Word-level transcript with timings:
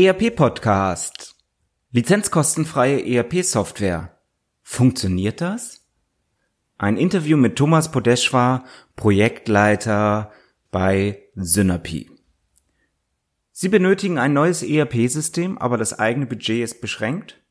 ERP 0.00 0.36
Podcast. 0.36 1.34
Lizenzkostenfreie 1.90 3.04
ERP 3.04 3.42
Software. 3.42 4.16
Funktioniert 4.62 5.40
das? 5.40 5.88
Ein 6.76 6.96
Interview 6.96 7.36
mit 7.36 7.56
Thomas 7.56 7.90
Podeschwar, 7.90 8.64
Projektleiter 8.94 10.30
bei 10.70 11.24
Synapy. 11.34 12.08
Sie 13.50 13.68
benötigen 13.68 14.18
ein 14.18 14.32
neues 14.32 14.62
ERP-System, 14.62 15.58
aber 15.58 15.76
das 15.76 15.98
eigene 15.98 16.26
Budget 16.26 16.62
ist 16.62 16.80
beschränkt? 16.80 17.42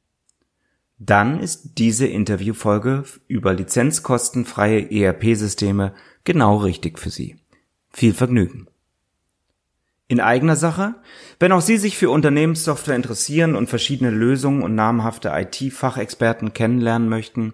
Dann 0.99 1.41
ist 1.41 1.77
diese 1.77 2.07
Interviewfolge 2.07 3.03
über 3.27 3.53
lizenzkostenfreie 3.53 4.89
ERP-Systeme 4.89 5.93
genau 6.23 6.55
richtig 6.55 6.97
für 6.97 7.09
Sie. 7.09 7.41
Viel 7.89 8.13
Vergnügen. 8.13 8.69
In 10.09 10.21
eigener 10.21 10.55
Sache? 10.55 10.95
Wenn 11.39 11.51
auch 11.51 11.61
Sie 11.61 11.77
sich 11.77 11.97
für 11.97 12.09
Unternehmenssoftware 12.09 12.95
interessieren 12.95 13.55
und 13.55 13.67
verschiedene 13.67 14.09
Lösungen 14.09 14.63
und 14.63 14.73
namhafte 14.73 15.33
IT-Fachexperten 15.35 16.53
kennenlernen 16.53 17.09
möchten, 17.09 17.53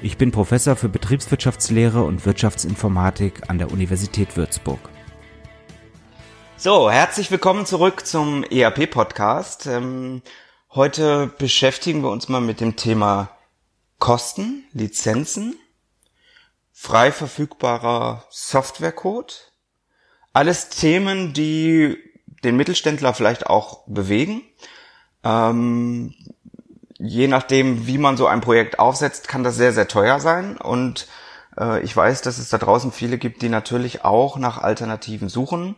Ich 0.00 0.16
bin 0.16 0.30
Professor 0.30 0.76
für 0.76 0.88
Betriebswirtschaftslehre 0.88 2.04
und 2.04 2.24
Wirtschaftsinformatik 2.24 3.50
an 3.50 3.58
der 3.58 3.72
Universität 3.72 4.36
Würzburg. 4.36 4.78
So, 6.56 6.88
herzlich 6.88 7.32
willkommen 7.32 7.66
zurück 7.66 8.06
zum 8.06 8.44
ERP-Podcast. 8.44 9.66
Ähm, 9.66 10.22
heute 10.70 11.26
beschäftigen 11.26 12.02
wir 12.04 12.10
uns 12.10 12.28
mal 12.28 12.40
mit 12.40 12.60
dem 12.60 12.76
Thema 12.76 13.30
Kosten, 13.98 14.64
Lizenzen, 14.72 15.56
frei 16.70 17.10
verfügbarer 17.10 18.24
Softwarecode. 18.30 19.52
Alles 20.32 20.68
Themen, 20.68 21.32
die 21.32 21.96
den 22.44 22.56
Mittelständler 22.56 23.14
vielleicht 23.14 23.48
auch 23.48 23.84
bewegen. 23.88 24.42
Ähm, 25.24 26.14
je 26.98 27.28
nachdem, 27.28 27.86
wie 27.86 27.98
man 27.98 28.16
so 28.16 28.26
ein 28.26 28.40
Projekt 28.40 28.78
aufsetzt, 28.78 29.28
kann 29.28 29.44
das 29.44 29.56
sehr, 29.56 29.72
sehr 29.72 29.88
teuer 29.88 30.20
sein. 30.20 30.56
Und 30.56 31.06
äh, 31.58 31.80
ich 31.82 31.96
weiß, 31.96 32.22
dass 32.22 32.38
es 32.38 32.48
da 32.48 32.58
draußen 32.58 32.92
viele 32.92 33.18
gibt, 33.18 33.42
die 33.42 33.48
natürlich 33.48 34.04
auch 34.04 34.36
nach 34.36 34.58
Alternativen 34.58 35.28
suchen. 35.28 35.76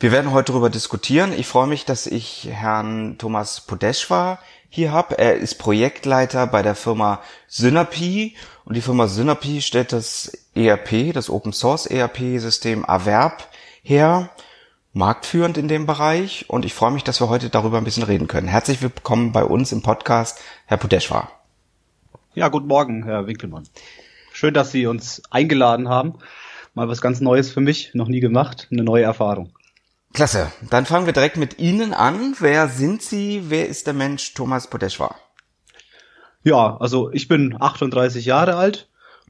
Wir 0.00 0.10
werden 0.10 0.32
heute 0.32 0.52
darüber 0.52 0.68
diskutieren. 0.68 1.32
Ich 1.32 1.46
freue 1.46 1.68
mich, 1.68 1.84
dass 1.84 2.06
ich 2.06 2.48
Herrn 2.50 3.18
Thomas 3.18 3.60
Podeschwa 3.60 4.40
hier 4.68 4.90
habe. 4.90 5.16
Er 5.18 5.36
ist 5.36 5.56
Projektleiter 5.56 6.48
bei 6.48 6.62
der 6.62 6.74
Firma 6.74 7.22
Synapy 7.46 8.34
und 8.64 8.74
die 8.76 8.80
Firma 8.80 9.06
Synapy 9.06 9.62
stellt 9.62 9.92
das 9.92 10.32
ERP, 10.56 11.12
das 11.12 11.30
Open 11.30 11.52
Source 11.52 11.86
ERP 11.86 12.40
System 12.40 12.84
Averb 12.84 13.46
her 13.82 14.30
marktführend 14.92 15.56
in 15.56 15.68
dem 15.68 15.86
Bereich 15.86 16.44
und 16.48 16.64
ich 16.64 16.74
freue 16.74 16.90
mich, 16.90 17.02
dass 17.02 17.20
wir 17.20 17.28
heute 17.28 17.48
darüber 17.48 17.78
ein 17.78 17.84
bisschen 17.84 18.02
reden 18.02 18.28
können. 18.28 18.48
Herzlich 18.48 18.82
willkommen 18.82 19.32
bei 19.32 19.42
uns 19.42 19.72
im 19.72 19.82
Podcast, 19.82 20.38
Herr 20.66 20.76
Pudeschwa. 20.76 21.30
Ja, 22.34 22.48
guten 22.48 22.66
Morgen, 22.66 23.04
Herr 23.04 23.26
Winkelmann. 23.26 23.64
Schön, 24.32 24.52
dass 24.52 24.70
Sie 24.70 24.86
uns 24.86 25.22
eingeladen 25.30 25.88
haben. 25.88 26.18
Mal 26.74 26.88
was 26.88 27.00
ganz 27.00 27.20
Neues 27.20 27.50
für 27.50 27.60
mich, 27.60 27.94
noch 27.94 28.08
nie 28.08 28.20
gemacht, 28.20 28.68
eine 28.70 28.84
neue 28.84 29.04
Erfahrung. 29.04 29.52
Klasse. 30.12 30.52
Dann 30.68 30.84
fangen 30.84 31.06
wir 31.06 31.14
direkt 31.14 31.38
mit 31.38 31.58
Ihnen 31.58 31.94
an. 31.94 32.36
Wer 32.38 32.68
sind 32.68 33.00
Sie? 33.00 33.44
Wer 33.48 33.68
ist 33.68 33.86
der 33.86 33.94
Mensch 33.94 34.34
Thomas 34.34 34.68
Podeschwa? 34.68 35.16
Ja, 36.42 36.76
also 36.78 37.10
ich 37.12 37.28
bin 37.28 37.56
38 37.58 38.26
Jahre 38.26 38.56
alt 38.56 38.88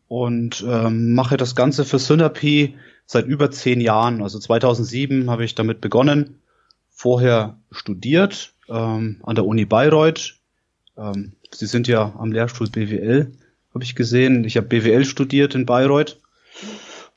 und 0.09 0.65
ähm, 0.67 1.15
mache 1.15 1.37
das 1.37 1.55
Ganze 1.55 1.85
für 1.85 2.01
Synapy 2.01 2.75
seit 3.07 3.27
über 3.27 3.51
zehn 3.51 3.81
Jahren. 3.81 4.23
Also 4.23 4.39
2007 4.39 5.31
habe 5.31 5.45
ich 5.45 5.55
damit 5.55 5.81
begonnen, 5.81 6.41
vorher 6.91 7.59
studiert 7.71 8.55
ähm, 8.69 9.21
an 9.23 9.35
der 9.35 9.47
Uni 9.47 9.65
Bayreuth. 9.65 10.37
Ähm, 10.97 11.33
Sie 11.55 11.67
sind 11.67 11.87
ja 11.87 12.15
am 12.19 12.33
Lehrstuhl 12.33 12.71
BWL, 12.71 13.33
habe 13.75 13.85
ich 13.85 13.95
gesehen. 13.95 14.45
Ich 14.45 14.57
habe 14.57 14.69
BWL 14.69 15.05
studiert 15.05 15.55
in 15.55 15.67
Bayreuth. 15.67 16.19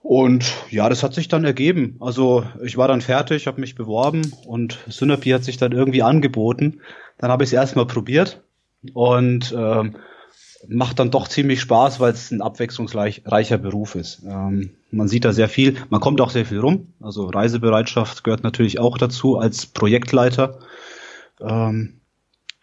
Und 0.02 0.54
ja, 0.70 0.88
das 0.88 1.02
hat 1.02 1.16
sich 1.16 1.30
dann 1.30 1.46
ergeben. 1.46 1.96
Also 2.00 2.46
ich 2.64 2.78
war 2.78 2.88
dann 2.88 3.02
fertig, 3.02 3.48
habe 3.48 3.60
mich 3.60 3.74
beworben 3.74 4.32
und 4.46 4.78
Synapy 4.88 5.32
hat 5.32 5.44
sich 5.44 5.58
dann 5.58 5.72
irgendwie 5.72 6.04
angeboten. 6.04 6.82
Dann 7.18 7.32
habe 7.32 7.44
ich 7.44 7.50
es 7.50 7.54
erstmal 7.54 7.88
probiert 7.88 8.44
und 8.94 9.52
ähm, 9.58 9.96
macht 10.68 11.00
dann 11.00 11.12
doch 11.12 11.28
ziemlich 11.28 11.62
Spaß, 11.62 12.00
weil 12.00 12.14
es 12.14 12.32
ein 12.32 12.42
abwechslungsreicher 12.42 13.58
Beruf 13.58 13.96
ist. 13.96 14.24
Ähm, 14.26 14.72
man 14.92 15.08
sieht 15.08 15.26
da 15.26 15.34
sehr 15.34 15.50
viel, 15.50 15.76
man 15.90 16.02
kommt 16.02 16.22
auch 16.22 16.30
sehr 16.30 16.46
viel 16.46 16.60
rum. 16.60 16.94
Also 17.02 17.28
Reisebereitschaft 17.28 18.24
gehört 18.24 18.44
natürlich 18.44 18.80
auch 18.80 18.98
dazu 18.98 19.38
als 19.38 19.66
Projektleiter. 19.66 20.60
Ähm, 21.42 22.02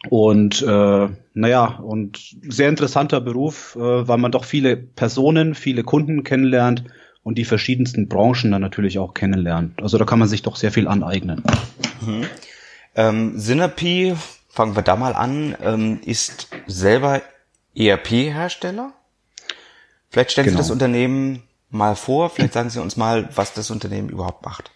und 0.08 0.62
äh, 0.62 1.08
naja, 1.34 1.78
und 1.82 2.18
sehr 2.48 2.68
interessanter 2.68 3.20
Beruf, 3.20 3.76
äh, 3.76 4.08
weil 4.08 4.18
man 4.18 4.32
doch 4.32 4.44
viele 4.44 4.76
Personen, 4.76 5.54
viele 5.54 5.84
Kunden 5.84 6.24
kennenlernt 6.24 6.84
und 7.22 7.38
die 7.38 7.44
verschiedensten 7.44 8.08
Branchen 8.08 8.50
dann 8.50 8.62
natürlich 8.62 8.98
auch 8.98 9.14
kennenlernt. 9.14 9.80
Also 9.80 9.98
da 9.98 10.04
kann 10.04 10.18
man 10.18 10.28
sich 10.28 10.42
doch 10.42 10.56
sehr 10.56 10.72
viel 10.72 10.88
aneignen. 10.88 11.42
Mhm. 12.04 12.24
Ähm, 12.94 13.38
Synapy, 13.38 14.14
fangen 14.48 14.76
wir 14.76 14.82
da 14.82 14.96
mal 14.96 15.14
an, 15.14 15.54
ähm, 15.62 16.00
ist 16.04 16.48
selber 16.66 17.22
ERP-Hersteller. 17.74 18.92
Vielleicht 20.10 20.32
stellen 20.32 20.46
genau. 20.46 20.58
Sie 20.58 20.62
das 20.62 20.70
Unternehmen 20.70 21.42
mal 21.70 21.96
vor, 21.96 22.30
vielleicht 22.30 22.52
sagen 22.52 22.70
Sie 22.70 22.80
uns 22.80 22.96
mal, 22.96 23.28
was 23.34 23.54
das 23.54 23.70
Unternehmen 23.70 24.10
überhaupt 24.10 24.44
macht. 24.44 24.70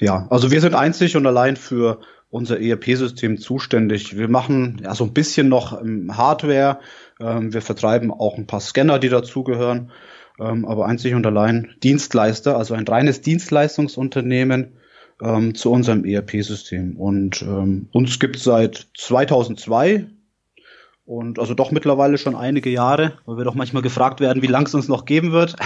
Ja, 0.00 0.26
also 0.30 0.50
wir 0.50 0.60
sind 0.60 0.74
einzig 0.74 1.16
und 1.16 1.26
allein 1.26 1.56
für 1.56 2.00
unser 2.30 2.60
ERP-System 2.60 3.38
zuständig. 3.38 4.16
Wir 4.16 4.28
machen 4.28 4.80
ja 4.82 4.94
so 4.94 5.04
ein 5.04 5.12
bisschen 5.12 5.48
noch 5.48 5.80
Hardware. 6.10 6.80
Ähm, 7.20 7.52
wir 7.52 7.62
vertreiben 7.62 8.10
auch 8.10 8.36
ein 8.38 8.46
paar 8.46 8.60
Scanner, 8.60 8.98
die 8.98 9.08
dazugehören. 9.08 9.90
Ähm, 10.40 10.64
aber 10.64 10.86
einzig 10.86 11.14
und 11.14 11.26
allein 11.26 11.74
Dienstleister, 11.82 12.56
also 12.56 12.74
ein 12.74 12.88
reines 12.88 13.20
Dienstleistungsunternehmen 13.20 14.78
ähm, 15.22 15.54
zu 15.54 15.70
unserem 15.70 16.04
ERP-System. 16.04 16.96
Und 16.96 17.42
uns 17.92 18.18
gibt 18.18 18.36
es 18.36 18.44
seit 18.44 18.88
2002 18.96 20.06
und 21.10 21.40
also 21.40 21.54
doch 21.54 21.72
mittlerweile 21.72 22.18
schon 22.18 22.36
einige 22.36 22.70
Jahre, 22.70 23.14
weil 23.26 23.36
wir 23.36 23.44
doch 23.44 23.56
manchmal 23.56 23.82
gefragt 23.82 24.20
werden, 24.20 24.42
wie 24.42 24.46
lang 24.46 24.66
es 24.66 24.76
uns 24.76 24.86
noch 24.86 25.06
geben 25.06 25.32
wird. 25.32 25.56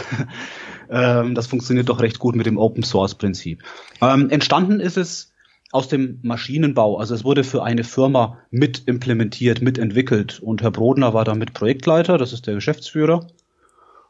ähm, 0.91 1.35
das 1.35 1.49
funktioniert 1.49 1.91
doch 1.91 2.00
recht 2.00 2.19
gut 2.19 2.35
mit 2.35 2.46
dem 2.46 2.56
Open 2.56 2.82
Source 2.82 3.14
Prinzip. 3.14 3.62
Ähm, 4.00 4.31
entstanden 4.31 4.81
ist 4.81 4.96
es 4.96 5.35
aus 5.70 5.88
dem 5.88 6.19
Maschinenbau. 6.23 6.96
Also 6.96 7.14
es 7.14 7.25
wurde 7.25 7.44
für 7.44 7.62
eine 7.62 7.85
Firma 7.85 8.38
mit 8.50 8.85
implementiert, 8.87 9.61
mitentwickelt. 9.61 10.41
Und 10.41 10.62
Herr 10.62 10.70
Brodner 10.70 11.12
war 11.12 11.26
damit 11.26 11.52
Projektleiter, 11.52 12.17
das 12.17 12.32
ist 12.32 12.46
der 12.46 12.55
Geschäftsführer. 12.55 13.26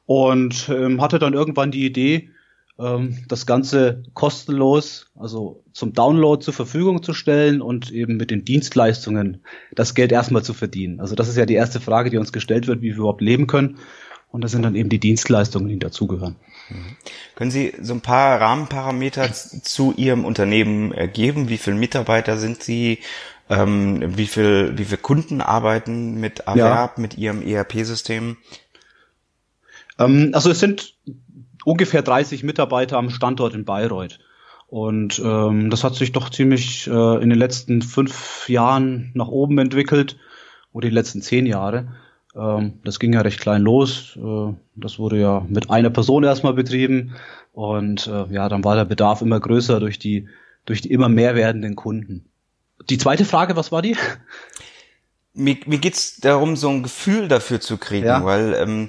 Und 0.07 0.69
ähm, 0.69 1.01
hatte 1.01 1.19
dann 1.19 1.35
irgendwann 1.35 1.73
die 1.73 1.85
Idee, 1.85 2.31
das 2.77 3.47
Ganze 3.47 4.03
kostenlos, 4.15 5.07
also 5.17 5.63
zum 5.73 5.93
Download 5.93 6.43
zur 6.43 6.55
Verfügung 6.55 7.05
zu 7.05 7.15
stellen 7.15 7.63
und 7.63 7.93
eben 7.93 8.17
mit 8.17 8.33
den 8.33 8.45
Dienstleistungen 8.45 9.43
das 9.73 9.95
Geld 9.95 10.11
erstmal 10.11 10.43
zu 10.43 10.55
verdienen. 10.55 10.99
Also 10.99 11.15
das 11.15 11.29
ist 11.29 11.37
ja 11.37 11.47
die 11.47 11.55
erste 11.55 11.79
Frage, 11.79 12.11
die 12.11 12.19
uns 12.19 12.33
gestellt 12.33 12.67
wird, 12.67 12.83
wie 12.83 12.91
wir 12.91 12.97
überhaupt 12.97 13.21
leben 13.21 13.47
können. 13.47 13.79
Und 14.33 14.43
das 14.43 14.51
sind 14.51 14.63
dann 14.63 14.75
eben 14.75 14.89
die 14.89 14.99
Dienstleistungen, 14.99 15.69
die 15.69 15.79
dazugehören. 15.79 16.35
Mhm. 16.69 16.97
Können 17.37 17.53
Sie 17.53 17.73
so 17.81 17.95
ein 17.95 18.01
paar 18.01 18.41
Rahmenparameter 18.41 19.33
zu 19.33 19.95
Ihrem 19.97 20.25
Unternehmen 20.25 20.93
geben? 21.13 21.49
Wie 21.49 21.59
viele 21.59 21.77
Mitarbeiter 21.77 22.37
sind 22.39 22.61
Sie? 22.61 22.99
Ähm, 23.49 24.17
wie 24.17 24.27
viel, 24.27 24.73
wie 24.77 24.87
viele 24.87 24.99
Kunden 24.99 25.41
arbeiten 25.41 26.19
mit 26.19 26.41
Erwerb, 26.41 26.97
ja. 26.97 27.01
mit 27.01 27.17
Ihrem 27.17 27.47
ERP-System? 27.47 28.37
Ähm, 30.01 30.31
also 30.33 30.51
es 30.51 30.59
sind 30.59 30.94
ungefähr 31.65 32.03
30 32.03 32.43
Mitarbeiter 32.45 32.99
am 32.99 33.11
Standort 33.11 33.55
in 33.55 33.65
Bayreuth. 33.65 34.19
Und 34.67 35.21
ähm, 35.25 35.71
das 35.71 35.85
hat 35.85 35.95
sich 35.95 36.13
doch 36.13 36.31
ziemlich 36.31 36.87
äh, 36.87 37.23
in 37.23 37.31
den 37.31 37.39
letzten 37.39 37.83
fünf 37.83 38.49
Jahren 38.49 39.11
nach 39.15 39.29
oben 39.29 39.59
entwickelt, 39.59 40.17
oder 40.75 40.89
die 40.89 40.95
letzten 40.95 41.23
zehn 41.23 41.47
Jahre. 41.47 41.89
Ähm, 42.37 42.81
das 42.85 42.99
ging 42.99 43.15
ja 43.15 43.23
recht 43.23 43.41
klein 43.41 43.63
los. 43.63 44.19
Äh, 44.23 44.53
das 44.75 44.99
wurde 44.99 45.19
ja 45.19 45.47
mit 45.49 45.71
einer 45.71 45.91
Person 45.91 46.25
erstmal 46.25 46.53
betrieben. 46.53 47.15
Und 47.53 48.07
äh, 48.09 48.27
ja, 48.31 48.49
dann 48.51 48.65
war 48.65 48.75
der 48.75 48.85
Bedarf 48.85 49.23
immer 49.23 49.41
größer 49.41 49.81
durch 49.81 49.99
die, 49.99 50.29
durch 50.67 50.83
die 50.83 50.91
immer 50.91 51.09
mehr 51.09 51.37
werdenden 51.37 51.77
Kunden. 51.77 52.27
Die 52.91 52.99
zweite 52.99 53.25
Frage, 53.25 53.57
was 53.57 53.73
war 53.73 53.81
die? 53.81 53.97
Mir, 55.33 55.57
mir 55.67 55.79
geht's 55.79 56.17
darum, 56.21 56.57
so 56.57 56.69
ein 56.69 56.83
Gefühl 56.83 57.29
dafür 57.29 57.61
zu 57.61 57.79
kriegen, 57.79 58.07
ja. 58.07 58.25
weil 58.25 58.55
ähm, 58.55 58.87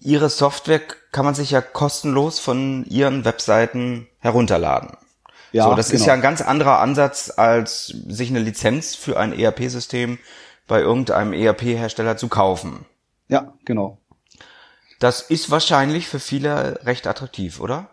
Ihre 0.00 0.28
Software 0.28 0.80
kann 1.14 1.24
man 1.24 1.34
sich 1.34 1.52
ja 1.52 1.60
kostenlos 1.60 2.40
von 2.40 2.84
Ihren 2.86 3.24
Webseiten 3.24 4.08
herunterladen. 4.18 4.96
Ja, 5.52 5.68
so, 5.68 5.74
das 5.76 5.90
genau. 5.90 6.00
ist 6.00 6.06
ja 6.06 6.12
ein 6.12 6.20
ganz 6.22 6.42
anderer 6.42 6.80
Ansatz, 6.80 7.32
als 7.36 7.86
sich 8.08 8.30
eine 8.30 8.40
Lizenz 8.40 8.96
für 8.96 9.16
ein 9.16 9.32
ERP-System 9.32 10.18
bei 10.66 10.80
irgendeinem 10.80 11.32
ERP-Hersteller 11.32 12.16
zu 12.16 12.26
kaufen. 12.26 12.84
Ja, 13.28 13.54
genau. 13.64 13.98
Das 14.98 15.20
ist 15.20 15.52
wahrscheinlich 15.52 16.08
für 16.08 16.18
viele 16.18 16.80
recht 16.84 17.06
attraktiv, 17.06 17.60
oder? 17.60 17.90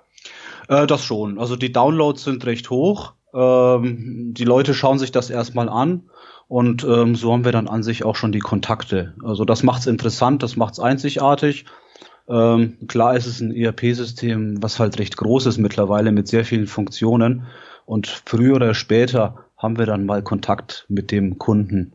Äh, 0.67 0.87
das 0.87 1.05
schon. 1.05 1.37
Also 1.37 1.55
die 1.55 1.71
Downloads 1.71 2.23
sind 2.23 2.43
recht 2.47 2.71
hoch. 2.71 3.13
Ähm, 3.35 4.33
die 4.33 4.45
Leute 4.45 4.73
schauen 4.73 4.97
sich 4.97 5.11
das 5.11 5.29
erstmal 5.29 5.69
an 5.69 6.09
und 6.47 6.83
ähm, 6.85 7.15
so 7.15 7.31
haben 7.31 7.45
wir 7.45 7.51
dann 7.51 7.67
an 7.67 7.83
sich 7.83 8.03
auch 8.03 8.15
schon 8.15 8.31
die 8.31 8.39
Kontakte. 8.39 9.13
Also 9.23 9.45
das 9.45 9.61
macht's 9.61 9.85
interessant, 9.85 10.41
das 10.41 10.55
macht's 10.55 10.79
einzigartig. 10.79 11.65
Ähm, 12.27 12.77
klar 12.87 13.15
ist 13.15 13.25
es 13.25 13.41
ein 13.41 13.55
ERP-System, 13.55 14.61
was 14.61 14.79
halt 14.79 14.99
recht 14.99 15.17
groß 15.17 15.47
ist 15.47 15.57
mittlerweile 15.57 16.11
mit 16.11 16.27
sehr 16.27 16.45
vielen 16.45 16.67
Funktionen. 16.67 17.47
Und 17.85 18.07
früher 18.25 18.55
oder 18.55 18.73
später 18.73 19.45
haben 19.57 19.77
wir 19.77 19.85
dann 19.85 20.05
mal 20.05 20.21
Kontakt 20.21 20.85
mit 20.87 21.11
dem 21.11 21.37
Kunden. 21.37 21.93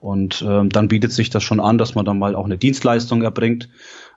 Und 0.00 0.44
ähm, 0.46 0.68
dann 0.68 0.88
bietet 0.88 1.12
sich 1.12 1.30
das 1.30 1.42
schon 1.42 1.60
an, 1.60 1.78
dass 1.78 1.94
man 1.94 2.04
dann 2.04 2.18
mal 2.18 2.34
auch 2.34 2.44
eine 2.44 2.58
Dienstleistung 2.58 3.22
erbringt. 3.22 3.68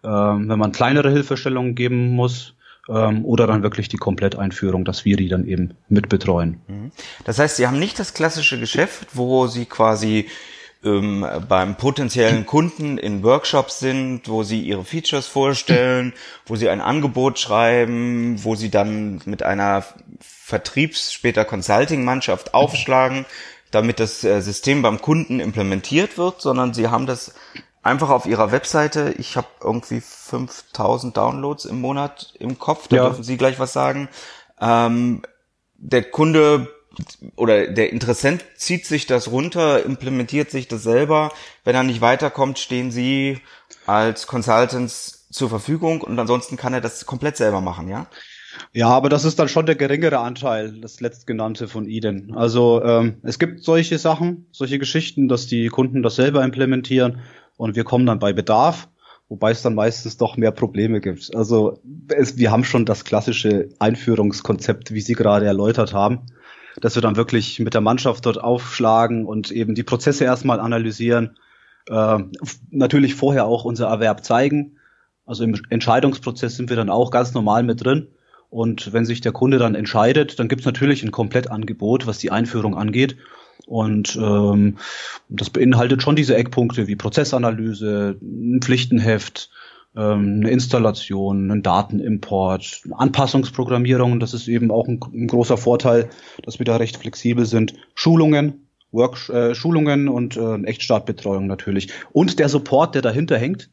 Ähm, 0.03 0.50
wenn 0.50 0.59
man 0.59 0.71
kleinere 0.71 1.11
Hilfestellungen 1.11 1.75
geben 1.75 2.09
muss, 2.09 2.56
ähm, 2.89 3.23
oder 3.23 3.47
dann 3.47 3.63
wirklich 3.63 3.88
die 3.88 3.97
Kompletteinführung, 3.97 4.83
dass 4.83 5.06
wir 5.06 5.15
die 5.15 5.29
dann 5.29 5.45
eben 5.45 5.75
mitbetreuen. 5.88 6.59
Mhm. 6.67 6.91
Das 7.23 7.39
heißt, 7.39 7.57
Sie 7.57 7.67
haben 7.67 7.79
nicht 7.79 8.00
das 8.00 8.13
klassische 8.13 8.59
Geschäft, 8.59 9.07
wo 9.13 9.47
Sie 9.47 9.65
quasi 9.65 10.27
ähm, 10.83 11.25
beim 11.47 11.75
potenziellen 11.75 12.45
Kunden 12.45 12.97
in 12.97 13.23
Workshops 13.23 13.79
sind, 13.79 14.29
wo 14.29 14.43
sie 14.43 14.61
ihre 14.61 14.85
Features 14.85 15.27
vorstellen, 15.27 16.13
wo 16.45 16.55
sie 16.55 16.69
ein 16.69 16.81
Angebot 16.81 17.37
schreiben, 17.39 18.43
wo 18.43 18.55
sie 18.55 18.69
dann 18.69 19.21
mit 19.25 19.43
einer 19.43 19.83
Vertriebs-, 20.19 21.11
später 21.11 21.43
Consulting-Mannschaft 21.43 22.53
aufschlagen, 22.53 23.25
damit 23.71 23.99
das 23.99 24.23
äh, 24.23 24.41
System 24.41 24.81
beim 24.81 25.01
Kunden 25.01 25.39
implementiert 25.39 26.17
wird, 26.17 26.41
sondern 26.41 26.73
sie 26.73 26.87
haben 26.87 27.05
das 27.05 27.33
einfach 27.83 28.09
auf 28.09 28.25
ihrer 28.25 28.51
Webseite. 28.51 29.13
Ich 29.17 29.35
habe 29.35 29.47
irgendwie 29.61 30.01
5000 30.01 31.15
Downloads 31.15 31.65
im 31.65 31.81
Monat 31.81 32.33
im 32.39 32.57
Kopf, 32.57 32.87
da 32.87 32.95
ja. 32.95 33.05
dürfen 33.05 33.23
Sie 33.23 33.37
gleich 33.37 33.59
was 33.59 33.73
sagen. 33.73 34.09
Ähm, 34.61 35.23
der 35.75 36.03
Kunde 36.03 36.67
oder 37.35 37.67
der 37.67 37.91
Interessent 37.91 38.43
zieht 38.55 38.85
sich 38.85 39.05
das 39.05 39.31
runter, 39.31 39.85
implementiert 39.85 40.51
sich 40.51 40.67
das 40.67 40.83
selber. 40.83 41.31
Wenn 41.63 41.75
er 41.75 41.83
nicht 41.83 42.01
weiterkommt, 42.01 42.59
stehen 42.59 42.91
Sie 42.91 43.39
als 43.85 44.27
Consultants 44.27 45.27
zur 45.31 45.49
Verfügung 45.49 46.01
und 46.01 46.17
ansonsten 46.17 46.57
kann 46.57 46.73
er 46.73 46.81
das 46.81 47.05
komplett 47.05 47.37
selber 47.37 47.61
machen, 47.61 47.87
ja? 47.87 48.07
Ja, 48.73 48.89
aber 48.89 49.09
das 49.09 49.25
ist 49.25 49.39
dann 49.39 49.47
schon 49.47 49.65
der 49.65 49.75
geringere 49.75 50.19
Anteil, 50.19 50.79
das 50.81 51.01
letztgenannte 51.01 51.67
von 51.67 51.87
Eden. 51.87 52.33
Also 52.35 52.83
ähm, 52.83 53.17
es 53.23 53.39
gibt 53.39 53.63
solche 53.63 53.97
Sachen, 53.97 54.47
solche 54.51 54.79
Geschichten, 54.79 55.27
dass 55.27 55.47
die 55.47 55.67
Kunden 55.67 56.03
das 56.03 56.15
selber 56.15 56.43
implementieren 56.43 57.19
und 57.57 57.75
wir 57.75 57.83
kommen 57.83 58.05
dann 58.05 58.19
bei 58.19 58.33
Bedarf, 58.33 58.89
wobei 59.29 59.51
es 59.51 59.61
dann 59.61 59.75
meistens 59.75 60.17
doch 60.17 60.35
mehr 60.35 60.51
Probleme 60.51 60.99
gibt. 60.99 61.35
Also 61.35 61.79
es, 62.09 62.37
wir 62.37 62.51
haben 62.51 62.63
schon 62.63 62.85
das 62.85 63.05
klassische 63.05 63.69
Einführungskonzept, 63.79 64.93
wie 64.93 65.01
Sie 65.01 65.13
gerade 65.13 65.45
erläutert 65.45 65.93
haben 65.93 66.25
dass 66.81 66.95
wir 66.95 67.01
dann 67.01 67.15
wirklich 67.15 67.59
mit 67.59 67.73
der 67.73 67.81
Mannschaft 67.81 68.25
dort 68.25 68.41
aufschlagen 68.41 69.25
und 69.25 69.51
eben 69.51 69.75
die 69.75 69.83
Prozesse 69.83 70.23
erstmal 70.23 70.59
analysieren. 70.59 71.37
Äh, 71.87 72.19
natürlich 72.69 73.15
vorher 73.15 73.45
auch 73.45 73.65
unser 73.65 73.87
Erwerb 73.87 74.23
zeigen. 74.23 74.77
Also 75.25 75.43
im 75.43 75.59
Entscheidungsprozess 75.69 76.55
sind 76.55 76.69
wir 76.69 76.77
dann 76.77 76.89
auch 76.89 77.11
ganz 77.11 77.33
normal 77.33 77.63
mit 77.63 77.83
drin. 77.83 78.07
Und 78.49 78.93
wenn 78.93 79.05
sich 79.05 79.21
der 79.21 79.31
Kunde 79.31 79.59
dann 79.59 79.75
entscheidet, 79.75 80.39
dann 80.39 80.47
gibt 80.47 80.61
es 80.61 80.65
natürlich 80.65 81.03
ein 81.03 81.11
Komplettangebot, 81.11 82.07
was 82.07 82.17
die 82.17 82.31
Einführung 82.31 82.75
angeht. 82.75 83.17
Und 83.67 84.15
ähm, 84.15 84.77
das 85.27 85.51
beinhaltet 85.51 86.01
schon 86.01 86.15
diese 86.15 86.35
Eckpunkte 86.35 86.87
wie 86.87 86.95
Prozessanalyse, 86.95 88.17
ein 88.21 88.61
Pflichtenheft, 88.61 89.51
eine 89.95 90.50
Installation, 90.50 91.51
einen 91.51 91.63
Datenimport, 91.63 92.83
Anpassungsprogrammierung, 92.91 94.19
das 94.19 94.33
ist 94.33 94.47
eben 94.47 94.71
auch 94.71 94.88
ein, 94.88 95.00
ein 95.13 95.27
großer 95.27 95.57
Vorteil, 95.57 96.09
dass 96.44 96.59
wir 96.59 96.65
da 96.65 96.77
recht 96.77 96.97
flexibel 96.97 97.45
sind. 97.45 97.74
Schulungen, 97.95 98.68
Work, 98.91 99.30
äh, 99.30 99.56
Schulungen 99.56 100.07
und 100.07 100.38
äh, 100.38 100.63
Echtstartbetreuung 100.63 101.47
natürlich. 101.47 101.91
Und 102.12 102.39
der 102.39 102.50
Support, 102.50 102.95
der 102.95 103.01
dahinter 103.01 103.38
hängt, 103.38 103.69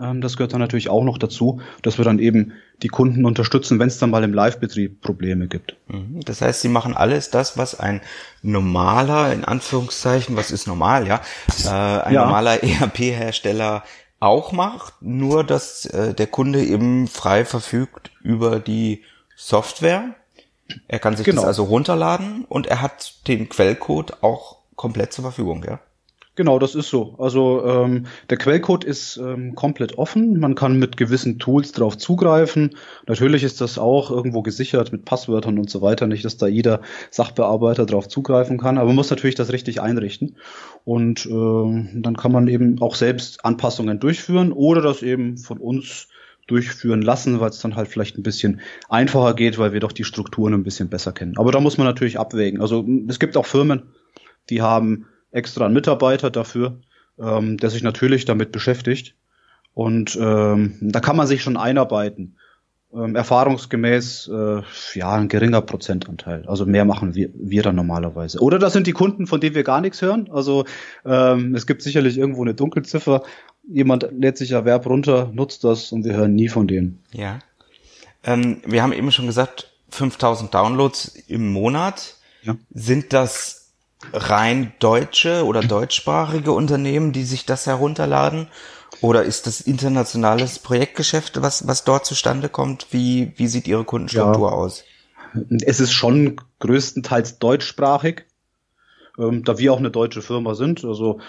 ähm, 0.00 0.20
das 0.20 0.36
gehört 0.36 0.52
dann 0.52 0.60
natürlich 0.60 0.88
auch 0.88 1.04
noch 1.04 1.18
dazu, 1.18 1.60
dass 1.82 1.98
wir 1.98 2.04
dann 2.04 2.18
eben 2.18 2.52
die 2.82 2.88
Kunden 2.88 3.24
unterstützen, 3.24 3.78
wenn 3.78 3.88
es 3.88 3.98
dann 3.98 4.10
mal 4.10 4.24
im 4.24 4.32
Live-Betrieb 4.32 5.00
Probleme 5.00 5.48
gibt. 5.48 5.76
Mhm. 5.88 6.20
Das 6.24 6.40
heißt, 6.40 6.62
sie 6.62 6.68
machen 6.68 6.96
alles 6.96 7.30
das, 7.30 7.58
was 7.58 7.78
ein 7.78 8.00
normaler, 8.42 9.32
in 9.32 9.44
Anführungszeichen, 9.44 10.36
was 10.36 10.50
ist 10.50 10.66
normal, 10.66 11.06
ja, 11.06 11.20
äh, 11.64 11.68
ein 11.68 12.14
ja. 12.14 12.24
normaler 12.24 12.62
ERP-Hersteller 12.62 13.84
auch 14.20 14.52
macht, 14.52 15.00
nur 15.00 15.44
dass 15.44 15.86
äh, 15.86 16.14
der 16.14 16.26
Kunde 16.26 16.62
eben 16.62 17.08
frei 17.08 17.44
verfügt 17.44 18.12
über 18.22 18.60
die 18.60 19.02
Software. 19.34 20.14
Er 20.86 20.98
kann 20.98 21.16
sich 21.16 21.24
genau. 21.24 21.40
das 21.40 21.48
also 21.48 21.64
runterladen 21.64 22.44
und 22.44 22.66
er 22.66 22.82
hat 22.82 23.26
den 23.26 23.48
Quellcode 23.48 24.22
auch 24.22 24.58
komplett 24.76 25.12
zur 25.12 25.22
Verfügung, 25.22 25.64
ja? 25.64 25.80
Genau, 26.40 26.58
das 26.58 26.74
ist 26.74 26.88
so. 26.88 27.16
Also 27.18 27.62
ähm, 27.66 28.06
der 28.30 28.38
Quellcode 28.38 28.84
ist 28.84 29.18
ähm, 29.18 29.54
komplett 29.54 29.98
offen. 29.98 30.40
Man 30.40 30.54
kann 30.54 30.78
mit 30.78 30.96
gewissen 30.96 31.38
Tools 31.38 31.72
drauf 31.72 31.98
zugreifen. 31.98 32.76
Natürlich 33.06 33.44
ist 33.44 33.60
das 33.60 33.76
auch 33.76 34.10
irgendwo 34.10 34.40
gesichert 34.40 34.90
mit 34.90 35.04
Passwörtern 35.04 35.58
und 35.58 35.68
so 35.68 35.82
weiter. 35.82 36.06
Nicht, 36.06 36.24
dass 36.24 36.38
da 36.38 36.46
jeder 36.46 36.80
Sachbearbeiter 37.10 37.84
drauf 37.84 38.08
zugreifen 38.08 38.56
kann. 38.56 38.78
Aber 38.78 38.86
man 38.86 38.96
muss 38.96 39.10
natürlich 39.10 39.34
das 39.34 39.52
richtig 39.52 39.82
einrichten. 39.82 40.36
Und 40.86 41.26
äh, 41.26 41.30
dann 42.00 42.16
kann 42.16 42.32
man 42.32 42.48
eben 42.48 42.80
auch 42.80 42.94
selbst 42.94 43.44
Anpassungen 43.44 44.00
durchführen 44.00 44.52
oder 44.52 44.80
das 44.80 45.02
eben 45.02 45.36
von 45.36 45.58
uns 45.58 46.08
durchführen 46.46 47.02
lassen, 47.02 47.38
weil 47.40 47.50
es 47.50 47.60
dann 47.60 47.76
halt 47.76 47.88
vielleicht 47.88 48.16
ein 48.16 48.22
bisschen 48.22 48.62
einfacher 48.88 49.34
geht, 49.34 49.58
weil 49.58 49.74
wir 49.74 49.80
doch 49.80 49.92
die 49.92 50.04
Strukturen 50.04 50.54
ein 50.54 50.64
bisschen 50.64 50.88
besser 50.88 51.12
kennen. 51.12 51.36
Aber 51.36 51.52
da 51.52 51.60
muss 51.60 51.76
man 51.76 51.86
natürlich 51.86 52.18
abwägen. 52.18 52.62
Also 52.62 52.88
es 53.08 53.18
gibt 53.18 53.36
auch 53.36 53.44
Firmen, 53.44 53.82
die 54.48 54.62
haben 54.62 55.04
extra 55.30 55.64
einen 55.64 55.74
Mitarbeiter 55.74 56.30
dafür, 56.30 56.80
ähm, 57.18 57.56
der 57.56 57.70
sich 57.70 57.82
natürlich 57.82 58.24
damit 58.24 58.52
beschäftigt. 58.52 59.14
Und 59.74 60.18
ähm, 60.20 60.76
da 60.80 61.00
kann 61.00 61.16
man 61.16 61.26
sich 61.26 61.42
schon 61.42 61.56
einarbeiten. 61.56 62.36
Ähm, 62.92 63.14
erfahrungsgemäß 63.14 64.28
äh, 64.34 64.62
ja 64.94 65.12
ein 65.12 65.28
geringer 65.28 65.60
Prozentanteil. 65.60 66.44
Also 66.48 66.66
mehr 66.66 66.84
machen 66.84 67.14
wir, 67.14 67.30
wir 67.34 67.62
dann 67.62 67.76
normalerweise. 67.76 68.40
Oder 68.40 68.58
das 68.58 68.72
sind 68.72 68.88
die 68.88 68.92
Kunden, 68.92 69.28
von 69.28 69.40
denen 69.40 69.54
wir 69.54 69.62
gar 69.62 69.80
nichts 69.80 70.02
hören. 70.02 70.28
Also 70.32 70.64
ähm, 71.04 71.54
es 71.54 71.68
gibt 71.68 71.82
sicherlich 71.82 72.18
irgendwo 72.18 72.42
eine 72.42 72.54
Dunkelziffer. 72.54 73.22
Jemand 73.68 74.08
lädt 74.10 74.38
sich 74.38 74.50
Erwerb 74.50 74.86
runter, 74.86 75.30
nutzt 75.32 75.62
das 75.62 75.92
und 75.92 76.04
wir 76.04 76.14
hören 76.14 76.34
nie 76.34 76.48
von 76.48 76.66
denen. 76.66 76.98
Ja. 77.12 77.38
Ähm, 78.24 78.60
wir 78.66 78.82
haben 78.82 78.92
eben 78.92 79.12
schon 79.12 79.26
gesagt, 79.26 79.70
5000 79.90 80.52
Downloads 80.52 81.14
im 81.28 81.52
Monat. 81.52 82.16
Ja. 82.42 82.56
Sind 82.70 83.12
das 83.12 83.59
rein 84.12 84.72
deutsche 84.78 85.44
oder 85.44 85.60
deutschsprachige 85.60 86.52
Unternehmen, 86.52 87.12
die 87.12 87.24
sich 87.24 87.46
das 87.46 87.66
herunterladen? 87.66 88.48
Oder 89.00 89.22
ist 89.22 89.46
das 89.46 89.60
internationales 89.60 90.58
Projektgeschäft, 90.58 91.40
was, 91.40 91.66
was 91.66 91.84
dort 91.84 92.04
zustande 92.04 92.48
kommt? 92.48 92.88
Wie, 92.90 93.32
wie 93.36 93.46
sieht 93.46 93.66
Ihre 93.66 93.84
Kundenstruktur 93.84 94.50
ja. 94.50 94.54
aus? 94.54 94.84
Es 95.64 95.80
ist 95.80 95.92
schon 95.92 96.40
größtenteils 96.58 97.38
deutschsprachig, 97.38 98.24
ähm, 99.18 99.44
da 99.44 99.58
wir 99.58 99.72
auch 99.72 99.78
eine 99.78 99.90
deutsche 99.90 100.22
Firma 100.22 100.54
sind, 100.54 100.84
also 100.84 101.20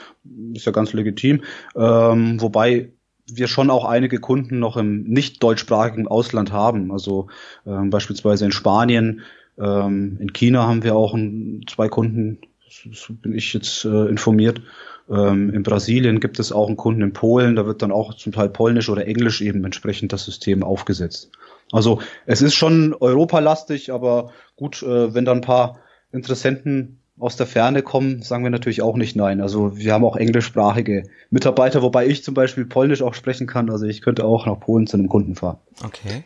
ist 0.54 0.66
ja 0.66 0.72
ganz 0.72 0.92
legitim. 0.94 1.44
Ähm, 1.76 2.42
wobei 2.42 2.92
wir 3.28 3.48
schon 3.48 3.70
auch 3.70 3.86
einige 3.86 4.20
Kunden 4.20 4.60
noch 4.60 4.76
im 4.76 5.04
nicht 5.04 5.42
deutschsprachigen 5.42 6.08
Ausland 6.08 6.52
haben, 6.52 6.92
also 6.92 7.28
ähm, 7.66 7.90
beispielsweise 7.90 8.46
in 8.46 8.52
Spanien, 8.52 9.22
ähm, 9.58 10.18
in 10.20 10.34
China 10.34 10.68
haben 10.68 10.84
wir 10.84 10.96
auch 10.96 11.14
ein, 11.14 11.64
zwei 11.70 11.88
Kunden, 11.88 12.40
so 12.72 13.14
bin 13.14 13.36
ich 13.36 13.54
jetzt 13.54 13.86
äh, 13.86 14.06
informiert. 14.06 14.62
Ähm, 15.10 15.54
in 15.54 15.64
Brasilien 15.64 16.20
gibt 16.20 16.40
es 16.40 16.52
auch 16.52 16.68
einen 16.68 16.78
Kunden 16.78 17.02
in 17.02 17.14
Polen, 17.14 17.56
da 17.56 17.66
wird 17.66 17.82
dann 17.82 17.92
auch 17.92 18.14
zum 18.14 18.32
Teil 18.32 18.50
Polnisch 18.50 18.90
oder 18.90 19.06
Englisch 19.06 19.42
eben 19.42 19.64
entsprechend 19.66 20.14
das 20.14 20.26
System 20.26 20.64
aufgesetzt. 20.64 21.32
Also 21.72 22.02
es 22.26 22.42
ist 22.42 22.56
schon 22.56 22.94
europalastig, 22.94 23.92
aber 23.92 24.32
gut, 24.56 24.82
äh, 24.84 25.14
wenn 25.14 25.26
da 25.26 25.32
ein 25.32 25.42
paar 25.42 25.80
Interessenten 26.12 27.00
aus 27.20 27.36
der 27.36 27.46
Ferne 27.46 27.84
kommen, 27.84 28.24
sagen 28.24 28.44
wir 28.44 28.50
natürlich 28.50 28.82
auch 28.82 28.96
nicht 28.96 29.16
nein. 29.16 29.42
Also 29.42 29.78
wir 29.78 29.94
haben 29.94 30.04
auch 30.04 30.16
englischsprachige 30.16 31.04
Mitarbeiter, 31.30 31.82
wobei 31.82 32.08
ich 32.08 32.24
zum 32.24 32.34
Beispiel 32.34 32.66
Polnisch 32.66 33.02
auch 33.02 33.14
sprechen 33.14 33.48
kann. 33.48 33.70
Also 33.70 33.86
ich 33.86 34.02
könnte 34.02 34.26
auch 34.26 34.48
nach 34.48 34.60
Polen 34.60 34.88
zu 34.88 34.98
einem 34.98 35.08
Kunden 35.08 35.36
fahren. 35.36 35.58
Okay. 35.84 36.24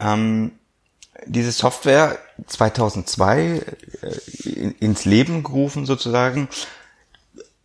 Ähm, 0.00 0.52
diese 1.24 1.52
Software 1.52 2.18
2002 2.46 3.62
äh, 4.02 4.50
ins 4.80 5.04
Leben 5.04 5.42
gerufen 5.42 5.86
sozusagen. 5.86 6.48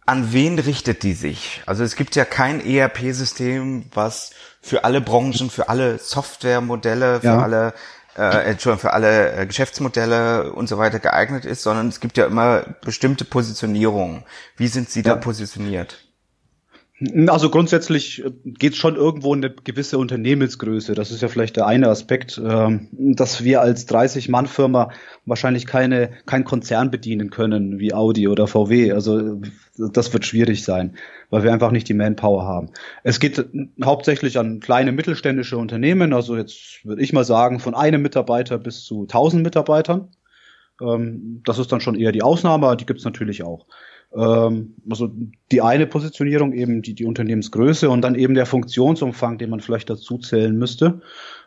An 0.05 0.33
wen 0.33 0.59
richtet 0.59 1.03
die 1.03 1.13
sich? 1.13 1.61
Also 1.65 1.83
es 1.83 1.95
gibt 1.95 2.15
ja 2.15 2.25
kein 2.25 2.65
ERP-System, 2.65 3.85
was 3.93 4.31
für 4.61 4.83
alle 4.83 5.01
Branchen, 5.01 5.49
für 5.49 5.69
alle 5.69 5.99
Softwaremodelle, 5.99 7.21
für 7.21 7.27
ja. 7.27 7.41
alle 7.41 7.73
äh, 8.17 8.49
Entschuldigung, 8.49 8.81
für 8.81 8.93
alle 8.93 9.33
äh, 9.33 9.45
Geschäftsmodelle 9.45 10.51
und 10.53 10.67
so 10.67 10.77
weiter 10.77 10.99
geeignet 10.99 11.45
ist, 11.45 11.63
sondern 11.63 11.87
es 11.87 11.99
gibt 11.99 12.17
ja 12.17 12.25
immer 12.25 12.65
bestimmte 12.83 13.25
Positionierungen. 13.25 14.23
Wie 14.57 14.67
sind 14.67 14.89
Sie 14.89 15.01
ja. 15.01 15.13
da 15.13 15.15
positioniert? 15.15 16.03
Also 17.27 17.49
grundsätzlich 17.49 18.23
äh, 18.23 18.31
geht 18.45 18.73
es 18.73 18.77
schon 18.77 18.95
irgendwo 18.95 19.33
in 19.33 19.43
eine 19.43 19.53
gewisse 19.53 19.97
Unternehmensgröße. 19.97 20.93
Das 20.93 21.09
ist 21.09 21.21
ja 21.21 21.29
vielleicht 21.29 21.55
der 21.55 21.65
eine 21.65 21.89
Aspekt, 21.89 22.39
ähm, 22.43 22.89
dass 22.91 23.43
wir 23.43 23.61
als 23.61 23.87
30-Mann-Firma 23.87 24.91
wahrscheinlich 25.25 25.65
keine, 25.65 26.11
kein 26.27 26.43
Konzern 26.43 26.91
bedienen 26.91 27.31
können 27.31 27.79
wie 27.79 27.93
Audi 27.93 28.27
oder 28.27 28.45
VW. 28.45 28.91
Also 28.91 29.41
das 29.77 30.13
wird 30.13 30.25
schwierig 30.25 30.63
sein, 30.63 30.95
weil 31.31 31.43
wir 31.43 31.51
einfach 31.51 31.71
nicht 31.71 31.89
die 31.89 31.95
Manpower 31.95 32.45
haben. 32.45 32.69
Es 33.03 33.19
geht 33.19 33.43
hauptsächlich 33.83 34.37
an 34.37 34.59
kleine 34.59 34.91
mittelständische 34.91 35.57
Unternehmen. 35.57 36.13
Also 36.13 36.37
jetzt 36.37 36.85
würde 36.85 37.01
ich 37.01 37.13
mal 37.13 37.25
sagen, 37.25 37.59
von 37.59 37.73
einem 37.73 38.03
Mitarbeiter 38.03 38.59
bis 38.59 38.83
zu 38.83 39.01
1000 39.01 39.41
Mitarbeitern. 39.41 40.09
Ähm, 40.79 41.41
das 41.45 41.57
ist 41.57 41.71
dann 41.71 41.81
schon 41.81 41.95
eher 41.95 42.11
die 42.11 42.21
Ausnahme, 42.21 42.77
die 42.77 42.85
gibt 42.85 42.99
es 42.99 43.05
natürlich 43.05 43.41
auch. 43.43 43.65
Ähm, 44.15 44.75
also 44.89 45.09
die 45.51 45.61
eine 45.61 45.87
Positionierung 45.87 46.53
eben 46.53 46.81
die, 46.81 46.93
die 46.93 47.05
Unternehmensgröße 47.05 47.89
und 47.89 48.01
dann 48.01 48.15
eben 48.15 48.33
der 48.33 48.45
Funktionsumfang, 48.45 49.37
den 49.37 49.49
man 49.49 49.61
vielleicht 49.61 49.89
dazu 49.89 50.17
zählen 50.17 50.57
müsste. 50.57 51.01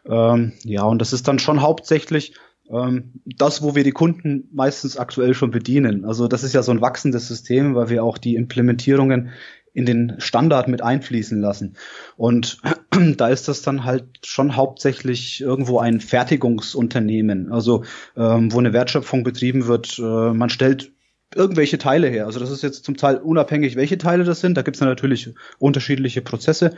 Ähm, 0.07 0.53
ja, 0.65 0.85
und 0.85 1.01
das 1.01 1.13
ist 1.13 1.29
dann 1.29 1.39
schon 1.39 1.63
hauptsächlich 1.63 2.35
ähm, 2.71 3.13
das, 3.25 3.63
wo 3.63 3.75
wir 3.75 3.85
die 3.85 3.93
Kunden 3.93 4.49
meistens 4.53 4.97
aktuell 4.97 5.35
schon 5.35 5.51
bedienen. 5.51 6.05
Also 6.05 6.29
das 6.29 6.45
ist 6.45 6.55
ja 6.55 6.63
so 6.63 6.73
ein 6.73 6.81
wachsendes 6.81 7.29
System, 7.29 7.75
weil 7.75 7.91
wir 7.91 8.05
auch 8.05 8.19
die 8.19 8.37
Implementierungen 8.37 9.31
in 9.75 9.87
den 9.87 10.15
Standard 10.19 10.69
mit 10.69 10.83
einfließen 10.83 11.41
lassen. 11.41 11.77
Und 12.17 12.59
da 13.17 13.29
ist 13.29 13.49
das 13.49 13.63
dann 13.63 13.85
halt 13.85 14.05
schon 14.25 14.57
hauptsächlich 14.57 15.41
irgendwo 15.41 15.81
ein 15.81 16.01
Fertigungsunternehmen, 16.01 17.53
also 17.53 17.85
ähm, 18.17 18.53
wo 18.53 18.59
eine 18.61 18.73
Wertschöpfung 18.73 19.25
betrieben 19.25 19.67
wird. 19.67 19.99
Äh, 19.99 20.33
man 20.33 20.49
stellt 20.49 20.93
irgendwelche 21.37 21.79
Teile 21.79 22.09
her. 22.09 22.27
Also 22.27 22.41
das 22.41 22.51
ist 22.51 22.63
jetzt 22.63 22.85
zum 22.85 22.97
Teil 22.97 23.17
unabhängig, 23.17 23.77
welche 23.77 23.99
Teile 23.99 24.25
das 24.25 24.41
sind. 24.41 24.57
Da 24.57 24.63
gibt 24.63 24.77
es 24.77 24.81
natürlich 24.81 25.31
unterschiedliche 25.59 26.23
Prozesse, 26.23 26.77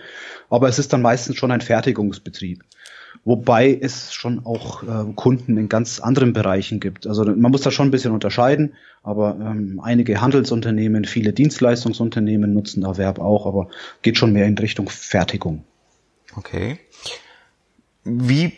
aber 0.50 0.68
es 0.68 0.78
ist 0.78 0.92
dann 0.92 1.02
meistens 1.02 1.36
schon 1.36 1.50
ein 1.50 1.60
Fertigungsbetrieb. 1.60 2.62
Wobei 3.24 3.76
es 3.80 4.12
schon 4.12 4.44
auch 4.44 4.82
äh, 4.82 5.12
Kunden 5.14 5.56
in 5.56 5.68
ganz 5.68 6.00
anderen 6.00 6.32
Bereichen 6.32 6.80
gibt. 6.80 7.06
Also 7.06 7.24
man 7.24 7.50
muss 7.50 7.62
da 7.62 7.70
schon 7.70 7.88
ein 7.88 7.90
bisschen 7.90 8.12
unterscheiden, 8.12 8.74
aber 9.02 9.36
ähm, 9.40 9.80
einige 9.82 10.20
Handelsunternehmen, 10.20 11.04
viele 11.04 11.32
Dienstleistungsunternehmen 11.32 12.52
nutzen 12.52 12.84
Erwerb 12.84 13.18
auch, 13.18 13.46
aber 13.46 13.68
geht 14.02 14.18
schon 14.18 14.32
mehr 14.32 14.46
in 14.46 14.56
Richtung 14.58 14.88
Fertigung. 14.88 15.64
Okay. 16.36 16.78
Wie, 18.04 18.52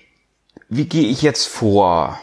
wie 0.69 0.85
gehe 0.85 1.09
ich 1.09 1.23
jetzt 1.23 1.47
vor? 1.47 2.19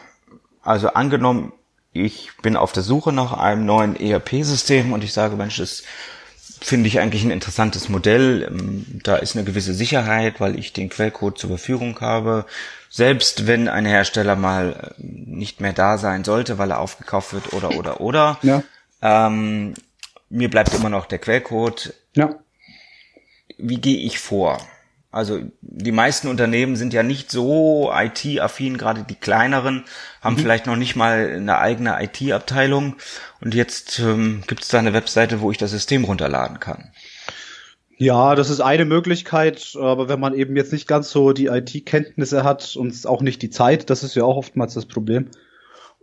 Also 0.62 0.90
angenommen, 0.90 1.54
ich 1.96 2.32
bin 2.42 2.58
auf 2.58 2.74
der 2.74 2.84
Suche 2.84 3.14
nach 3.14 3.34
einem 3.34 3.66
neuen 3.66 3.96
ERP-System 3.96 4.92
und 4.92 5.04
ich 5.04 5.14
sage, 5.14 5.36
Mensch, 5.38 5.58
das 5.58 5.84
finde 6.62 6.88
ich 6.88 7.00
eigentlich 7.00 7.24
ein 7.24 7.32
interessantes 7.32 7.90
Modell. 7.90 8.48
Ähm, 8.50 8.86
da 9.04 9.16
ist 9.16 9.36
eine 9.36 9.46
gewisse 9.46 9.74
Sicherheit, 9.74 10.40
weil 10.40 10.60
ich 10.60 10.74
den 10.74 10.90
Quellcode 10.90 11.38
zur 11.38 11.50
Verfügung 11.52 12.00
habe. 12.02 12.46
Selbst 12.90 13.48
wenn 13.48 13.68
ein 13.68 13.86
Hersteller 13.86 14.36
mal 14.36 14.94
äh, 14.98 15.04
nicht 15.04 15.62
mehr 15.62 15.74
da 15.74 15.98
sein 15.98 16.24
sollte, 16.24 16.58
weil 16.58 16.72
er 16.72 16.80
aufgekauft 16.80 17.34
wird 17.34 17.54
oder 17.54 17.78
oder 17.78 18.02
oder. 18.02 18.40
Ja. 18.42 18.64
Ähm, 19.02 19.74
mir 20.30 20.50
bleibt 20.50 20.74
immer 20.74 20.90
noch 20.90 21.06
der 21.06 21.20
Quellcode. 21.20 21.94
Ja. 22.14 22.36
Wie 23.58 23.80
gehe 23.80 24.00
ich 24.00 24.20
vor? 24.20 24.60
Also 25.16 25.40
die 25.62 25.94
meisten 25.94 26.28
Unternehmen 26.28 26.76
sind 26.76 26.92
ja 26.92 27.02
nicht 27.02 27.32
so 27.32 27.90
IT-affin, 27.90 28.78
gerade 28.78 29.06
die 29.10 29.16
kleineren 29.16 29.86
haben 30.20 30.36
mhm. 30.36 30.40
vielleicht 30.40 30.66
noch 30.66 30.76
nicht 30.76 30.98
mal 30.98 31.32
eine 31.38 31.58
eigene 31.58 32.04
IT-Abteilung 32.04 32.98
und 33.40 33.56
jetzt 33.56 34.00
ähm, 34.00 34.44
gibt 34.46 34.64
es 34.64 34.68
da 34.68 34.80
eine 34.80 34.92
Webseite, 34.92 35.40
wo 35.40 35.52
ich 35.52 35.58
das 35.58 35.72
System 35.72 36.04
runterladen 36.04 36.60
kann. 36.60 36.92
Ja, 37.96 38.36
das 38.36 38.50
ist 38.50 38.60
eine 38.60 38.84
Möglichkeit, 38.84 39.78
aber 39.80 40.10
wenn 40.10 40.20
man 40.20 40.34
eben 40.34 40.58
jetzt 40.58 40.74
nicht 40.74 40.86
ganz 40.86 41.12
so 41.12 41.32
die 41.32 41.46
IT-Kenntnisse 41.46 42.44
hat 42.44 42.76
und 42.76 43.08
auch 43.08 43.22
nicht 43.22 43.42
die 43.42 43.50
Zeit, 43.50 43.90
das 43.90 44.04
ist 44.04 44.16
ja 44.16 44.26
auch 44.26 44.36
oftmals 44.36 44.74
das 44.74 44.86
Problem. 44.86 45.30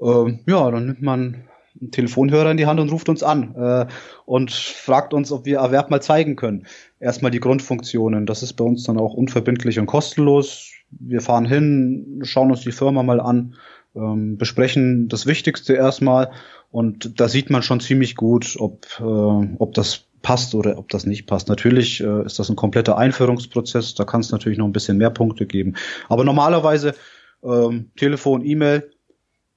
Ähm, 0.00 0.40
ja, 0.46 0.70
dann 0.70 0.86
nimmt 0.86 1.02
man 1.02 1.44
einen 1.80 1.90
Telefonhörer 1.90 2.50
in 2.50 2.56
die 2.56 2.66
Hand 2.66 2.80
und 2.80 2.90
ruft 2.90 3.08
uns 3.08 3.22
an 3.22 3.54
äh, 3.54 3.86
und 4.24 4.50
fragt 4.52 5.14
uns, 5.14 5.32
ob 5.32 5.44
wir 5.44 5.58
Erwerb 5.58 5.90
mal 5.90 6.02
zeigen 6.02 6.36
können. 6.36 6.66
Erstmal 7.00 7.30
die 7.30 7.40
Grundfunktionen. 7.40 8.26
Das 8.26 8.42
ist 8.42 8.54
bei 8.54 8.64
uns 8.64 8.84
dann 8.84 8.98
auch 8.98 9.14
unverbindlich 9.14 9.78
und 9.78 9.86
kostenlos. 9.86 10.72
Wir 10.90 11.20
fahren 11.20 11.46
hin, 11.46 12.20
schauen 12.22 12.50
uns 12.50 12.60
die 12.60 12.72
Firma 12.72 13.02
mal 13.02 13.20
an, 13.20 13.54
ähm, 13.94 14.36
besprechen 14.36 15.08
das 15.08 15.26
Wichtigste 15.26 15.74
erstmal 15.74 16.30
und 16.70 17.20
da 17.20 17.28
sieht 17.28 17.50
man 17.50 17.62
schon 17.62 17.80
ziemlich 17.80 18.16
gut, 18.16 18.56
ob, 18.58 18.86
äh, 19.00 19.02
ob 19.02 19.74
das 19.74 20.06
passt 20.22 20.54
oder 20.54 20.78
ob 20.78 20.88
das 20.88 21.04
nicht 21.04 21.26
passt. 21.26 21.48
Natürlich 21.48 22.00
äh, 22.00 22.24
ist 22.24 22.38
das 22.38 22.48
ein 22.48 22.56
kompletter 22.56 22.96
Einführungsprozess, 22.96 23.94
da 23.94 24.04
kann 24.04 24.20
es 24.20 24.30
natürlich 24.30 24.58
noch 24.58 24.66
ein 24.66 24.72
bisschen 24.72 24.96
mehr 24.96 25.10
Punkte 25.10 25.46
geben. 25.46 25.74
Aber 26.08 26.24
normalerweise 26.24 26.94
ähm, 27.42 27.90
Telefon, 27.96 28.44
E-Mail 28.44 28.90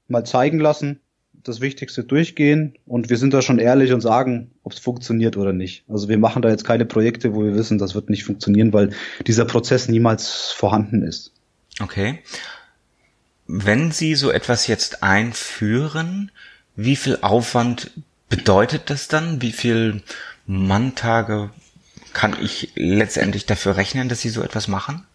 mal 0.08 0.26
zeigen 0.26 0.60
lassen, 0.60 1.02
das 1.48 1.62
Wichtigste 1.62 2.04
durchgehen 2.04 2.76
und 2.86 3.10
wir 3.10 3.18
sind 3.18 3.34
da 3.34 3.42
schon 3.42 3.60
ehrlich 3.60 3.94
und 3.94 4.02
sagen, 4.02 4.52
ob 4.64 4.74
es 4.74 4.80
funktioniert 4.80 5.38
oder 5.38 5.54
nicht. 5.54 5.84
Also 5.88 6.10
wir 6.10 6.18
machen 6.18 6.42
da 6.42 6.50
jetzt 6.50 6.66
keine 6.66 6.86
Projekte, 6.86 7.34
wo 7.34 7.44
wir 7.44 7.56
wissen, 7.56 7.78
das 7.78 7.96
wird 7.96 8.10
nicht 8.10 8.24
funktionieren, 8.24 8.74
weil 8.74 8.92
dieser 9.26 9.46
Prozess 9.46 9.88
niemals 9.88 10.52
vorhanden 10.52 11.04
ist. 11.04 11.32
Okay. 11.80 12.20
Wenn 13.48 13.92
Sie 13.92 14.16
so 14.16 14.32
etwas 14.32 14.68
jetzt 14.68 15.04
einführen, 15.04 16.32
wie 16.76 16.96
viel 16.96 17.20
Aufwand 17.22 17.92
bedeutet 18.28 18.90
das 18.90 19.08
dann? 19.08 19.42
Wie 19.42 19.52
viel 19.52 20.02
Manntage 20.48 21.52
kann 22.14 22.36
ich 22.42 22.72
letztendlich 22.76 23.46
dafür 23.46 23.78
rechnen, 23.78 24.10
dass 24.10 24.22
Sie 24.22 24.30
so 24.30 24.42
etwas 24.42 24.68
machen? 24.68 25.06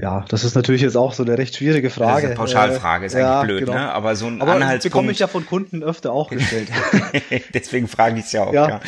Ja, 0.00 0.24
das 0.28 0.44
ist 0.44 0.54
natürlich 0.54 0.82
jetzt 0.82 0.96
auch 0.96 1.12
so 1.12 1.24
eine 1.24 1.36
recht 1.36 1.56
schwierige 1.56 1.90
Frage. 1.90 2.12
Das 2.12 2.18
ist 2.22 2.26
eine 2.26 2.34
Pauschalfrage, 2.36 3.06
ist 3.06 3.14
äh, 3.14 3.18
eigentlich 3.18 3.28
ja, 3.28 3.42
blöd, 3.42 3.60
genau. 3.60 3.72
ne? 3.72 3.92
Aber 3.92 4.14
so 4.14 4.26
ein 4.26 4.40
Aber 4.40 4.52
Anhaltspunkt. 4.52 4.92
bekomme 4.92 5.10
ich 5.10 5.18
ja 5.18 5.26
von 5.26 5.44
Kunden 5.44 5.82
öfter 5.82 6.12
auch 6.12 6.30
gestellt. 6.30 6.68
Deswegen 7.54 7.88
frage 7.88 8.20
ich 8.20 8.26
es 8.26 8.32
ja 8.32 8.44
auch. 8.44 8.52
Ja, 8.52 8.68
ja. 8.68 8.80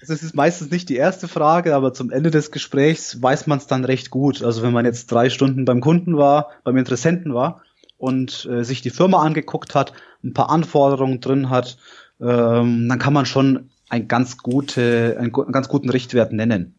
Das 0.00 0.10
ist 0.10 0.34
meistens 0.34 0.72
nicht 0.72 0.88
die 0.88 0.96
erste 0.96 1.28
Frage, 1.28 1.76
aber 1.76 1.94
zum 1.94 2.10
Ende 2.10 2.32
des 2.32 2.50
Gesprächs 2.50 3.22
weiß 3.22 3.46
man 3.46 3.58
es 3.58 3.68
dann 3.68 3.84
recht 3.84 4.10
gut. 4.10 4.42
Also 4.42 4.62
wenn 4.62 4.72
man 4.72 4.84
jetzt 4.84 5.12
drei 5.12 5.30
Stunden 5.30 5.64
beim 5.64 5.80
Kunden 5.80 6.16
war, 6.16 6.50
beim 6.64 6.76
Interessenten 6.76 7.34
war 7.34 7.62
und 7.96 8.48
äh, 8.50 8.64
sich 8.64 8.82
die 8.82 8.90
Firma 8.90 9.22
angeguckt 9.22 9.76
hat, 9.76 9.92
ein 10.24 10.34
paar 10.34 10.50
Anforderungen 10.50 11.20
drin 11.20 11.50
hat, 11.50 11.78
ähm, 12.20 12.88
dann 12.88 12.98
kann 12.98 13.12
man 13.12 13.26
schon 13.26 13.70
ein 13.88 14.08
ganz 14.08 14.38
gute, 14.38 15.16
einen, 15.20 15.32
einen 15.32 15.52
ganz 15.52 15.68
guten 15.68 15.88
Richtwert 15.88 16.32
nennen. 16.32 16.74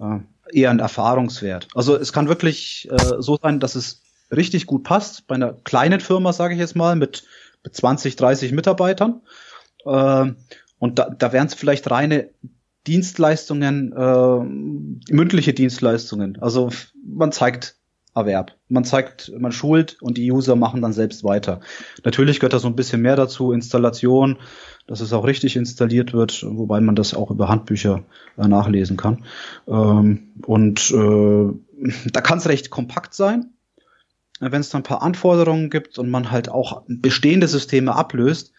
Äh, 0.00 0.18
eher 0.52 0.70
ein 0.70 0.78
Erfahrungswert. 0.78 1.68
Also 1.74 1.96
es 1.96 2.12
kann 2.12 2.28
wirklich 2.28 2.88
äh, 2.90 3.20
so 3.20 3.38
sein, 3.40 3.60
dass 3.60 3.74
es 3.74 4.02
richtig 4.34 4.66
gut 4.66 4.84
passt 4.84 5.26
bei 5.26 5.34
einer 5.34 5.52
kleinen 5.52 6.00
Firma, 6.00 6.32
sage 6.32 6.54
ich 6.54 6.60
jetzt 6.60 6.76
mal, 6.76 6.96
mit, 6.96 7.24
mit 7.64 7.74
20, 7.74 8.16
30 8.16 8.52
Mitarbeitern. 8.52 9.22
Äh, 9.84 10.32
und 10.78 10.98
da, 10.98 11.10
da 11.10 11.32
wären 11.32 11.46
es 11.46 11.54
vielleicht 11.54 11.90
reine 11.90 12.30
Dienstleistungen, 12.86 13.92
äh, 13.92 15.12
mündliche 15.12 15.54
Dienstleistungen. 15.54 16.40
Also 16.40 16.70
man 17.04 17.32
zeigt 17.32 17.76
Erwerb. 18.14 18.52
Man 18.68 18.84
zeigt, 18.84 19.30
man 19.38 19.52
schult 19.52 20.00
und 20.00 20.16
die 20.16 20.32
User 20.32 20.56
machen 20.56 20.80
dann 20.80 20.94
selbst 20.94 21.22
weiter. 21.22 21.60
Natürlich 22.02 22.40
gehört 22.40 22.54
da 22.54 22.58
so 22.58 22.68
ein 22.68 22.76
bisschen 22.76 23.02
mehr 23.02 23.14
dazu, 23.14 23.52
Installation, 23.52 24.38
dass 24.86 25.00
es 25.00 25.12
auch 25.12 25.26
richtig 25.26 25.56
installiert 25.56 26.12
wird, 26.12 26.44
wobei 26.48 26.80
man 26.80 26.94
das 26.94 27.14
auch 27.14 27.30
über 27.30 27.48
Handbücher 27.48 28.04
äh, 28.38 28.46
nachlesen 28.46 28.96
kann. 28.96 29.24
Ähm, 29.66 30.32
und 30.46 30.90
äh, 30.90 31.48
da 32.12 32.20
kann 32.20 32.38
es 32.38 32.48
recht 32.48 32.70
kompakt 32.70 33.14
sein. 33.14 33.50
Wenn 34.38 34.60
es 34.60 34.68
dann 34.68 34.80
ein 34.80 34.84
paar 34.84 35.02
Anforderungen 35.02 35.70
gibt 35.70 35.98
und 35.98 36.10
man 36.10 36.30
halt 36.30 36.50
auch 36.50 36.82
bestehende 36.86 37.48
Systeme 37.48 37.94
ablöst, 37.94 38.52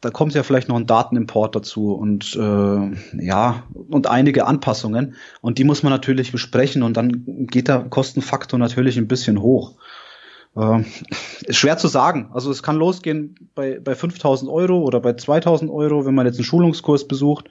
da 0.00 0.10
kommt 0.10 0.34
ja 0.34 0.42
vielleicht 0.42 0.68
noch 0.68 0.76
ein 0.76 0.86
Datenimport 0.86 1.54
dazu 1.54 1.94
und 1.94 2.34
äh, 2.34 3.24
ja 3.24 3.62
und 3.88 4.08
einige 4.08 4.46
Anpassungen 4.46 5.14
und 5.40 5.58
die 5.58 5.64
muss 5.64 5.84
man 5.84 5.92
natürlich 5.92 6.32
besprechen 6.32 6.82
und 6.82 6.96
dann 6.96 7.46
geht 7.46 7.68
der 7.68 7.84
Kostenfaktor 7.84 8.58
natürlich 8.58 8.98
ein 8.98 9.06
bisschen 9.06 9.40
hoch. 9.40 9.76
Äh, 10.56 10.82
ist 11.46 11.56
schwer 11.56 11.78
zu 11.78 11.88
sagen. 11.88 12.30
Also 12.32 12.50
es 12.50 12.62
kann 12.62 12.76
losgehen 12.76 13.36
bei, 13.54 13.78
bei 13.80 13.94
5000 13.94 14.50
Euro 14.50 14.82
oder 14.82 15.00
bei 15.00 15.14
2000 15.14 15.70
Euro, 15.70 16.04
wenn 16.04 16.14
man 16.14 16.26
jetzt 16.26 16.36
einen 16.36 16.44
Schulungskurs 16.44 17.08
besucht 17.08 17.50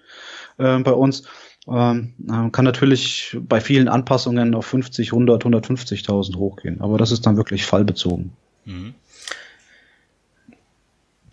äh, 0.57 0.79
bei 0.79 0.93
uns. 0.93 1.23
Ähm, 1.67 2.13
kann 2.51 2.65
natürlich 2.65 3.37
bei 3.39 3.61
vielen 3.61 3.87
Anpassungen 3.87 4.55
auf 4.55 4.65
50, 4.65 5.13
100, 5.13 5.45
150.000 5.45 6.35
hochgehen. 6.35 6.81
Aber 6.81 6.97
das 6.97 7.11
ist 7.11 7.25
dann 7.25 7.37
wirklich 7.37 7.65
fallbezogen. 7.65 8.33
Mhm. 8.65 8.95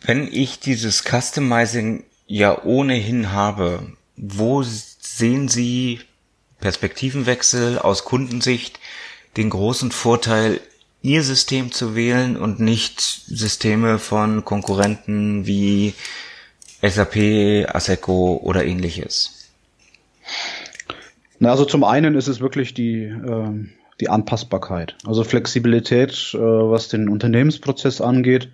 Wenn 0.01 0.29
ich 0.31 0.61
dieses 0.61 1.03
Customizing 1.03 2.05
ja 2.27 2.63
ohnehin 2.63 3.33
habe, 3.33 3.93
wo 4.17 4.63
sehen 4.63 5.49
Sie 5.49 6.01
Perspektivenwechsel 6.61 7.79
aus 7.79 8.05
Kundensicht 8.05 8.79
den 9.37 9.51
großen 9.51 9.93
Vorteil, 9.93 10.61
Ihr 11.03 11.23
System 11.23 11.71
zu 11.71 11.95
wählen 11.95 12.37
und 12.37 12.61
nicht 12.61 13.01
Systeme 13.01 13.99
von 13.99 14.45
Konkurrenten 14.45 15.47
wie 15.47 15.95
SAP, 16.83 17.67
ASECO 17.73 18.41
oder 18.43 18.65
ähnliches? 18.65 19.51
Na, 21.39 21.51
also 21.51 21.65
zum 21.65 21.85
einen 21.85 22.15
ist 22.17 22.27
es 22.27 22.41
wirklich 22.41 22.75
die, 22.75 23.05
äh, 23.05 23.69
die 24.01 24.09
Anpassbarkeit, 24.09 24.97
also 25.07 25.23
Flexibilität, 25.25 26.35
äh, 26.35 26.39
was 26.39 26.89
den 26.89 27.09
Unternehmensprozess 27.09 28.01
angeht. 28.01 28.51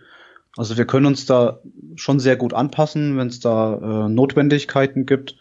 Also 0.56 0.76
wir 0.76 0.86
können 0.86 1.06
uns 1.06 1.26
da 1.26 1.60
schon 1.96 2.20
sehr 2.20 2.36
gut 2.36 2.54
anpassen, 2.54 3.16
wenn 3.16 3.28
es 3.28 3.40
da 3.40 4.06
äh, 4.06 4.08
Notwendigkeiten 4.08 5.06
gibt. 5.06 5.36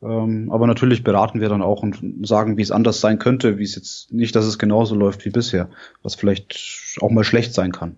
Ähm, 0.00 0.50
aber 0.52 0.66
natürlich 0.66 1.02
beraten 1.02 1.40
wir 1.40 1.48
dann 1.48 1.62
auch 1.62 1.82
und 1.82 2.26
sagen, 2.26 2.56
wie 2.56 2.62
es 2.62 2.70
anders 2.70 3.00
sein 3.00 3.18
könnte, 3.18 3.58
wie 3.58 3.64
es 3.64 3.74
jetzt 3.74 4.12
nicht, 4.12 4.36
dass 4.36 4.44
es 4.44 4.58
genauso 4.58 4.94
läuft 4.94 5.24
wie 5.24 5.30
bisher, 5.30 5.70
was 6.02 6.14
vielleicht 6.14 6.96
auch 7.00 7.10
mal 7.10 7.24
schlecht 7.24 7.52
sein 7.52 7.72
kann. 7.72 7.96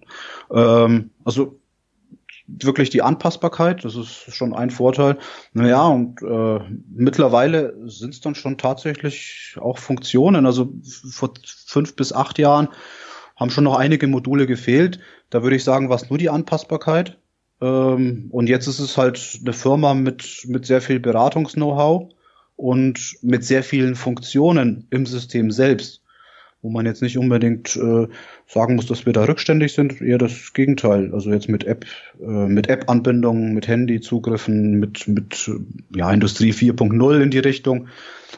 Ähm, 0.50 1.10
also 1.24 1.60
wirklich 2.46 2.90
die 2.90 3.02
Anpassbarkeit, 3.02 3.84
das 3.84 3.94
ist 3.94 4.34
schon 4.34 4.54
ein 4.54 4.70
Vorteil. 4.70 5.18
Naja, 5.52 5.86
und 5.86 6.22
äh, 6.22 6.60
mittlerweile 6.88 7.76
sind 7.88 8.14
es 8.14 8.20
dann 8.20 8.34
schon 8.34 8.58
tatsächlich 8.58 9.56
auch 9.60 9.78
Funktionen. 9.78 10.46
Also 10.46 10.72
vor 11.10 11.34
fünf 11.44 11.94
bis 11.96 12.12
acht 12.12 12.38
Jahren 12.38 12.68
haben 13.36 13.50
schon 13.50 13.64
noch 13.64 13.76
einige 13.76 14.06
Module 14.06 14.46
gefehlt. 14.46 15.00
Da 15.30 15.42
würde 15.42 15.56
ich 15.56 15.64
sagen, 15.64 15.88
war 15.88 15.96
es 15.96 16.10
nur 16.10 16.18
die 16.18 16.30
Anpassbarkeit. 16.30 17.18
Ähm, 17.60 18.28
und 18.30 18.48
jetzt 18.48 18.66
ist 18.66 18.78
es 18.78 18.96
halt 18.96 19.40
eine 19.42 19.52
Firma 19.52 19.94
mit, 19.94 20.44
mit 20.46 20.66
sehr 20.66 20.80
viel 20.80 21.00
Beratungs-Know-how 21.00 22.08
und 22.56 23.16
mit 23.22 23.44
sehr 23.44 23.62
vielen 23.62 23.94
Funktionen 23.94 24.86
im 24.90 25.06
System 25.06 25.50
selbst, 25.50 26.02
wo 26.62 26.70
man 26.70 26.86
jetzt 26.86 27.02
nicht 27.02 27.16
unbedingt 27.16 27.76
äh, 27.76 28.06
sagen 28.46 28.76
muss, 28.76 28.86
dass 28.86 29.06
wir 29.06 29.12
da 29.12 29.24
rückständig 29.24 29.72
sind, 29.72 30.00
eher 30.00 30.18
das 30.18 30.52
Gegenteil. 30.52 31.12
Also 31.14 31.30
jetzt 31.32 31.48
mit 31.48 31.64
App, 31.64 31.86
äh, 32.20 32.24
mit 32.24 32.68
App-Anbindungen, 32.68 33.54
mit 33.54 33.68
Handy-Zugriffen, 33.68 34.78
mit, 34.78 35.08
mit 35.08 35.50
ja, 35.94 36.12
Industrie 36.12 36.52
4.0 36.52 37.20
in 37.22 37.30
die 37.30 37.38
Richtung. 37.38 37.88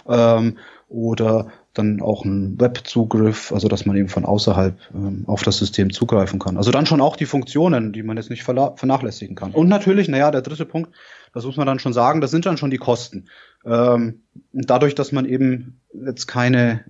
Ähm, 0.08 0.58
oder 0.88 1.50
dann 1.74 2.02
auch 2.02 2.24
ein 2.24 2.60
Webzugriff, 2.60 3.52
also 3.52 3.68
dass 3.68 3.86
man 3.86 3.96
eben 3.96 4.08
von 4.08 4.24
außerhalb 4.24 4.76
ähm, 4.94 5.24
auf 5.26 5.42
das 5.42 5.58
System 5.58 5.92
zugreifen 5.92 6.38
kann. 6.38 6.56
Also 6.56 6.70
dann 6.70 6.86
schon 6.86 7.00
auch 7.00 7.16
die 7.16 7.26
Funktionen, 7.26 7.92
die 7.92 8.02
man 8.02 8.16
jetzt 8.16 8.30
nicht 8.30 8.42
vernachlässigen 8.42 9.36
kann. 9.36 9.52
Und 9.52 9.68
natürlich, 9.68 10.08
naja, 10.08 10.30
der 10.30 10.42
dritte 10.42 10.66
Punkt, 10.66 10.90
das 11.32 11.44
muss 11.44 11.56
man 11.56 11.66
dann 11.66 11.78
schon 11.78 11.94
sagen, 11.94 12.20
das 12.20 12.30
sind 12.30 12.44
dann 12.44 12.58
schon 12.58 12.70
die 12.70 12.78
Kosten. 12.78 13.26
Ähm, 13.64 14.20
dadurch, 14.52 14.94
dass 14.94 15.12
man 15.12 15.24
eben 15.24 15.80
jetzt 15.92 16.26
keine, 16.26 16.84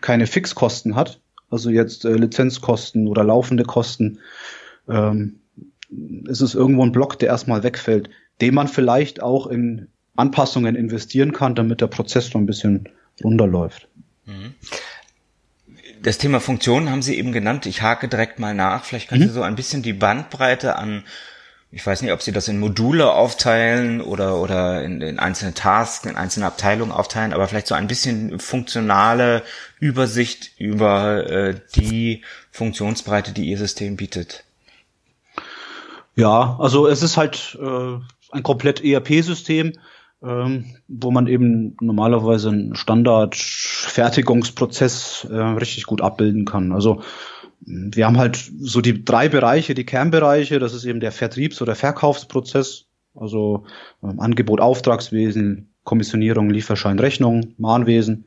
keine 0.00 0.26
Fixkosten 0.26 0.94
hat, 0.94 1.20
also 1.50 1.68
jetzt 1.68 2.04
äh, 2.04 2.14
Lizenzkosten 2.14 3.08
oder 3.08 3.24
laufende 3.24 3.64
Kosten, 3.64 4.18
ähm, 4.88 5.40
ist 6.26 6.40
es 6.40 6.54
irgendwo 6.54 6.82
ein 6.82 6.92
Block, 6.92 7.18
der 7.18 7.28
erstmal 7.28 7.62
wegfällt, 7.62 8.10
den 8.40 8.54
man 8.54 8.68
vielleicht 8.68 9.22
auch 9.22 9.46
in 9.46 9.88
Anpassungen 10.16 10.76
investieren 10.76 11.32
kann, 11.32 11.54
damit 11.54 11.80
der 11.80 11.86
Prozess 11.86 12.28
so 12.28 12.38
ein 12.38 12.46
bisschen 12.46 12.88
runterläuft. 13.22 13.87
Mhm. 14.28 14.54
Das 16.02 16.18
Thema 16.18 16.40
Funktionen 16.40 16.90
haben 16.90 17.02
Sie 17.02 17.18
eben 17.18 17.32
genannt. 17.32 17.66
Ich 17.66 17.82
hake 17.82 18.08
direkt 18.08 18.38
mal 18.38 18.54
nach. 18.54 18.84
Vielleicht 18.84 19.08
können 19.08 19.22
mhm. 19.22 19.28
Sie 19.28 19.34
so 19.34 19.42
ein 19.42 19.56
bisschen 19.56 19.82
die 19.82 19.92
Bandbreite 19.92 20.76
an, 20.76 21.04
ich 21.70 21.84
weiß 21.84 22.02
nicht, 22.02 22.12
ob 22.12 22.22
Sie 22.22 22.32
das 22.32 22.48
in 22.48 22.60
Module 22.60 23.12
aufteilen 23.12 24.00
oder, 24.00 24.40
oder 24.40 24.82
in, 24.84 25.00
in 25.00 25.18
einzelne 25.18 25.54
Tasks, 25.54 26.06
in 26.06 26.16
einzelne 26.16 26.46
Abteilungen 26.46 26.92
aufteilen, 26.92 27.32
aber 27.32 27.48
vielleicht 27.48 27.66
so 27.66 27.74
ein 27.74 27.88
bisschen 27.88 28.38
funktionale 28.38 29.42
Übersicht 29.80 30.52
über 30.58 31.28
äh, 31.28 31.60
die 31.74 32.22
Funktionsbreite, 32.52 33.32
die 33.32 33.46
Ihr 33.46 33.58
System 33.58 33.96
bietet. 33.96 34.44
Ja, 36.16 36.56
also 36.58 36.86
es 36.86 37.02
ist 37.02 37.16
halt 37.16 37.58
äh, 37.60 37.98
ein 38.30 38.42
komplett 38.42 38.82
ERP-System 38.82 39.74
ähm, 40.22 40.66
wo 40.88 41.10
man 41.10 41.26
eben 41.26 41.76
normalerweise 41.80 42.50
einen 42.50 42.74
Standard-Fertigungsprozess 42.74 45.26
äh, 45.30 45.36
richtig 45.36 45.86
gut 45.86 46.00
abbilden 46.00 46.44
kann. 46.44 46.72
Also 46.72 47.02
wir 47.60 48.06
haben 48.06 48.18
halt 48.18 48.50
so 48.60 48.80
die 48.80 49.04
drei 49.04 49.28
Bereiche, 49.28 49.74
die 49.74 49.84
Kernbereiche, 49.84 50.58
das 50.58 50.74
ist 50.74 50.84
eben 50.84 51.00
der 51.00 51.12
Vertriebs- 51.12 51.62
oder 51.62 51.74
Verkaufsprozess, 51.74 52.86
also 53.14 53.64
ähm, 54.02 54.20
Angebot, 54.20 54.60
Auftragswesen, 54.60 55.74
Kommissionierung, 55.84 56.50
Lieferschein, 56.50 56.98
Rechnung, 56.98 57.54
Mahnwesen. 57.58 58.26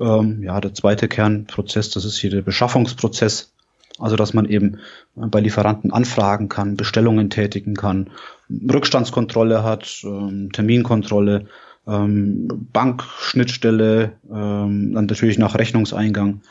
Ähm, 0.00 0.42
ja, 0.42 0.60
der 0.60 0.74
zweite 0.74 1.08
Kernprozess, 1.08 1.90
das 1.90 2.04
ist 2.04 2.18
hier 2.18 2.30
der 2.30 2.42
Beschaffungsprozess. 2.42 3.54
Also, 3.98 4.16
dass 4.16 4.34
man 4.34 4.46
eben 4.46 4.78
bei 5.14 5.40
Lieferanten 5.40 5.92
anfragen 5.92 6.48
kann, 6.48 6.76
Bestellungen 6.76 7.30
tätigen 7.30 7.74
kann, 7.74 8.10
Rückstandskontrolle 8.50 9.62
hat, 9.62 10.02
ähm, 10.04 10.50
Terminkontrolle, 10.52 11.46
ähm, 11.86 12.48
Bankschnittstelle, 12.72 14.12
ähm, 14.30 14.92
dann 14.94 15.06
natürlich 15.06 15.38
nach 15.38 15.56
Rechnungseingang 15.56 16.42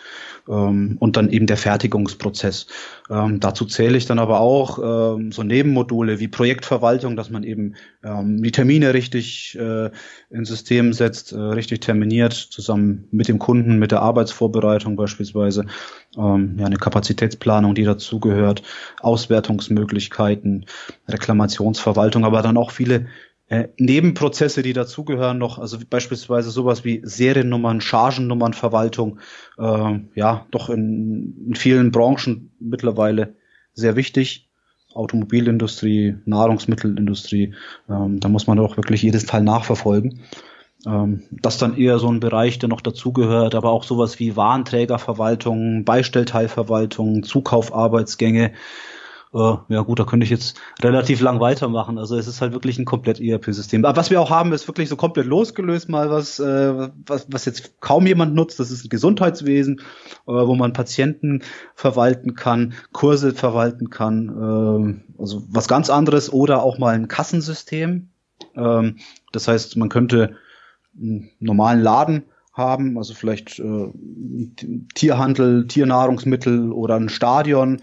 ähm, 0.50 0.98
und 1.00 1.16
dann 1.18 1.30
eben 1.30 1.48
der 1.48 1.58
Fertigungsprozess. 1.58 2.68
Ähm, 3.10 3.40
dazu 3.40 3.66
zähle 3.66 3.98
ich 3.98 4.06
dann 4.06 4.20
aber 4.20 4.42
auch 4.42 5.16
ähm, 5.16 5.32
so 5.32 5.44
Nebenmodule 5.44 6.20
wie 6.20 6.28
Projektverwaltung, 6.28 7.16
dass 7.16 7.30
man 7.30 7.44
eben 7.44 7.76
ähm, 8.04 8.44
die 8.44 8.52
Termine 8.52 8.94
richtig 8.94 9.58
äh, 9.58 9.90
ins 10.30 10.50
System 10.50 10.92
setzt, 10.92 11.32
äh, 11.32 11.38
richtig 11.38 11.80
terminiert, 11.82 12.34
zusammen 12.34 13.08
mit 13.12 13.28
dem 13.28 13.40
Kunden, 13.40 13.80
mit 13.80 13.92
der 13.92 14.02
Arbeitsvorbereitung 14.02 14.98
beispielsweise, 14.98 15.66
ähm, 16.18 16.58
ja, 16.60 16.66
eine 16.66 16.78
Kapazitätsplanung, 16.78 17.74
die 17.74 17.84
dazugehört, 17.84 18.64
Auswertungsmöglichkeiten, 19.00 20.66
Reklamationsverwaltung, 21.08 22.26
aber 22.26 22.42
dann 22.42 22.58
auch 22.58 22.72
viele 22.72 23.08
äh, 23.52 23.68
Nebenprozesse, 23.78 24.64
die 24.64 24.72
dazugehören 24.72 25.38
noch, 25.38 25.60
also 25.60 25.78
beispielsweise 25.90 26.52
sowas 26.52 26.86
wie 26.86 27.02
Seriennummern, 27.04 27.82
Chargennummernverwaltung, 27.82 29.20
äh, 29.58 30.00
ja, 30.16 30.46
doch 30.52 30.70
in, 30.70 31.48
in 31.48 31.56
vielen 31.56 31.92
Branchen 31.92 32.54
mittlerweile 32.62 33.36
sehr 33.74 33.98
wichtig. 33.98 34.50
Automobilindustrie, 34.94 36.16
Nahrungsmittelindustrie, 36.24 37.54
ähm, 37.90 38.22
da 38.22 38.30
muss 38.30 38.48
man 38.48 38.56
doch 38.58 38.78
wirklich 38.78 39.02
jedes 39.02 39.26
Teil 39.26 39.44
nachverfolgen. 39.44 40.22
Ähm, 40.88 41.24
das 41.32 41.58
dann 41.58 41.76
eher 41.76 42.00
so 42.00 42.10
ein 42.10 42.22
Bereich, 42.22 42.58
der 42.58 42.70
noch 42.70 42.82
dazugehört, 42.82 43.54
aber 43.54 43.72
auch 43.72 43.84
sowas 43.84 44.18
wie 44.20 44.38
Warenträgerverwaltung, 44.38 45.84
Beistellteilverwaltung, 45.84 47.24
Zukaufarbeitsgänge, 47.24 48.54
äh, 49.34 49.56
ja 49.70 49.82
gut, 49.82 50.00
da 50.00 50.04
könnte 50.04 50.26
ich 50.26 50.30
jetzt 50.30 50.60
relativ 50.82 51.22
lang 51.22 51.40
weitermachen. 51.40 51.98
Also 51.98 52.18
es 52.18 52.28
ist 52.28 52.42
halt 52.42 52.52
wirklich 52.52 52.78
ein 52.78 52.86
komplett 52.86 53.22
ERP-System. 53.22 53.86
Aber 53.86 53.98
was 53.98 54.10
wir 54.10 54.20
auch 54.20 54.30
haben, 54.30 54.52
ist 54.52 54.68
wirklich 54.68 54.90
so 54.90 54.98
komplett 54.98 55.26
losgelöst 55.26 55.88
mal 55.88 56.10
was, 56.10 56.40
äh, 56.40 56.90
was, 57.06 57.28
was 57.30 57.46
jetzt 57.46 57.80
kaum 57.80 58.06
jemand 58.08 58.36
nutzt. 58.36 58.60
Das 58.60 58.72
ist 58.72 58.86
ein 58.86 58.90
Gesundheitswesen, 58.90 59.80
äh, 60.28 60.32
wo 60.32 60.56
man 60.56 60.74
Patienten 60.74 61.44
verwalten 61.76 62.36
kann, 62.36 62.74
Kurse 62.92 63.34
verwalten 63.34 63.90
kann, 63.90 64.30
äh, 64.30 65.22
also 65.22 65.44
was 65.50 65.68
ganz 65.70 65.90
anderes 65.90 66.32
oder 66.34 66.64
auch 66.64 66.78
mal 66.78 66.94
ein 66.94 67.08
Kassensystem. 67.08 68.10
Ähm, 68.56 68.98
das 69.32 69.48
heißt, 69.48 69.78
man 69.78 69.88
könnte 69.88 70.36
einen 71.00 71.30
normalen 71.40 71.82
Laden 71.82 72.24
haben, 72.54 72.98
also 72.98 73.14
vielleicht 73.14 73.60
äh, 73.60 73.94
Tierhandel, 74.94 75.68
Tiernahrungsmittel 75.68 76.74
oder 76.74 76.96
ein 76.96 77.08
Stadion, 77.08 77.82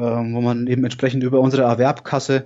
wo 0.00 0.40
man 0.40 0.66
eben 0.66 0.84
entsprechend 0.84 1.22
über 1.22 1.40
unsere 1.40 1.62
Erwerbkasse 1.62 2.44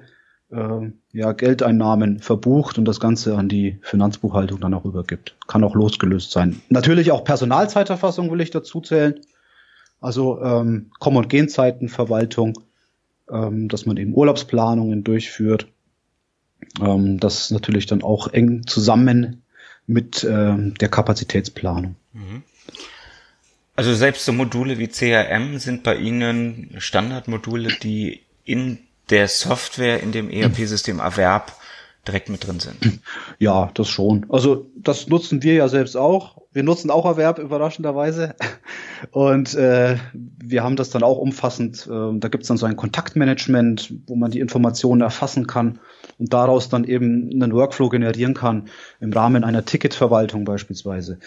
äh, 0.53 0.91
ja, 1.13 1.33
Geldeinnahmen 1.33 2.21
verbucht 2.21 2.79
und 2.79 2.85
das 2.85 3.01
Ganze 3.01 3.37
an 3.37 3.49
die 3.49 3.79
Finanzbuchhaltung 3.83 4.61
dann 4.61 4.75
auch 4.75 4.85
übergibt. 4.85 5.37
Kann 5.47 5.65
auch 5.65 5.75
losgelöst 5.75 6.31
sein. 6.31 6.61
Natürlich 6.69 7.11
auch 7.11 7.25
Personalzeiterfassung 7.25 8.31
will 8.31 8.41
ich 8.41 8.51
dazu 8.51 8.81
zählen. 8.81 9.21
Also 10.01 10.41
ähm, 10.43 10.91
Komm- 10.99 11.17
und 11.17 11.29
Genzeitenverwaltung, 11.29 12.59
ähm, 13.31 13.69
dass 13.69 13.87
man 13.87 13.97
eben 13.97 14.15
Urlaubsplanungen 14.15 15.05
durchführt. 15.05 15.69
Ähm, 16.81 17.19
das 17.19 17.51
natürlich 17.51 17.87
dann 17.87 18.03
auch 18.03 18.29
eng 18.29 18.67
zusammen 18.67 19.43
mit 19.87 20.25
ähm, 20.29 20.75
der 20.75 20.89
Kapazitätsplanung. 20.89 21.97
Mhm. 22.13 22.43
Also 23.75 23.95
selbst 23.95 24.25
so 24.25 24.33
Module 24.33 24.79
wie 24.79 24.89
CRM 24.89 25.59
sind 25.59 25.83
bei 25.83 25.97
Ihnen 25.97 26.75
Standardmodule, 26.79 27.71
die 27.83 28.21
in 28.45 28.79
der 29.11 29.29
Software 29.29 30.03
in 30.03 30.13
dem 30.13 30.31
ERP-System 30.31 30.99
Erwerb 30.99 31.53
direkt 32.07 32.29
mit 32.29 32.47
drin 32.47 32.61
sind. 32.61 33.01
Ja, 33.39 33.71
das 33.75 33.89
schon. 33.89 34.27
Also 34.29 34.71
das 34.77 35.09
nutzen 35.09 35.43
wir 35.43 35.55
ja 35.55 35.69
selbst 35.69 35.97
auch. 35.97 36.39
Wir 36.53 36.63
nutzen 36.63 36.91
auch 36.91 37.07
Erwerb 37.07 37.39
überraschenderweise. 37.39 38.37
Und 39.11 39.55
äh, 39.55 39.97
wir 40.13 40.63
haben 40.63 40.77
das 40.77 40.91
dann 40.91 41.03
auch 41.03 41.19
umfassend. 41.19 41.89
Äh, 41.91 42.19
da 42.19 42.29
gibt's 42.29 42.49
dann 42.49 42.57
so 42.57 42.67
ein 42.67 42.77
Kontaktmanagement, 42.77 43.95
wo 44.07 44.15
man 44.15 44.31
die 44.31 44.41
Informationen 44.41 45.01
erfassen 45.01 45.47
kann 45.47 45.81
und 46.19 46.33
daraus 46.33 46.69
dann 46.69 46.85
eben 46.85 47.31
einen 47.33 47.53
Workflow 47.53 47.89
generieren 47.89 48.35
kann 48.35 48.69
im 49.01 49.13
Rahmen 49.13 49.45
einer 49.45 49.65
Ticketverwaltung 49.65 50.45
beispielsweise. 50.45 51.19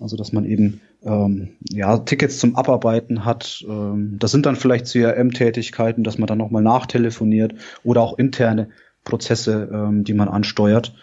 Also 0.00 0.16
dass 0.16 0.32
man 0.32 0.44
eben 0.44 0.80
ähm, 1.04 1.50
ja, 1.70 1.98
Tickets 1.98 2.38
zum 2.38 2.56
Abarbeiten 2.56 3.24
hat. 3.24 3.64
Ähm, 3.68 4.16
das 4.18 4.32
sind 4.32 4.46
dann 4.46 4.56
vielleicht 4.56 4.86
CRM-Tätigkeiten, 4.86 6.02
dass 6.02 6.18
man 6.18 6.26
dann 6.26 6.38
nochmal 6.38 6.62
nachtelefoniert 6.62 7.54
oder 7.84 8.02
auch 8.02 8.18
interne 8.18 8.70
Prozesse, 9.04 9.68
ähm, 9.72 10.04
die 10.04 10.14
man 10.14 10.28
ansteuert. 10.28 10.94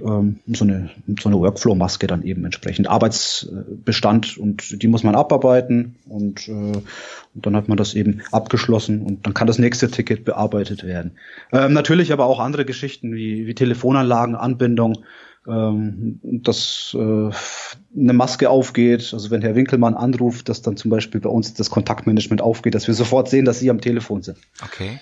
Mhm. 0.00 0.38
Ähm, 0.46 0.56
so 0.56 0.64
eine, 0.64 0.90
so 1.20 1.28
eine 1.28 1.38
Workflow-Maske 1.38 2.06
dann 2.06 2.22
eben 2.22 2.44
entsprechend. 2.44 2.88
Arbeitsbestand 2.88 4.38
und 4.38 4.82
die 4.82 4.88
muss 4.88 5.02
man 5.02 5.14
abarbeiten 5.14 5.96
und, 6.08 6.48
äh, 6.48 6.52
und 6.52 7.46
dann 7.46 7.56
hat 7.56 7.68
man 7.68 7.76
das 7.76 7.94
eben 7.94 8.22
abgeschlossen 8.32 9.02
und 9.02 9.26
dann 9.26 9.34
kann 9.34 9.46
das 9.46 9.58
nächste 9.58 9.90
Ticket 9.90 10.24
bearbeitet 10.24 10.84
werden. 10.84 11.12
Ähm, 11.52 11.72
natürlich 11.72 12.12
aber 12.12 12.26
auch 12.26 12.40
andere 12.40 12.64
Geschichten 12.64 13.14
wie, 13.14 13.46
wie 13.46 13.54
Telefonanlagen, 13.54 14.34
Anbindung, 14.34 15.04
ähm, 15.46 16.20
dass 16.22 16.94
äh, 16.94 16.98
eine 16.98 18.12
Maske 18.12 18.50
aufgeht. 18.50 19.10
Also 19.12 19.30
wenn 19.30 19.42
Herr 19.42 19.54
Winkelmann 19.54 19.94
anruft, 19.94 20.48
dass 20.48 20.62
dann 20.62 20.76
zum 20.76 20.90
Beispiel 20.90 21.20
bei 21.20 21.30
uns 21.30 21.54
das 21.54 21.70
Kontaktmanagement 21.70 22.42
aufgeht, 22.42 22.74
dass 22.74 22.86
wir 22.86 22.94
sofort 22.94 23.28
sehen, 23.28 23.44
dass 23.44 23.58
Sie 23.58 23.70
am 23.70 23.80
Telefon 23.80 24.22
sind. 24.22 24.38
Okay. 24.62 25.00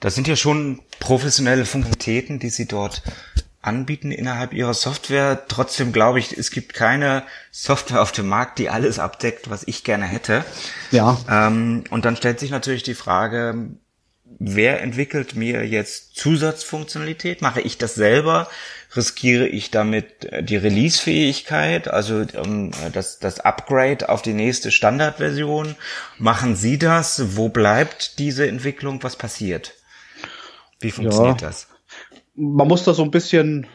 Das 0.00 0.14
sind 0.14 0.28
ja 0.28 0.36
schon 0.36 0.80
professionelle 1.00 1.64
Funktionalitäten, 1.64 2.38
die 2.38 2.50
Sie 2.50 2.66
dort 2.66 3.02
anbieten 3.66 4.10
innerhalb 4.10 4.52
Ihrer 4.52 4.74
Software. 4.74 5.46
Trotzdem 5.48 5.92
glaube 5.92 6.18
ich, 6.18 6.36
es 6.36 6.50
gibt 6.50 6.74
keine 6.74 7.22
Software 7.50 8.02
auf 8.02 8.12
dem 8.12 8.28
Markt, 8.28 8.58
die 8.58 8.68
alles 8.68 8.98
abdeckt, 8.98 9.50
was 9.50 9.66
ich 9.66 9.84
gerne 9.84 10.06
hätte. 10.06 10.44
Ja. 10.90 11.18
Ähm, 11.30 11.84
und 11.90 12.04
dann 12.04 12.16
stellt 12.16 12.40
sich 12.40 12.50
natürlich 12.50 12.82
die 12.82 12.94
Frage, 12.94 13.70
wer 14.38 14.82
entwickelt 14.82 15.34
mir 15.34 15.66
jetzt 15.66 16.16
Zusatzfunktionalität? 16.16 17.42
Mache 17.42 17.60
ich 17.60 17.78
das 17.78 17.94
selber? 17.94 18.48
Riskiere 18.94 19.46
ich 19.46 19.70
damit 19.70 20.26
äh, 20.26 20.42
die 20.42 20.56
Release-Fähigkeit, 20.56 21.88
also 21.88 22.24
ähm, 22.34 22.70
das, 22.92 23.18
das 23.18 23.40
Upgrade 23.40 24.08
auf 24.08 24.22
die 24.22 24.34
nächste 24.34 24.70
Standardversion? 24.70 25.76
Machen 26.18 26.56
Sie 26.56 26.78
das? 26.78 27.36
Wo 27.36 27.48
bleibt 27.48 28.18
diese 28.18 28.46
Entwicklung? 28.46 29.02
Was 29.02 29.16
passiert? 29.16 29.74
Wie 30.80 30.90
funktioniert 30.90 31.40
ja. 31.40 31.48
das? 31.48 31.68
Man 32.34 32.68
muss 32.68 32.84
da 32.84 32.94
so 32.94 33.02
ein 33.02 33.10
bisschen 33.10 33.66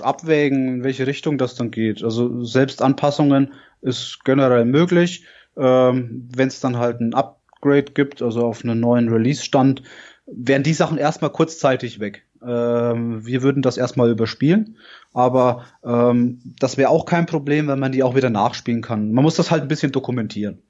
abwägen, 0.00 0.68
in 0.68 0.84
welche 0.84 1.06
Richtung 1.06 1.38
das 1.38 1.54
dann 1.54 1.70
geht. 1.70 2.02
Also 2.02 2.42
Selbstanpassungen 2.44 3.52
ist 3.80 4.24
generell 4.24 4.64
möglich. 4.64 5.24
Ähm, 5.56 6.28
Wenn 6.34 6.48
es 6.48 6.60
dann 6.60 6.78
halt 6.78 7.00
ein 7.00 7.14
Up 7.14 7.40
Upgrade 7.64 7.92
gibt, 7.92 8.20
also 8.20 8.44
auf 8.44 8.62
einen 8.62 8.80
neuen 8.80 9.08
Release-Stand, 9.08 9.82
wären 10.26 10.62
die 10.62 10.74
Sachen 10.74 10.98
erstmal 10.98 11.30
kurzzeitig 11.30 11.98
weg. 11.98 12.26
Ähm, 12.46 13.24
wir 13.24 13.42
würden 13.42 13.62
das 13.62 13.78
erstmal 13.78 14.10
überspielen, 14.10 14.76
aber 15.14 15.64
ähm, 15.82 16.40
das 16.58 16.76
wäre 16.76 16.90
auch 16.90 17.06
kein 17.06 17.24
Problem, 17.24 17.68
wenn 17.68 17.78
man 17.78 17.92
die 17.92 18.02
auch 18.02 18.14
wieder 18.14 18.28
nachspielen 18.28 18.82
kann. 18.82 19.12
Man 19.12 19.24
muss 19.24 19.36
das 19.36 19.50
halt 19.50 19.62
ein 19.62 19.68
bisschen 19.68 19.92
dokumentieren. 19.92 20.62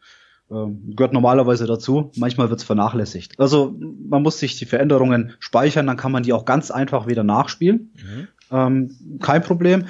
Ähm, 0.50 0.94
gehört 0.94 1.12
normalerweise 1.12 1.66
dazu. 1.66 2.10
Manchmal 2.16 2.50
wird 2.50 2.60
es 2.60 2.66
vernachlässigt. 2.66 3.40
Also 3.40 3.74
man 3.78 4.22
muss 4.22 4.38
sich 4.38 4.58
die 4.58 4.66
Veränderungen 4.66 5.32
speichern, 5.38 5.86
dann 5.86 5.96
kann 5.96 6.12
man 6.12 6.22
die 6.22 6.32
auch 6.32 6.44
ganz 6.44 6.70
einfach 6.70 7.06
wieder 7.06 7.24
nachspielen. 7.24 7.92
Mhm. 7.94 8.28
Ähm, 8.50 9.18
kein 9.20 9.42
Problem. 9.42 9.86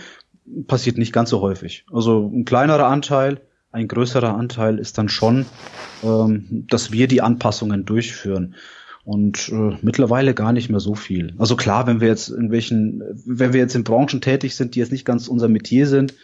Passiert 0.67 0.99
nicht 0.99 1.13
ganz 1.13 1.31
so 1.31 1.41
häufig. 1.41 1.87
Also 1.91 2.31
ein 2.33 2.45
kleinerer 2.45 2.87
Anteil 2.87 3.41
ein 3.75 3.89
größerer 3.89 4.37
Anteil 4.37 4.79
ist 4.79 4.99
dann 4.99 5.09
schon, 5.09 5.47
ähm, 6.05 6.65
dass 6.71 6.93
wir 6.93 7.09
die 7.09 7.23
Anpassungen 7.23 7.85
durchführen. 7.85 8.55
Und 9.05 9.49
äh, 9.49 9.77
mittlerweile 9.83 10.33
gar 10.33 10.53
nicht 10.53 10.71
mehr 10.71 10.79
so 10.79 10.95
viel. 10.95 11.35
Also 11.39 11.57
klar, 11.57 11.89
wenn 11.89 12.01
wir 12.01 12.07
jetzt 12.07 12.29
in 12.29 12.53
welchen, 12.53 13.03
wenn 13.27 13.53
wir 13.53 13.59
jetzt 13.59 13.75
in 13.75 13.83
Branchen 13.83 14.21
tätig 14.21 14.55
sind, 14.55 14.77
die 14.77 14.79
jetzt 14.79 14.93
nicht 14.93 15.05
ganz 15.05 15.27
unser 15.27 15.49
Metier 15.49 15.89
sind, 15.89 16.15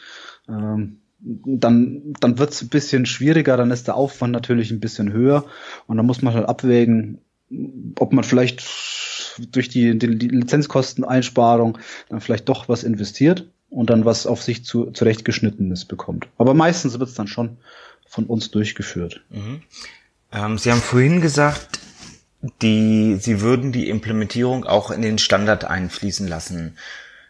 ähm, 0.49 1.00
dann, 1.21 2.15
dann 2.21 2.39
wird 2.39 2.51
es 2.51 2.63
ein 2.63 2.69
bisschen 2.69 3.07
schwieriger, 3.07 3.57
dann 3.57 3.71
ist 3.71 3.87
der 3.87 3.97
Aufwand 3.97 4.33
natürlich 4.33 4.71
ein 4.71 4.81
bisschen 4.81 5.13
höher 5.13 5.45
und 5.87 5.97
dann 5.97 6.07
muss 6.07 6.23
man 6.23 6.35
halt 6.35 6.49
abwägen, 6.49 7.19
ob 7.99 8.13
man 8.13 8.25
vielleicht 8.25 8.65
durch 9.51 9.69
die, 9.69 9.99
die, 9.99 10.07
Lizenzkosteneinsparung 10.07 11.79
dann 12.09 12.21
vielleicht 12.21 12.49
doch 12.49 12.69
was 12.69 12.85
investiert 12.85 13.49
und 13.69 13.91
dann 13.91 14.05
was 14.05 14.27
auf 14.27 14.43
sich 14.43 14.65
zu, 14.65 14.91
zurechtgeschnittenes 14.91 15.85
bekommt. 15.85 16.27
Aber 16.39 16.55
meistens 16.55 16.99
wird 16.99 17.09
es 17.09 17.15
dann 17.15 17.27
schon 17.29 17.59
von 18.07 18.27
uns 18.27 18.51
durchgeführt. 18.51 19.23
Mhm. 19.31 19.63
Ähm, 20.33 20.59
Sie 20.59 20.71
haben 20.71 20.81
vorhin 20.81 21.21
gesagt, 21.21 21.81
die, 22.63 23.17
Sie 23.21 23.41
würden 23.41 23.73
die 23.73 23.89
Implementierung 23.89 24.65
auch 24.65 24.91
in 24.91 25.03
den 25.03 25.19
Standard 25.19 25.65
einfließen 25.65 26.27
lassen. 26.27 26.77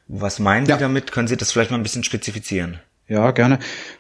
Was 0.07 0.39
meinen 0.39 0.67
ja. 0.67 0.77
Sie 0.77 0.81
damit? 0.81 1.13
Können 1.13 1.29
Sie 1.29 1.37
das 1.37 1.53
vielleicht 1.53 1.71
mal 1.71 1.79
ein 1.79 1.83
bisschen 1.83 2.05
spezifizieren? 2.05 2.79
Ja, 3.11 3.33
gerne. 3.33 3.59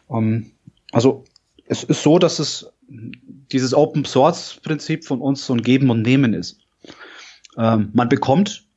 Ähm, 0.09 0.53
also 0.93 1.25
es 1.67 1.83
ist 1.83 2.03
so, 2.03 2.19
dass 2.21 2.39
es 2.39 2.73
dieses 2.89 3.75
Open 3.75 4.05
Source 4.05 4.61
Prinzip 4.63 5.05
von 5.05 5.21
uns 5.21 5.45
so 5.45 5.53
ein 5.53 5.63
Geben 5.63 5.91
und 5.91 6.03
Nehmen 6.03 6.33
ist. 6.33 6.61
Ähm, 7.59 7.91
man 7.93 8.09
bekommt 8.09 8.69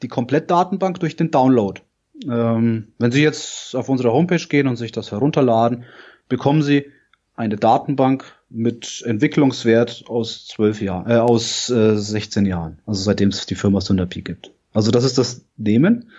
die 0.00 0.08
Komplettdatenbank 0.08 0.98
durch 0.98 1.16
den 1.16 1.30
Download. 1.30 1.80
Ähm, 2.24 2.88
wenn 2.98 3.12
Sie 3.12 3.22
jetzt 3.22 3.76
auf 3.76 3.90
unsere 3.90 4.12
Homepage 4.12 4.46
gehen 4.48 4.66
und 4.66 4.76
sich 4.76 4.92
das 4.92 5.12
herunterladen, 5.12 5.84
bekommen 6.28 6.62
Sie 6.62 6.86
eine 7.34 7.56
Datenbank 7.56 8.24
mit 8.48 9.02
Entwicklungswert 9.04 10.04
aus 10.06 10.46
zwölf 10.46 10.80
Jahren, 10.80 11.10
äh, 11.10 11.16
aus 11.16 11.68
äh, 11.68 11.98
16 11.98 12.46
Jahren, 12.46 12.78
also 12.86 13.02
seitdem 13.02 13.28
es 13.28 13.44
die 13.44 13.54
Firma 13.54 13.82
Sunderpi 13.82 14.22
gibt. 14.22 14.52
Also 14.72 14.90
das 14.90 15.04
ist 15.04 15.18
das 15.18 15.44
Nehmen. 15.58 16.10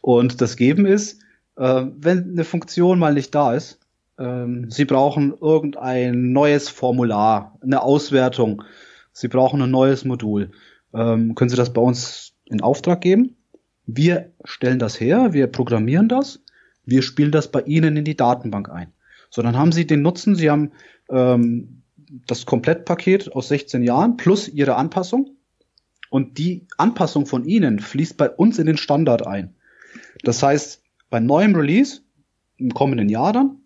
Und 0.00 0.40
das 0.40 0.56
Geben 0.56 0.86
ist, 0.86 1.20
wenn 1.62 2.30
eine 2.30 2.44
Funktion 2.44 2.98
mal 2.98 3.14
nicht 3.14 3.34
da 3.34 3.54
ist, 3.54 3.78
ähm, 4.18 4.70
Sie 4.70 4.84
brauchen 4.84 5.34
irgendein 5.40 6.32
neues 6.32 6.68
Formular, 6.68 7.58
eine 7.62 7.82
Auswertung, 7.82 8.62
Sie 9.12 9.28
brauchen 9.28 9.60
ein 9.62 9.70
neues 9.70 10.04
Modul, 10.04 10.52
ähm, 10.94 11.34
können 11.34 11.50
Sie 11.50 11.56
das 11.56 11.72
bei 11.72 11.80
uns 11.80 12.34
in 12.46 12.60
Auftrag 12.60 13.00
geben 13.00 13.36
wir 13.96 14.32
stellen 14.44 14.78
das 14.78 15.00
her, 15.00 15.32
wir 15.32 15.46
programmieren 15.46 16.08
das, 16.08 16.42
wir 16.84 17.02
spielen 17.02 17.32
das 17.32 17.50
bei 17.50 17.62
Ihnen 17.62 17.96
in 17.96 18.04
die 18.04 18.16
Datenbank 18.16 18.68
ein. 18.68 18.92
So, 19.30 19.42
dann 19.42 19.56
haben 19.56 19.72
Sie 19.72 19.86
den 19.86 20.02
Nutzen, 20.02 20.34
Sie 20.34 20.50
haben 20.50 20.72
ähm, 21.08 21.82
das 22.26 22.46
Komplettpaket 22.46 23.32
aus 23.32 23.48
16 23.48 23.82
Jahren 23.82 24.16
plus 24.16 24.48
Ihre 24.48 24.76
Anpassung. 24.76 25.36
Und 26.10 26.38
die 26.38 26.66
Anpassung 26.76 27.26
von 27.26 27.44
Ihnen 27.44 27.78
fließt 27.78 28.16
bei 28.16 28.28
uns 28.28 28.58
in 28.58 28.66
den 28.66 28.76
Standard 28.76 29.26
ein. 29.26 29.54
Das 30.24 30.42
heißt, 30.42 30.79
bei 31.10 31.20
neuem 31.20 31.54
Release 31.54 32.00
im 32.56 32.72
kommenden 32.72 33.08
Jahr 33.08 33.32
dann 33.32 33.56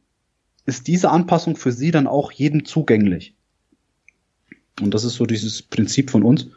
ist 0.66 0.87
diese 0.87 1.11
Anpassung 1.11 1.57
für 1.57 1.72
Sie 1.72 1.90
dann 1.90 2.07
auch 2.07 2.33
jedem 2.33 2.64
zugänglich. 2.64 3.35
Und 4.80 4.92
das 4.94 5.04
ist 5.04 5.14
so 5.14 5.26
dieses 5.26 5.62
Prinzip 5.62 6.11
von 6.11 6.22
uns. 6.22 6.48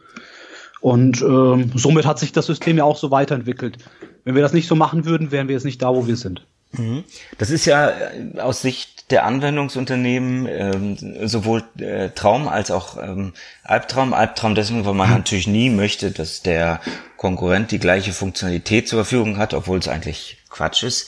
Und 0.80 1.21
ähm, 1.21 1.71
somit 1.76 2.06
hat 2.06 2.19
sich 2.19 2.32
das 2.32 2.45
System 2.45 2.78
ja 2.78 2.84
auch 2.84 2.97
so 2.97 3.12
weiterentwickelt. 3.12 3.78
Wenn 4.23 4.36
wir 4.36 4.41
das 4.41 4.54
nicht 4.54 4.67
so 4.67 4.76
machen 4.76 5.06
würden, 5.06 5.32
wären 5.32 5.47
wir 5.47 5.54
jetzt 5.54 5.65
nicht 5.65 5.82
da, 5.82 5.93
wo 5.93 6.08
wir 6.08 6.15
sind. 6.15 6.47
Mhm. 6.72 7.04
Das 7.38 7.50
ist 7.50 7.66
ja 7.66 7.90
äh, 7.90 8.40
aus 8.40 8.62
Sicht 8.62 9.12
der 9.12 9.26
Anwendungsunternehmen 9.26 10.48
ähm, 10.48 11.28
sowohl 11.28 11.64
äh, 11.80 12.10
Traum 12.10 12.48
als 12.48 12.72
auch 12.72 13.02
ähm, 13.02 13.34
Albtraum. 13.64 14.14
Albtraum 14.14 14.54
deswegen, 14.54 14.86
weil 14.86 14.94
man 14.94 15.10
natürlich 15.10 15.48
nie 15.48 15.70
möchte, 15.70 16.12
dass 16.12 16.42
der 16.42 16.82
Konkurrent 17.16 17.72
die 17.72 17.80
gleiche 17.80 18.12
Funktionalität 18.12 18.88
zur 18.88 19.00
Verfügung 19.04 19.38
hat, 19.38 19.54
obwohl 19.54 19.80
es 19.80 19.88
eigentlich 19.88 20.38
Quatsch 20.50 20.84
ist. 20.84 21.08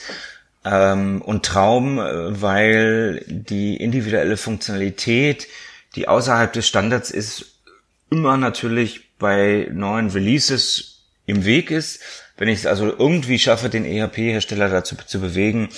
ähm, 0.64 1.22
und 1.22 1.44
Traum, 1.44 1.98
äh, 1.98 2.40
weil 2.42 3.24
die 3.26 3.76
individuelle 3.76 4.36
Funktionalität, 4.36 5.46
die 5.96 6.08
außerhalb 6.08 6.52
des 6.52 6.68
Standards 6.68 7.10
ist, 7.10 7.58
immer 8.10 8.36
natürlich 8.36 9.16
bei 9.18 9.68
neuen 9.72 10.10
Releases 10.10 10.99
im 11.30 11.44
Weg 11.44 11.70
ist. 11.70 12.00
Wenn 12.36 12.48
ich 12.48 12.60
es 12.60 12.66
also 12.66 12.86
irgendwie 12.86 13.38
schaffe, 13.38 13.68
den 13.70 13.84
ERP-Hersteller 13.84 14.68
dazu 14.68 14.96
zu 14.96 15.20
bewegen, 15.20 15.68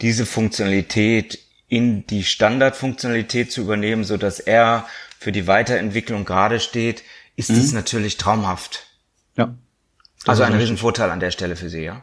diese 0.00 0.26
Funktionalität 0.26 1.38
in 1.68 2.06
die 2.06 2.24
Standardfunktionalität 2.24 3.50
zu 3.50 3.62
übernehmen, 3.62 4.04
so 4.04 4.16
dass 4.16 4.40
er 4.40 4.86
für 5.18 5.32
die 5.32 5.46
Weiterentwicklung 5.46 6.24
gerade 6.24 6.60
steht, 6.60 7.02
ist 7.36 7.50
es 7.50 7.68
mhm. 7.68 7.78
natürlich 7.78 8.16
traumhaft. 8.16 8.86
Ja. 9.36 9.54
Also 10.26 10.42
ein 10.42 10.54
Riesenvorteil 10.54 11.10
an 11.10 11.20
der 11.20 11.30
Stelle 11.30 11.56
für 11.56 11.68
Sie, 11.68 11.82
ja? 11.82 12.02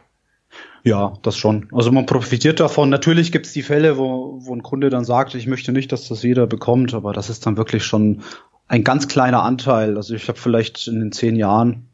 Ja, 0.82 1.14
das 1.22 1.36
schon. 1.36 1.68
Also 1.72 1.90
man 1.92 2.04
profitiert 2.04 2.60
davon. 2.60 2.90
Natürlich 2.90 3.32
gibt 3.32 3.46
es 3.46 3.52
die 3.52 3.62
Fälle, 3.62 3.96
wo, 3.96 4.38
wo 4.40 4.54
ein 4.54 4.62
Kunde 4.62 4.90
dann 4.90 5.04
sagt, 5.04 5.34
ich 5.34 5.46
möchte 5.46 5.72
nicht, 5.72 5.92
dass 5.92 6.08
das 6.08 6.22
jeder 6.22 6.46
bekommt, 6.46 6.92
aber 6.92 7.12
das 7.12 7.30
ist 7.30 7.46
dann 7.46 7.56
wirklich 7.56 7.84
schon 7.84 8.22
ein 8.68 8.84
ganz 8.84 9.08
kleiner 9.08 9.42
Anteil. 9.42 9.96
Also 9.96 10.14
ich 10.14 10.28
habe 10.28 10.38
vielleicht 10.38 10.86
in 10.86 11.00
den 11.00 11.12
zehn 11.12 11.36
Jahren, 11.36 11.88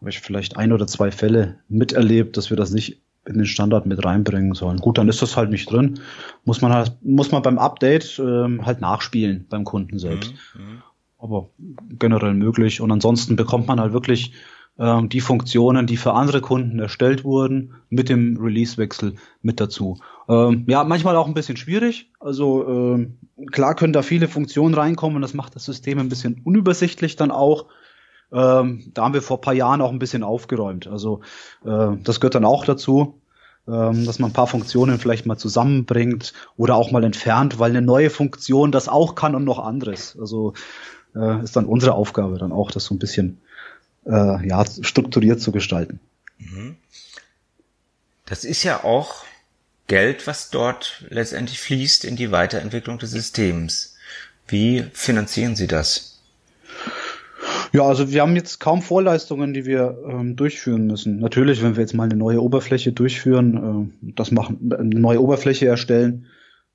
habe 0.00 0.10
ich 0.10 0.20
vielleicht 0.20 0.56
ein 0.56 0.72
oder 0.72 0.86
zwei 0.86 1.10
Fälle 1.10 1.58
miterlebt, 1.68 2.36
dass 2.36 2.50
wir 2.50 2.56
das 2.56 2.70
nicht 2.70 3.02
in 3.26 3.38
den 3.38 3.46
Standard 3.46 3.86
mit 3.86 4.04
reinbringen 4.04 4.54
sollen. 4.54 4.78
Gut, 4.78 4.98
dann 4.98 5.08
ist 5.08 5.20
das 5.20 5.36
halt 5.36 5.50
nicht 5.50 5.70
drin. 5.70 6.00
Muss 6.44 6.60
man 6.60 6.72
halt, 6.72 6.92
muss 7.02 7.32
man 7.32 7.42
beim 7.42 7.58
Update 7.58 8.20
ähm, 8.20 8.64
halt 8.64 8.80
nachspielen 8.80 9.46
beim 9.48 9.64
Kunden 9.64 9.98
selbst. 9.98 10.32
Mhm, 10.54 10.62
mhm. 10.62 10.82
Aber 11.18 11.50
generell 11.98 12.34
möglich. 12.34 12.80
Und 12.80 12.92
ansonsten 12.92 13.36
bekommt 13.36 13.66
man 13.66 13.80
halt 13.80 13.92
wirklich 13.92 14.32
ähm, 14.78 15.08
die 15.08 15.20
Funktionen, 15.20 15.86
die 15.86 15.96
für 15.96 16.12
andere 16.12 16.40
Kunden 16.40 16.78
erstellt 16.78 17.24
wurden, 17.24 17.74
mit 17.88 18.08
dem 18.08 18.36
Release-Wechsel 18.36 19.14
mit 19.42 19.60
dazu. 19.60 19.98
Ähm, 20.28 20.64
ja, 20.68 20.84
manchmal 20.84 21.16
auch 21.16 21.26
ein 21.26 21.34
bisschen 21.34 21.56
schwierig. 21.56 22.12
Also 22.20 22.68
ähm, 22.68 23.18
klar 23.50 23.74
können 23.74 23.92
da 23.92 24.02
viele 24.02 24.28
Funktionen 24.28 24.74
reinkommen 24.74 25.16
und 25.16 25.22
das 25.22 25.34
macht 25.34 25.56
das 25.56 25.64
System 25.64 25.98
ein 25.98 26.08
bisschen 26.08 26.42
unübersichtlich 26.44 27.16
dann 27.16 27.30
auch. 27.30 27.66
Ähm, 28.32 28.90
da 28.94 29.04
haben 29.04 29.14
wir 29.14 29.22
vor 29.22 29.40
paar 29.40 29.54
Jahren 29.54 29.80
auch 29.80 29.90
ein 29.90 29.98
bisschen 29.98 30.22
aufgeräumt. 30.22 30.86
Also 30.86 31.20
äh, 31.64 31.96
das 32.02 32.20
gehört 32.20 32.34
dann 32.34 32.44
auch 32.44 32.64
dazu, 32.64 33.20
ähm, 33.68 34.04
dass 34.04 34.18
man 34.18 34.30
ein 34.30 34.34
paar 34.34 34.46
Funktionen 34.46 34.98
vielleicht 34.98 35.26
mal 35.26 35.36
zusammenbringt 35.36 36.32
oder 36.56 36.74
auch 36.76 36.90
mal 36.90 37.04
entfernt, 37.04 37.58
weil 37.58 37.70
eine 37.70 37.82
neue 37.82 38.10
Funktion 38.10 38.72
das 38.72 38.88
auch 38.88 39.14
kann 39.14 39.34
und 39.34 39.44
noch 39.44 39.58
anderes. 39.58 40.16
Also 40.20 40.54
äh, 41.14 41.42
ist 41.42 41.56
dann 41.56 41.66
unsere 41.66 41.94
Aufgabe 41.94 42.38
dann 42.38 42.52
auch, 42.52 42.70
das 42.70 42.84
so 42.84 42.94
ein 42.94 42.98
bisschen 42.98 43.40
äh, 44.06 44.46
ja, 44.46 44.64
strukturiert 44.82 45.40
zu 45.40 45.52
gestalten. 45.52 46.00
Mhm. 46.38 46.76
Das 48.24 48.44
ist 48.44 48.62
ja 48.64 48.84
auch 48.84 49.24
Geld, 49.86 50.26
was 50.26 50.50
dort 50.50 51.04
letztendlich 51.10 51.60
fließt 51.60 52.04
in 52.04 52.16
die 52.16 52.32
Weiterentwicklung 52.32 52.98
des 52.98 53.12
Systems. 53.12 53.96
Wie 54.48 54.84
finanzieren 54.92 55.54
Sie 55.56 55.68
das? 55.68 56.15
Ja, 57.72 57.82
also 57.82 58.10
wir 58.10 58.22
haben 58.22 58.36
jetzt 58.36 58.60
kaum 58.60 58.82
Vorleistungen, 58.82 59.54
die 59.54 59.66
wir 59.66 59.98
ähm, 60.08 60.36
durchführen 60.36 60.86
müssen. 60.86 61.18
Natürlich, 61.18 61.62
wenn 61.62 61.76
wir 61.76 61.82
jetzt 61.82 61.94
mal 61.94 62.04
eine 62.04 62.16
neue 62.16 62.42
Oberfläche 62.42 62.92
durchführen, 62.92 63.92
äh, 64.02 64.12
das 64.14 64.30
machen, 64.30 64.72
eine 64.72 65.00
neue 65.00 65.20
Oberfläche 65.20 65.66
erstellen, 65.66 66.26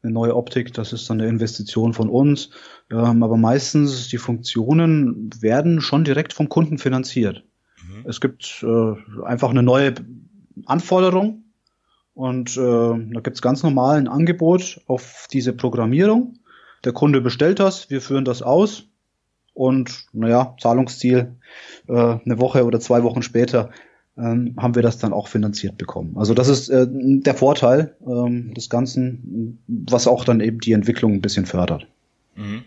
eine 0.03 0.13
neue 0.13 0.35
Optik, 0.35 0.73
das 0.73 0.93
ist 0.93 1.09
dann 1.09 1.21
eine 1.21 1.29
Investition 1.29 1.93
von 1.93 2.09
uns. 2.09 2.49
Ähm, 2.89 3.23
aber 3.23 3.37
meistens 3.37 4.09
die 4.09 4.17
Funktionen 4.17 5.29
werden 5.39 5.81
schon 5.81 6.03
direkt 6.03 6.33
vom 6.33 6.49
Kunden 6.49 6.77
finanziert. 6.77 7.43
Mhm. 7.77 8.09
Es 8.09 8.19
gibt 8.19 8.63
äh, 8.63 9.23
einfach 9.23 9.49
eine 9.49 9.63
neue 9.63 9.93
Anforderung 10.65 11.43
und 12.13 12.57
äh, 12.57 12.59
da 12.59 13.19
gibt 13.21 13.37
es 13.37 13.41
ganz 13.41 13.63
normal 13.63 13.97
ein 13.97 14.07
Angebot 14.07 14.81
auf 14.87 15.27
diese 15.31 15.53
Programmierung. 15.53 16.39
Der 16.83 16.93
Kunde 16.93 17.21
bestellt 17.21 17.59
das, 17.59 17.89
wir 17.89 18.01
führen 18.01 18.25
das 18.25 18.41
aus 18.41 18.90
und 19.61 20.05
naja, 20.11 20.55
Zahlungsziel 20.59 21.35
äh, 21.87 21.93
eine 21.93 22.39
Woche 22.39 22.65
oder 22.65 22.79
zwei 22.79 23.03
Wochen 23.03 23.21
später 23.21 23.69
ähm, 24.17 24.55
haben 24.57 24.73
wir 24.73 24.81
das 24.81 24.97
dann 24.97 25.13
auch 25.13 25.27
finanziert 25.27 25.77
bekommen. 25.77 26.15
Also 26.17 26.33
das 26.33 26.47
ist 26.47 26.69
äh, 26.69 26.87
der 26.89 27.35
Vorteil 27.35 27.95
ähm, 28.05 28.55
des 28.55 28.71
Ganzen, 28.71 29.59
was 29.67 30.07
auch 30.07 30.25
dann 30.25 30.39
eben 30.39 30.59
die 30.59 30.71
Entwicklung 30.71 31.13
ein 31.13 31.21
bisschen 31.21 31.45
fördert. 31.45 31.85
Mhm. 32.35 32.63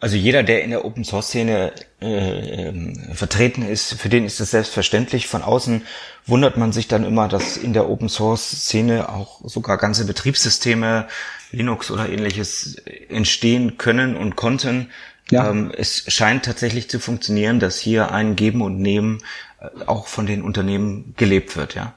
Also 0.00 0.16
jeder, 0.16 0.42
der 0.42 0.62
in 0.62 0.68
der 0.68 0.84
Open 0.84 1.02
Source 1.02 1.28
Szene 1.28 1.72
äh, 2.02 2.68
äh, 2.68 3.14
vertreten 3.14 3.62
ist, 3.66 3.94
für 3.94 4.10
den 4.10 4.26
ist 4.26 4.38
das 4.38 4.50
selbstverständlich. 4.50 5.28
Von 5.28 5.40
außen 5.40 5.80
wundert 6.26 6.58
man 6.58 6.72
sich 6.72 6.88
dann 6.88 7.04
immer, 7.04 7.26
dass 7.26 7.56
in 7.56 7.72
der 7.72 7.88
Open 7.88 8.10
Source 8.10 8.50
Szene 8.50 9.08
auch 9.08 9.40
sogar 9.44 9.78
ganze 9.78 10.04
Betriebssysteme, 10.04 11.08
Linux 11.52 11.90
oder 11.90 12.10
ähnliches 12.10 12.76
entstehen 13.08 13.78
können 13.78 14.14
und 14.14 14.36
konnten. 14.36 14.90
Ja. 15.30 15.50
Ähm, 15.50 15.72
es 15.76 16.04
scheint 16.12 16.44
tatsächlich 16.44 16.90
zu 16.90 16.98
funktionieren, 16.98 17.60
dass 17.60 17.78
hier 17.78 18.12
ein 18.12 18.36
Geben 18.36 18.62
und 18.62 18.78
Nehmen 18.78 19.22
äh, 19.60 19.84
auch 19.86 20.06
von 20.06 20.26
den 20.26 20.42
Unternehmen 20.42 21.14
gelebt 21.16 21.56
wird, 21.56 21.74
ja. 21.74 21.94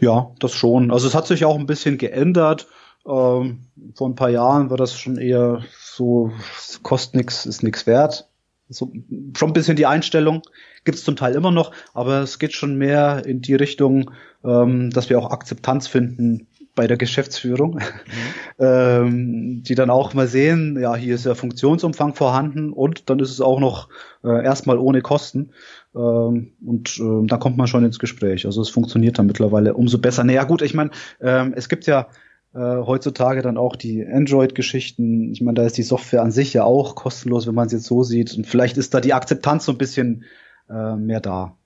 Ja, 0.00 0.32
das 0.40 0.52
schon. 0.52 0.90
Also 0.90 1.06
es 1.06 1.14
hat 1.14 1.26
sich 1.26 1.44
auch 1.44 1.58
ein 1.58 1.66
bisschen 1.66 1.96
geändert. 1.96 2.66
Ähm, 3.06 3.66
vor 3.94 4.08
ein 4.08 4.14
paar 4.14 4.30
Jahren 4.30 4.68
war 4.68 4.76
das 4.76 4.98
schon 4.98 5.16
eher 5.16 5.62
so, 5.78 6.32
kostet 6.82 7.14
nix, 7.14 7.46
ist 7.46 7.62
nix 7.62 7.86
wert. 7.86 8.28
So, 8.68 8.92
schon 9.36 9.50
ein 9.50 9.52
bisschen 9.52 9.76
die 9.76 9.86
Einstellung. 9.86 10.42
Gibt 10.84 10.98
es 10.98 11.04
zum 11.04 11.16
Teil 11.16 11.34
immer 11.34 11.50
noch, 11.50 11.72
aber 11.94 12.20
es 12.20 12.38
geht 12.38 12.52
schon 12.52 12.76
mehr 12.76 13.24
in 13.26 13.40
die 13.40 13.54
Richtung, 13.54 14.10
ähm, 14.44 14.90
dass 14.90 15.10
wir 15.10 15.18
auch 15.18 15.30
Akzeptanz 15.30 15.86
finden 15.88 16.46
bei 16.74 16.86
der 16.86 16.96
Geschäftsführung, 16.96 17.74
mhm. 17.74 17.80
ähm, 18.58 19.62
die 19.62 19.74
dann 19.74 19.90
auch 19.90 20.14
mal 20.14 20.28
sehen, 20.28 20.78
ja, 20.80 20.94
hier 20.94 21.14
ist 21.14 21.26
ja 21.26 21.34
Funktionsumfang 21.34 22.14
vorhanden 22.14 22.72
und 22.72 23.10
dann 23.10 23.18
ist 23.18 23.30
es 23.30 23.40
auch 23.40 23.60
noch 23.60 23.88
äh, 24.24 24.44
erstmal 24.44 24.78
ohne 24.78 25.02
Kosten. 25.02 25.50
Ähm, 25.94 26.52
und 26.64 26.98
äh, 26.98 27.26
da 27.26 27.36
kommt 27.36 27.56
man 27.56 27.66
schon 27.66 27.84
ins 27.84 27.98
Gespräch. 27.98 28.46
Also 28.46 28.62
es 28.62 28.68
funktioniert 28.68 29.18
dann 29.18 29.26
mittlerweile 29.26 29.74
umso 29.74 29.98
besser. 29.98 30.24
Naja 30.24 30.44
gut, 30.44 30.62
ich 30.62 30.74
meine, 30.74 30.90
ähm, 31.20 31.52
es 31.56 31.68
gibt 31.68 31.86
ja 31.86 32.08
äh, 32.54 32.58
heutzutage 32.58 33.42
dann 33.42 33.56
auch 33.56 33.76
die 33.76 34.06
Android-Geschichten. 34.06 35.32
Ich 35.32 35.40
meine, 35.40 35.54
da 35.54 35.66
ist 35.66 35.76
die 35.76 35.82
Software 35.82 36.22
an 36.22 36.32
sich 36.32 36.52
ja 36.52 36.64
auch 36.64 36.94
kostenlos, 36.94 37.46
wenn 37.46 37.54
man 37.54 37.66
es 37.66 37.72
jetzt 37.72 37.86
so 37.86 38.02
sieht. 38.02 38.34
Und 38.36 38.46
vielleicht 38.46 38.76
ist 38.76 38.94
da 38.94 39.00
die 39.00 39.14
Akzeptanz 39.14 39.64
so 39.64 39.72
ein 39.72 39.78
bisschen 39.78 40.24
äh, 40.68 40.96
mehr 40.96 41.20
da. 41.20 41.56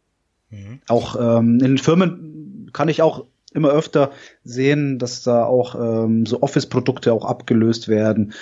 Mhm. 0.51 0.81
Auch 0.89 1.17
ähm, 1.39 1.61
in 1.61 1.79
Firmen 1.79 2.71
kann 2.73 2.89
ich 2.89 3.03
auch 3.03 3.27
immer 3.55 3.71
öfter 3.71 4.13
sehen, 4.43 4.99
dass 4.99 5.23
da 5.23 5.45
auch 5.45 5.75
ähm, 5.75 6.27
so 6.27 6.43
Office-Produkte 6.43 7.13
auch 7.13 7.25
abgelöst 7.25 7.89
werden, 7.89 8.35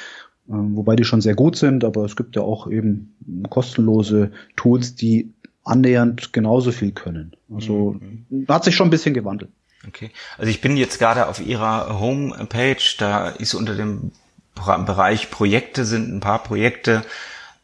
ähm, 0.49 0.77
wobei 0.77 0.97
die 0.97 1.05
schon 1.05 1.21
sehr 1.21 1.35
gut 1.35 1.57
sind, 1.57 1.85
aber 1.85 2.05
es 2.05 2.17
gibt 2.17 2.35
ja 2.35 2.43
auch 2.43 2.69
eben 2.69 3.15
kostenlose 3.49 4.33
Tools, 4.57 4.97
die 4.97 5.33
annähernd 5.65 6.33
genauso 6.33 6.73
viel 6.73 6.93
können. 6.93 7.33
Also 7.55 8.01
mhm. 8.31 8.47
hat 8.49 8.65
sich 8.65 8.75
schon 8.75 8.89
ein 8.89 8.91
bisschen 8.91 9.15
gewandelt. 9.15 9.51
Okay. 9.87 10.11
Also 10.39 10.51
ich 10.51 10.61
bin 10.61 10.77
jetzt 10.77 10.99
gerade 10.99 11.29
auf 11.29 11.45
Ihrer 11.45 12.01
Homepage, 12.01 12.83
da 12.99 13.29
ist 13.29 13.55
unter 13.55 13.75
dem 13.75 14.13
Bereich 14.55 15.31
Projekte 15.31 15.85
sind 15.85 16.15
ein 16.15 16.21
paar 16.21 16.43
Projekte 16.43 17.05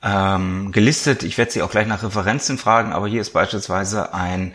ähm, 0.03 0.73
gelistet. 0.73 1.23
Ich 1.23 1.39
werde 1.39 1.53
Sie 1.53 1.63
auch 1.63 1.71
gleich 1.71 1.87
nach 1.87 2.03
Referenzen 2.03 2.59
fragen, 2.59 2.93
aber 2.93 3.07
hier 3.09 3.21
ist 3.21 3.33
beispielsweise 3.33 4.15
ein 4.15 4.55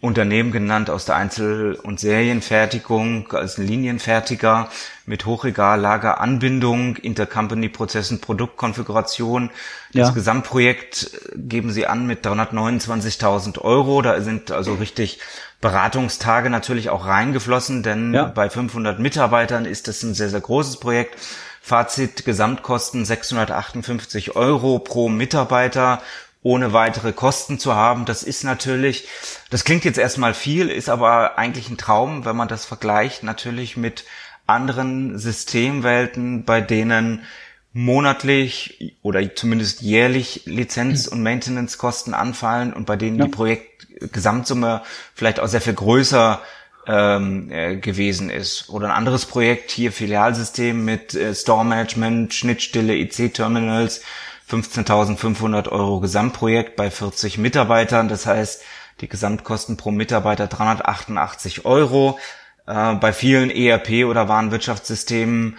Unternehmen 0.00 0.52
genannt 0.52 0.90
aus 0.90 1.06
der 1.06 1.16
Einzel- 1.16 1.74
und 1.74 1.98
Serienfertigung 1.98 3.32
als 3.32 3.56
Linienfertiger 3.56 4.68
mit 5.06 5.24
Hochregallager, 5.24 6.20
Anbindung, 6.20 6.96
Intercompany-Prozessen, 6.96 8.20
Produktkonfiguration. 8.20 9.50
Das 9.94 10.08
ja. 10.08 10.14
Gesamtprojekt 10.14 11.18
geben 11.34 11.70
Sie 11.70 11.86
an 11.86 12.06
mit 12.06 12.26
329.000 12.26 13.58
Euro. 13.62 14.02
Da 14.02 14.20
sind 14.20 14.50
also 14.50 14.74
richtig 14.74 15.18
Beratungstage 15.62 16.50
natürlich 16.50 16.90
auch 16.90 17.06
reingeflossen, 17.06 17.82
denn 17.82 18.12
ja. 18.12 18.24
bei 18.24 18.50
500 18.50 18.98
Mitarbeitern 18.98 19.64
ist 19.64 19.88
das 19.88 20.02
ein 20.02 20.12
sehr, 20.12 20.28
sehr 20.28 20.40
großes 20.40 20.78
Projekt. 20.78 21.16
Fazit, 21.62 22.24
Gesamtkosten 22.24 23.04
658 23.04 24.36
Euro 24.36 24.78
pro 24.78 25.08
Mitarbeiter 25.08 26.00
ohne 26.46 26.72
weitere 26.72 27.12
Kosten 27.12 27.58
zu 27.58 27.74
haben. 27.74 28.04
Das 28.04 28.22
ist 28.22 28.44
natürlich, 28.44 29.08
das 29.50 29.64
klingt 29.64 29.84
jetzt 29.84 29.98
erstmal 29.98 30.32
viel, 30.32 30.68
ist 30.68 30.88
aber 30.88 31.38
eigentlich 31.38 31.68
ein 31.68 31.76
Traum, 31.76 32.24
wenn 32.24 32.36
man 32.36 32.46
das 32.46 32.64
vergleicht 32.64 33.24
natürlich 33.24 33.76
mit 33.76 34.04
anderen 34.46 35.18
Systemwelten, 35.18 36.44
bei 36.44 36.60
denen 36.60 37.24
monatlich 37.72 38.94
oder 39.02 39.34
zumindest 39.34 39.82
jährlich 39.82 40.42
Lizenz- 40.46 41.08
und 41.08 41.20
Maintenance-Kosten 41.24 42.14
anfallen 42.14 42.72
und 42.72 42.86
bei 42.86 42.94
denen 42.94 43.18
ja. 43.18 43.24
die 43.24 43.30
Projektgesamtsumme 43.32 44.82
vielleicht 45.14 45.40
auch 45.40 45.48
sehr 45.48 45.60
viel 45.60 45.74
größer 45.74 46.40
ähm, 46.86 47.50
äh, 47.50 47.76
gewesen 47.76 48.30
ist. 48.30 48.68
Oder 48.68 48.86
ein 48.86 48.94
anderes 48.96 49.26
Projekt 49.26 49.72
hier, 49.72 49.90
Filialsystem 49.90 50.84
mit 50.84 51.14
äh, 51.16 51.34
Store 51.34 51.64
Management, 51.64 52.34
Schnittstelle, 52.34 52.96
EC-Terminals, 52.96 54.02
15.500 54.48 55.68
Euro 55.68 56.00
Gesamtprojekt 56.00 56.76
bei 56.76 56.90
40 56.90 57.38
Mitarbeitern. 57.38 58.08
Das 58.08 58.26
heißt, 58.26 58.62
die 59.00 59.08
Gesamtkosten 59.08 59.76
pro 59.76 59.90
Mitarbeiter 59.90 60.46
388 60.46 61.64
Euro. 61.64 62.18
Äh, 62.66 62.94
bei 62.94 63.12
vielen 63.12 63.50
ERP 63.50 64.06
oder 64.06 64.28
Warenwirtschaftssystemen 64.28 65.58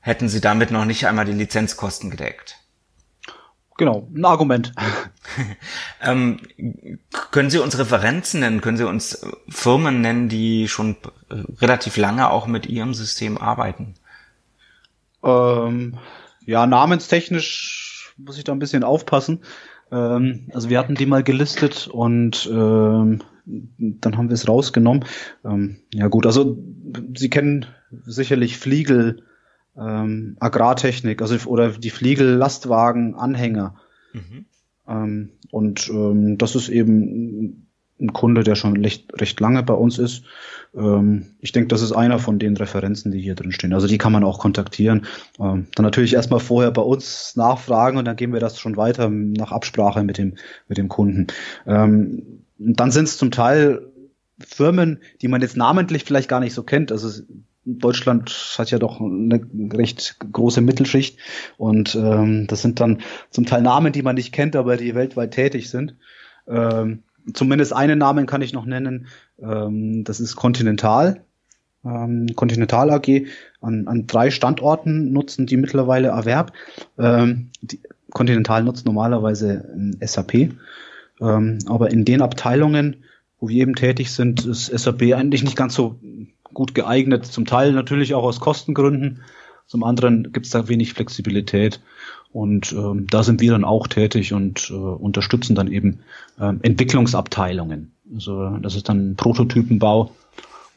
hätten 0.00 0.28
sie 0.28 0.40
damit 0.40 0.70
noch 0.70 0.84
nicht 0.84 1.06
einmal 1.06 1.24
die 1.24 1.32
Lizenzkosten 1.32 2.10
gedeckt. 2.10 2.56
Genau, 3.76 4.08
ein 4.12 4.24
Argument. 4.24 4.72
ähm, 6.02 6.40
können 7.30 7.48
Sie 7.48 7.58
uns 7.58 7.78
Referenzen 7.78 8.40
nennen? 8.40 8.60
Können 8.60 8.76
Sie 8.76 8.86
uns 8.86 9.24
Firmen 9.48 10.00
nennen, 10.00 10.28
die 10.28 10.66
schon 10.66 10.96
relativ 11.60 11.96
lange 11.96 12.28
auch 12.30 12.48
mit 12.48 12.66
Ihrem 12.66 12.92
System 12.92 13.38
arbeiten? 13.38 13.94
Ähm, 15.22 15.96
ja, 16.44 16.66
namenstechnisch 16.66 17.87
muss 18.18 18.38
ich 18.38 18.44
da 18.44 18.52
ein 18.52 18.58
bisschen 18.58 18.84
aufpassen. 18.84 19.40
Ähm, 19.90 20.48
also 20.52 20.68
wir 20.68 20.78
hatten 20.78 20.94
die 20.94 21.06
mal 21.06 21.22
gelistet 21.22 21.88
und 21.88 22.48
ähm, 22.52 23.22
dann 23.46 24.16
haben 24.16 24.28
wir 24.28 24.34
es 24.34 24.48
rausgenommen. 24.48 25.04
Ähm, 25.44 25.78
ja 25.94 26.08
gut, 26.08 26.26
also 26.26 26.58
Sie 27.16 27.30
kennen 27.30 27.66
sicherlich 28.04 28.58
Fliegel, 28.58 29.22
ähm, 29.76 30.36
Agrartechnik, 30.40 31.22
also 31.22 31.48
oder 31.48 31.70
die 31.70 31.90
Fliegel 31.90 32.34
Lastwagen 32.34 33.14
Anhänger. 33.14 33.76
Mhm. 34.12 34.44
Ähm, 34.86 35.30
und 35.50 35.88
ähm, 35.88 36.36
das 36.36 36.56
ist 36.56 36.68
eben 36.68 37.67
ein 38.00 38.12
Kunde, 38.12 38.44
der 38.44 38.54
schon 38.54 38.76
recht, 38.84 39.08
recht 39.20 39.40
lange 39.40 39.62
bei 39.62 39.74
uns 39.74 39.98
ist. 39.98 40.24
Ähm, 40.74 41.26
ich 41.40 41.52
denke, 41.52 41.68
das 41.68 41.82
ist 41.82 41.92
einer 41.92 42.18
von 42.18 42.38
den 42.38 42.56
Referenzen, 42.56 43.12
die 43.12 43.20
hier 43.20 43.34
drin 43.34 43.52
stehen. 43.52 43.72
Also 43.72 43.86
die 43.86 43.98
kann 43.98 44.12
man 44.12 44.24
auch 44.24 44.38
kontaktieren. 44.38 45.06
Ähm, 45.38 45.66
dann 45.74 45.84
natürlich 45.84 46.14
erstmal 46.14 46.40
vorher 46.40 46.70
bei 46.70 46.82
uns 46.82 47.34
nachfragen 47.36 47.98
und 47.98 48.04
dann 48.04 48.16
geben 48.16 48.32
wir 48.32 48.40
das 48.40 48.58
schon 48.58 48.76
weiter 48.76 49.08
nach 49.10 49.52
Absprache 49.52 50.02
mit 50.02 50.18
dem, 50.18 50.36
mit 50.68 50.78
dem 50.78 50.88
Kunden. 50.88 51.26
Ähm, 51.66 52.44
dann 52.58 52.90
sind 52.90 53.04
es 53.04 53.18
zum 53.18 53.30
Teil 53.30 53.86
Firmen, 54.40 55.00
die 55.20 55.28
man 55.28 55.40
jetzt 55.40 55.56
namentlich 55.56 56.04
vielleicht 56.04 56.28
gar 56.28 56.40
nicht 56.40 56.54
so 56.54 56.62
kennt. 56.62 56.92
Also 56.92 57.22
Deutschland 57.64 58.30
hat 58.56 58.70
ja 58.70 58.78
doch 58.78 59.00
eine 59.00 59.40
recht 59.72 60.16
große 60.32 60.60
Mittelschicht 60.60 61.18
und 61.58 61.94
ähm, 61.94 62.46
das 62.46 62.62
sind 62.62 62.80
dann 62.80 63.02
zum 63.30 63.46
Teil 63.46 63.62
Namen, 63.62 63.92
die 63.92 64.02
man 64.02 64.14
nicht 64.14 64.32
kennt, 64.32 64.56
aber 64.56 64.76
die 64.76 64.94
weltweit 64.94 65.32
tätig 65.32 65.68
sind. 65.68 65.96
Ähm, 66.46 67.02
zumindest 67.34 67.72
einen 67.72 67.98
Namen 67.98 68.26
kann 68.26 68.42
ich 68.42 68.52
noch 68.52 68.66
nennen. 68.66 69.06
Ähm, 69.40 70.04
das 70.04 70.20
ist 70.20 70.36
Continental. 70.36 71.22
Ähm, 71.84 72.26
Continental 72.34 72.90
AG 72.90 73.26
an, 73.60 73.86
an 73.86 74.06
drei 74.06 74.30
Standorten 74.30 75.12
nutzen 75.12 75.46
die 75.46 75.56
mittlerweile 75.56 76.08
Erwerb. 76.08 76.52
Ähm, 76.98 77.50
die, 77.62 77.80
Continental 78.10 78.64
nutzt 78.64 78.86
normalerweise 78.86 79.68
SAP, 80.00 80.50
ähm, 81.20 81.58
aber 81.66 81.90
in 81.90 82.04
den 82.04 82.22
Abteilungen, 82.22 83.04
wo 83.38 83.48
wir 83.48 83.60
eben 83.60 83.74
tätig 83.74 84.12
sind, 84.12 84.46
ist 84.46 84.66
SAP 84.66 85.02
eigentlich 85.14 85.42
nicht 85.42 85.56
ganz 85.56 85.74
so 85.74 86.00
gut 86.54 86.74
geeignet. 86.74 87.26
Zum 87.26 87.44
Teil 87.44 87.72
natürlich 87.72 88.14
auch 88.14 88.24
aus 88.24 88.40
Kostengründen. 88.40 89.20
Zum 89.66 89.84
anderen 89.84 90.32
gibt 90.32 90.46
es 90.46 90.52
da 90.52 90.68
wenig 90.68 90.94
Flexibilität. 90.94 91.80
Und 92.32 92.72
ähm, 92.72 93.06
da 93.10 93.22
sind 93.22 93.40
wir 93.40 93.52
dann 93.52 93.64
auch 93.64 93.86
tätig 93.86 94.32
und 94.32 94.70
äh, 94.70 94.74
unterstützen 94.74 95.54
dann 95.54 95.68
eben 95.68 96.00
ähm, 96.40 96.60
Entwicklungsabteilungen. 96.62 97.92
Also 98.14 98.58
das 98.58 98.76
ist 98.76 98.88
dann 98.88 99.16
Prototypenbau. 99.16 100.12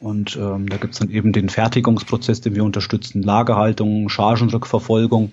Und 0.00 0.36
ähm, 0.36 0.68
da 0.68 0.78
gibt's 0.78 0.98
dann 0.98 1.10
eben 1.10 1.32
den 1.32 1.48
Fertigungsprozess, 1.48 2.40
den 2.40 2.56
wir 2.56 2.64
unterstützen, 2.64 3.22
Lagerhaltung, 3.22 4.08
Chargenrückverfolgung. 4.08 5.32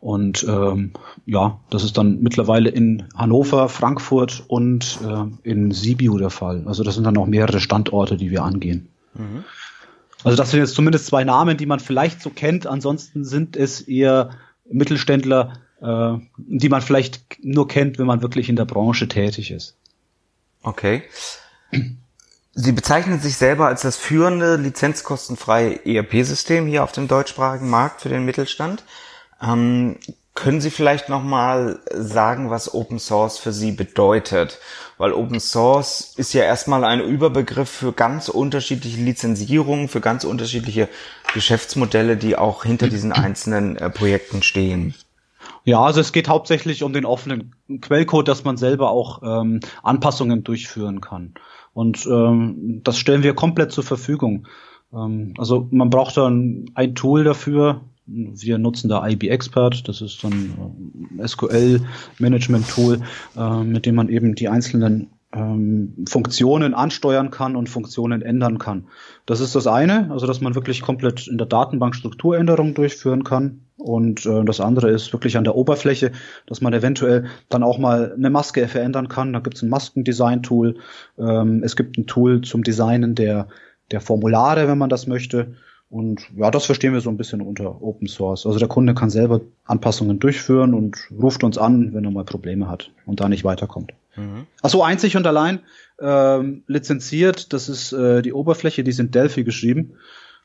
Und 0.00 0.44
ähm, 0.48 0.90
ja, 1.26 1.60
das 1.70 1.84
ist 1.84 1.96
dann 1.96 2.20
mittlerweile 2.22 2.70
in 2.70 3.04
Hannover, 3.14 3.68
Frankfurt 3.68 4.42
und 4.48 4.98
äh, 5.06 5.48
in 5.48 5.70
Sibiu 5.70 6.18
der 6.18 6.30
Fall. 6.30 6.64
Also 6.66 6.82
das 6.82 6.96
sind 6.96 7.04
dann 7.04 7.16
auch 7.16 7.28
mehrere 7.28 7.60
Standorte, 7.60 8.16
die 8.16 8.32
wir 8.32 8.42
angehen. 8.42 8.88
Mhm. 9.14 9.44
Also 10.24 10.36
das 10.36 10.50
sind 10.50 10.58
jetzt 10.58 10.74
zumindest 10.74 11.06
zwei 11.06 11.22
Namen, 11.22 11.56
die 11.56 11.66
man 11.66 11.78
vielleicht 11.78 12.20
so 12.20 12.30
kennt. 12.30 12.66
Ansonsten 12.66 13.24
sind 13.24 13.56
es 13.56 13.80
eher 13.80 14.30
Mittelständler, 14.64 15.54
äh, 15.80 16.14
die 16.36 16.68
man 16.68 16.82
vielleicht 16.82 17.44
nur 17.44 17.68
kennt, 17.68 17.98
wenn 17.98 18.06
man 18.06 18.22
wirklich 18.22 18.48
in 18.48 18.56
der 18.56 18.64
Branche 18.64 19.08
tätig 19.08 19.50
ist. 19.50 19.76
Okay. 20.62 21.02
Sie 22.54 22.72
bezeichnen 22.72 23.18
sich 23.20 23.36
selber 23.36 23.66
als 23.66 23.82
das 23.82 23.96
führende 23.96 24.56
lizenzkostenfreie 24.56 25.86
ERP-System 25.86 26.66
hier 26.66 26.84
auf 26.84 26.92
dem 26.92 27.08
deutschsprachigen 27.08 27.70
Markt 27.70 28.02
für 28.02 28.10
den 28.10 28.24
Mittelstand. 28.24 28.84
Ähm, 29.40 29.98
können 30.34 30.60
Sie 30.60 30.70
vielleicht 30.70 31.08
nochmal 31.08 31.80
sagen, 31.92 32.48
was 32.48 32.72
Open 32.72 32.98
Source 32.98 33.38
für 33.38 33.52
Sie 33.52 33.72
bedeutet? 33.72 34.58
Weil 34.96 35.12
Open 35.12 35.40
Source 35.40 36.14
ist 36.16 36.32
ja 36.32 36.42
erstmal 36.42 36.84
ein 36.84 37.00
Überbegriff 37.00 37.68
für 37.68 37.92
ganz 37.92 38.28
unterschiedliche 38.28 39.00
Lizenzierungen, 39.00 39.88
für 39.88 40.00
ganz 40.00 40.24
unterschiedliche 40.24 40.88
Geschäftsmodelle, 41.34 42.16
die 42.16 42.36
auch 42.36 42.64
hinter 42.64 42.88
diesen 42.88 43.12
einzelnen 43.12 43.76
äh, 43.76 43.90
Projekten 43.90 44.42
stehen. 44.42 44.94
Ja, 45.64 45.80
also 45.80 46.00
es 46.00 46.12
geht 46.12 46.28
hauptsächlich 46.28 46.82
um 46.82 46.92
den 46.92 47.04
offenen 47.04 47.54
Quellcode, 47.80 48.26
dass 48.26 48.44
man 48.44 48.56
selber 48.56 48.90
auch 48.90 49.22
ähm, 49.22 49.60
Anpassungen 49.82 50.44
durchführen 50.44 51.00
kann. 51.00 51.34
Und 51.74 52.06
ähm, 52.06 52.80
das 52.82 52.98
stellen 52.98 53.22
wir 53.22 53.34
komplett 53.34 53.72
zur 53.72 53.84
Verfügung. 53.84 54.46
Ähm, 54.92 55.34
also 55.38 55.68
man 55.70 55.90
braucht 55.90 56.16
dann 56.16 56.70
ein 56.74 56.94
Tool 56.94 57.24
dafür, 57.24 57.82
wir 58.06 58.58
nutzen 58.58 58.88
da 58.88 59.06
IB 59.06 59.28
Expert, 59.28 59.88
das 59.88 60.00
ist 60.00 60.20
so 60.20 60.28
ein 60.28 61.18
äh, 61.18 61.28
SQL-Management-Tool, 61.28 63.00
äh, 63.36 63.64
mit 63.64 63.86
dem 63.86 63.94
man 63.94 64.08
eben 64.08 64.34
die 64.34 64.48
einzelnen 64.48 65.10
ähm, 65.34 66.04
Funktionen 66.06 66.74
ansteuern 66.74 67.30
kann 67.30 67.56
und 67.56 67.68
Funktionen 67.68 68.22
ändern 68.22 68.58
kann. 68.58 68.88
Das 69.26 69.40
ist 69.40 69.54
das 69.54 69.66
eine, 69.66 70.10
also 70.10 70.26
dass 70.26 70.40
man 70.40 70.54
wirklich 70.54 70.82
komplett 70.82 71.26
in 71.26 71.38
der 71.38 71.46
Datenbank 71.46 71.94
Strukturänderungen 71.94 72.74
durchführen 72.74 73.24
kann. 73.24 73.62
Und 73.76 74.26
äh, 74.26 74.44
das 74.44 74.60
andere 74.60 74.90
ist 74.90 75.12
wirklich 75.12 75.36
an 75.36 75.44
der 75.44 75.56
Oberfläche, 75.56 76.12
dass 76.46 76.60
man 76.60 76.72
eventuell 76.72 77.26
dann 77.48 77.62
auch 77.62 77.78
mal 77.78 78.12
eine 78.12 78.30
Maske 78.30 78.68
verändern 78.68 79.08
kann. 79.08 79.32
Da 79.32 79.40
gibt 79.40 79.56
es 79.56 79.62
ein 79.62 79.70
Maskendesign-Tool. 79.70 80.76
Ähm, 81.18 81.62
es 81.64 81.76
gibt 81.76 81.98
ein 81.98 82.06
Tool 82.06 82.42
zum 82.42 82.62
Designen 82.62 83.14
der, 83.14 83.48
der 83.90 84.00
Formulare, 84.00 84.68
wenn 84.68 84.78
man 84.78 84.90
das 84.90 85.06
möchte. 85.06 85.54
Und 85.92 86.22
ja, 86.34 86.50
das 86.50 86.64
verstehen 86.64 86.94
wir 86.94 87.02
so 87.02 87.10
ein 87.10 87.18
bisschen 87.18 87.42
unter 87.42 87.82
Open 87.82 88.08
Source. 88.08 88.46
Also 88.46 88.58
der 88.58 88.66
Kunde 88.66 88.94
kann 88.94 89.10
selber 89.10 89.42
Anpassungen 89.66 90.18
durchführen 90.18 90.72
und 90.72 90.96
ruft 91.20 91.44
uns 91.44 91.58
an, 91.58 91.92
wenn 91.92 92.02
er 92.02 92.10
mal 92.10 92.24
Probleme 92.24 92.66
hat 92.66 92.90
und 93.04 93.20
da 93.20 93.28
nicht 93.28 93.44
weiterkommt. 93.44 93.92
Mhm. 94.16 94.46
Achso, 94.62 94.82
einzig 94.82 95.18
und 95.18 95.26
allein 95.26 95.60
ähm, 96.00 96.62
lizenziert, 96.66 97.52
das 97.52 97.68
ist 97.68 97.92
äh, 97.92 98.22
die 98.22 98.32
Oberfläche, 98.32 98.84
die 98.84 98.92
sind 98.92 99.14
Delphi 99.14 99.44
geschrieben, 99.44 99.92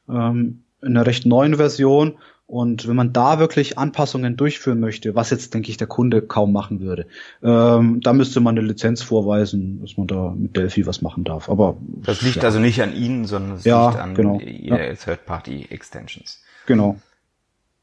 ähm, 0.09 0.63
in 0.81 0.97
einer 0.97 1.05
recht 1.05 1.25
neuen 1.25 1.55
Version 1.55 2.17
und 2.47 2.87
wenn 2.87 2.95
man 2.95 3.11
da 3.11 3.39
wirklich 3.39 3.77
Anpassungen 3.77 4.37
durchführen 4.37 4.79
möchte, 4.79 5.15
was 5.15 5.31
jetzt, 5.31 5.53
denke 5.53 5.69
ich, 5.69 5.75
der 5.75 5.87
Kunde 5.87 6.21
kaum 6.21 6.53
machen 6.53 6.79
würde, 6.79 7.05
ähm, 7.43 7.99
da 8.01 8.13
müsste 8.13 8.39
man 8.39 8.57
eine 8.57 8.65
Lizenz 8.65 9.03
vorweisen, 9.03 9.81
dass 9.81 9.97
man 9.97 10.07
da 10.07 10.33
mit 10.35 10.55
Delphi 10.55 10.87
was 10.87 11.01
machen 11.01 11.25
darf. 11.25 11.49
Aber 11.49 11.75
das 11.85 12.21
liegt 12.21 12.37
ja. 12.37 12.43
also 12.43 12.59
nicht 12.59 12.81
an 12.81 12.95
Ihnen, 12.95 13.25
sondern 13.25 13.57
es 13.57 13.65
ja, 13.65 13.89
liegt 13.89 13.99
an 13.99 14.15
genau. 14.15 14.39
ja. 14.39 14.77
Third-Party-Extensions. 14.77 16.41
Genau. 16.67 16.95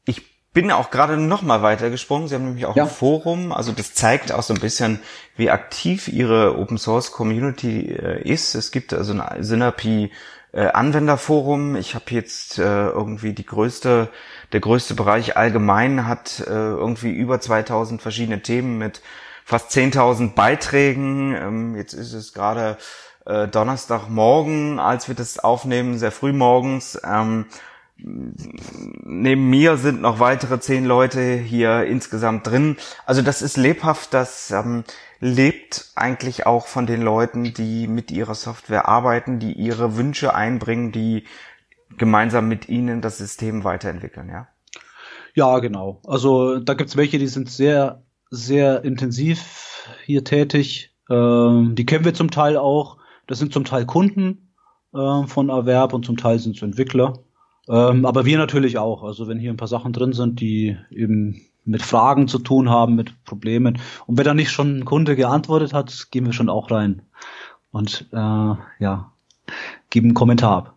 Ich 0.05 0.23
bin 0.51 0.71
auch 0.71 0.89
gerade 0.89 1.17
noch 1.17 1.43
mal 1.43 1.61
weitergesprungen. 1.61 2.27
Sie 2.27 2.33
haben 2.33 2.45
nämlich 2.45 2.65
auch 2.65 2.75
ja. 2.75 2.85
ein 2.85 2.89
Forum. 2.89 3.51
Also 3.51 3.71
das 3.71 3.93
zeigt 3.93 4.31
auch 4.31 4.41
so 4.41 4.55
ein 4.55 4.59
bisschen, 4.59 4.99
wie 5.37 5.51
aktiv 5.51 6.07
Ihre 6.07 6.57
Open 6.57 6.79
Source 6.79 7.11
Community 7.11 7.91
äh, 7.91 8.27
ist. 8.27 8.55
Es 8.55 8.71
gibt 8.71 8.93
also 8.93 9.13
ein 9.13 9.43
Synapi 9.43 10.09
äh, 10.55 10.67
Anwenderforum. 10.67 11.75
Ich 11.75 11.93
habe 11.93 12.05
jetzt 12.09 12.57
äh, 12.57 12.87
irgendwie 12.87 13.33
die 13.33 13.45
größte 13.45 14.09
der 14.55 14.61
größte 14.61 14.93
Bereich 14.93 15.35
allgemein 15.37 16.07
hat 16.07 16.39
äh, 16.47 16.51
irgendwie 16.51 17.11
über 17.11 17.41
2000 17.41 18.01
verschiedene 18.01 18.41
Themen 18.41 18.77
mit 18.77 19.01
fast 19.43 19.71
10.000 19.71 20.33
Beiträgen. 20.33 21.35
Ähm, 21.35 21.75
jetzt 21.75 21.93
ist 21.93 22.13
es 22.13 22.33
gerade 22.33 22.77
äh, 23.25 23.47
Donnerstagmorgen, 23.47 24.79
als 24.79 25.07
wir 25.07 25.15
das 25.15 25.39
aufnehmen, 25.39 25.97
sehr 25.97 26.11
früh 26.11 26.31
morgens. 26.31 26.99
Ähm, 27.03 27.47
neben 27.97 29.49
mir 29.49 29.77
sind 29.77 30.01
noch 30.01 30.19
weitere 30.19 30.59
zehn 30.59 30.85
Leute 30.85 31.35
hier 31.35 31.85
insgesamt 31.85 32.47
drin. 32.47 32.77
Also 33.05 33.21
das 33.21 33.41
ist 33.41 33.57
lebhaft, 33.57 34.13
das 34.13 34.51
ähm, 34.51 34.83
lebt 35.19 35.91
eigentlich 35.95 36.45
auch 36.45 36.67
von 36.67 36.85
den 36.85 37.01
Leuten, 37.01 37.53
die 37.53 37.87
mit 37.87 38.11
ihrer 38.11 38.35
Software 38.35 38.87
arbeiten, 38.87 39.39
die 39.39 39.53
ihre 39.53 39.97
Wünsche 39.97 40.33
einbringen, 40.33 40.91
die 40.91 41.23
gemeinsam 41.97 42.47
mit 42.47 42.69
ihnen 42.69 43.01
das 43.01 43.17
System 43.17 43.63
weiterentwickeln, 43.63 44.29
ja? 44.29 44.47
Ja, 45.33 45.59
genau. 45.59 46.01
Also 46.05 46.59
da 46.59 46.73
gibt's 46.73 46.95
welche, 46.95 47.19
die 47.19 47.27
sind 47.27 47.49
sehr, 47.49 48.03
sehr 48.29 48.83
intensiv 48.85 49.89
hier 50.05 50.23
tätig. 50.23 50.93
Ähm, 51.09 51.75
die 51.75 51.85
kennen 51.85 52.05
wir 52.05 52.13
zum 52.13 52.31
Teil 52.31 52.57
auch. 52.57 52.97
Das 53.27 53.39
sind 53.39 53.51
zum 53.51 53.65
Teil 53.65 53.85
Kunden 53.85 54.53
äh, 54.93 55.27
von 55.27 55.49
Erwerb 55.49 55.93
und 55.93 56.05
zum 56.05 56.15
Teil 56.15 56.39
sind 56.39 56.55
es 56.55 56.61
Entwickler. 56.61 57.19
Ähm, 57.67 58.05
aber 58.05 58.25
wir 58.25 58.37
natürlich 58.37 58.77
auch. 58.77 59.03
Also 59.03 59.27
wenn 59.27 59.39
hier 59.39 59.51
ein 59.51 59.57
paar 59.57 59.67
Sachen 59.67 59.91
drin 59.91 60.13
sind, 60.13 60.39
die 60.39 60.77
eben 60.89 61.41
mit 61.65 61.81
Fragen 61.81 62.27
zu 62.27 62.39
tun 62.39 62.69
haben, 62.69 62.95
mit 62.95 63.23
Problemen. 63.25 63.79
Und 64.05 64.17
wenn 64.17 64.25
da 64.25 64.33
nicht 64.33 64.51
schon 64.51 64.79
ein 64.79 64.85
Kunde 64.85 65.15
geantwortet 65.15 65.73
hat, 65.73 66.07
gehen 66.11 66.25
wir 66.25 66.33
schon 66.33 66.49
auch 66.49 66.71
rein. 66.71 67.01
Und 67.71 68.07
äh, 68.13 68.15
ja, 68.15 69.11
gebe 69.89 70.05
einen 70.05 70.13
Kommentar 70.13 70.57
ab. 70.57 70.75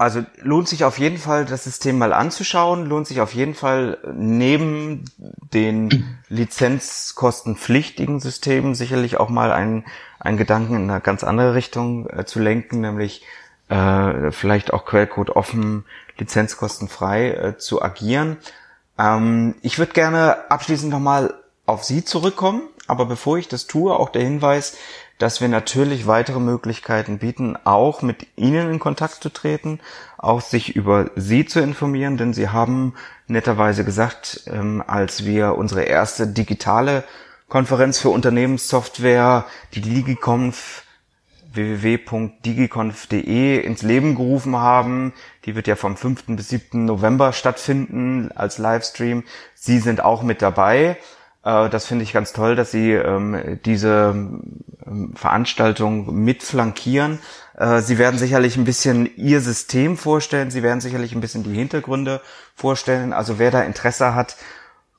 Also 0.00 0.24
lohnt 0.40 0.68
sich 0.68 0.84
auf 0.84 1.00
jeden 1.00 1.18
Fall, 1.18 1.44
das 1.44 1.64
System 1.64 1.98
mal 1.98 2.12
anzuschauen, 2.12 2.86
lohnt 2.86 3.08
sich 3.08 3.20
auf 3.20 3.34
jeden 3.34 3.54
Fall 3.54 3.98
neben 4.14 5.04
den 5.52 6.20
lizenzkostenpflichtigen 6.28 8.20
Systemen 8.20 8.76
sicherlich 8.76 9.18
auch 9.18 9.28
mal 9.28 9.50
einen, 9.50 9.84
einen 10.20 10.38
Gedanken 10.38 10.76
in 10.76 10.88
eine 10.88 11.00
ganz 11.00 11.24
andere 11.24 11.54
Richtung 11.54 12.08
äh, 12.10 12.24
zu 12.24 12.38
lenken, 12.38 12.80
nämlich 12.80 13.24
äh, 13.68 14.30
vielleicht 14.30 14.72
auch 14.72 14.84
Quellcode 14.84 15.30
offen, 15.30 15.84
lizenzkostenfrei 16.18 17.30
äh, 17.30 17.58
zu 17.58 17.82
agieren. 17.82 18.36
Ähm, 18.98 19.54
ich 19.62 19.78
würde 19.78 19.92
gerne 19.92 20.50
abschließend 20.50 20.90
nochmal 20.90 21.34
auf 21.66 21.84
Sie 21.84 22.04
zurückkommen, 22.04 22.62
aber 22.86 23.06
bevor 23.06 23.38
ich 23.38 23.48
das 23.48 23.66
tue, 23.66 23.94
auch 23.94 24.08
der 24.08 24.22
Hinweis, 24.22 24.76
dass 25.18 25.40
wir 25.40 25.48
natürlich 25.48 26.06
weitere 26.06 26.38
Möglichkeiten 26.38 27.18
bieten, 27.18 27.56
auch 27.64 28.02
mit 28.02 28.26
Ihnen 28.36 28.70
in 28.70 28.78
Kontakt 28.78 29.22
zu 29.22 29.28
treten, 29.30 29.80
auch 30.16 30.40
sich 30.40 30.76
über 30.76 31.10
Sie 31.16 31.44
zu 31.44 31.60
informieren, 31.60 32.16
denn 32.16 32.32
Sie 32.32 32.48
haben 32.48 32.94
netterweise 33.26 33.84
gesagt, 33.84 34.44
ähm, 34.46 34.82
als 34.86 35.24
wir 35.24 35.56
unsere 35.56 35.82
erste 35.82 36.26
digitale 36.26 37.04
Konferenz 37.48 37.98
für 37.98 38.10
Unternehmenssoftware, 38.10 39.46
die 39.74 39.80
DigiConf 39.80 40.84
www.digiconf.de 41.52 43.60
ins 43.60 43.82
Leben 43.82 44.14
gerufen 44.14 44.56
haben. 44.56 45.12
Die 45.44 45.54
wird 45.54 45.66
ja 45.66 45.76
vom 45.76 45.96
5. 45.96 46.24
bis 46.28 46.48
7. 46.50 46.84
November 46.84 47.32
stattfinden 47.32 48.30
als 48.34 48.58
Livestream. 48.58 49.24
Sie 49.54 49.78
sind 49.78 50.02
auch 50.02 50.22
mit 50.22 50.42
dabei. 50.42 50.98
Äh, 51.44 51.68
das 51.70 51.86
finde 51.86 52.04
ich 52.04 52.12
ganz 52.12 52.32
toll, 52.32 52.56
dass 52.56 52.70
Sie 52.70 52.92
ähm, 52.92 53.58
diese 53.64 54.12
ähm, 54.14 55.14
Veranstaltung 55.14 56.22
mit 56.22 56.42
flankieren. 56.42 57.20
Äh, 57.56 57.80
Sie 57.80 57.98
werden 57.98 58.18
sicherlich 58.18 58.56
ein 58.56 58.64
bisschen 58.64 59.08
Ihr 59.16 59.40
System 59.40 59.96
vorstellen. 59.96 60.50
Sie 60.50 60.62
werden 60.62 60.80
sicherlich 60.80 61.14
ein 61.14 61.20
bisschen 61.20 61.44
die 61.44 61.54
Hintergründe 61.54 62.20
vorstellen. 62.54 63.12
Also 63.12 63.38
wer 63.38 63.50
da 63.50 63.62
Interesse 63.62 64.14
hat, 64.14 64.36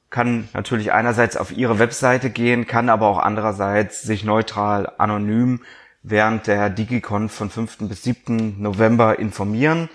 kann 0.09 0.49
natürlich 0.53 0.91
einerseits 0.91 1.37
auf 1.37 1.51
Ihre 1.51 1.77
Webseite 1.77 2.31
gehen, 2.31 2.65
kann 2.65 2.89
aber 2.89 3.07
auch 3.07 3.19
andererseits 3.19 4.01
sich 4.01 4.23
neutral, 4.23 4.91
anonym 4.97 5.61
während 6.03 6.47
der 6.47 6.69
DigiCon 6.69 7.29
von 7.29 7.49
5. 7.49 7.77
bis 7.79 8.03
7. 8.03 8.61
November 8.61 9.19
informieren. 9.19 9.89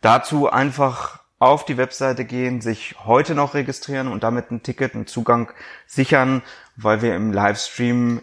Dazu 0.00 0.50
einfach 0.50 1.20
auf 1.38 1.64
die 1.64 1.76
Webseite 1.76 2.24
gehen, 2.24 2.60
sich 2.60 2.96
heute 3.04 3.34
noch 3.34 3.54
registrieren 3.54 4.08
und 4.08 4.22
damit 4.22 4.50
ein 4.50 4.62
Ticket, 4.62 4.94
einen 4.94 5.06
Zugang 5.06 5.50
sichern, 5.86 6.42
weil 6.76 7.02
wir 7.02 7.16
im 7.16 7.32
Livestream 7.32 8.20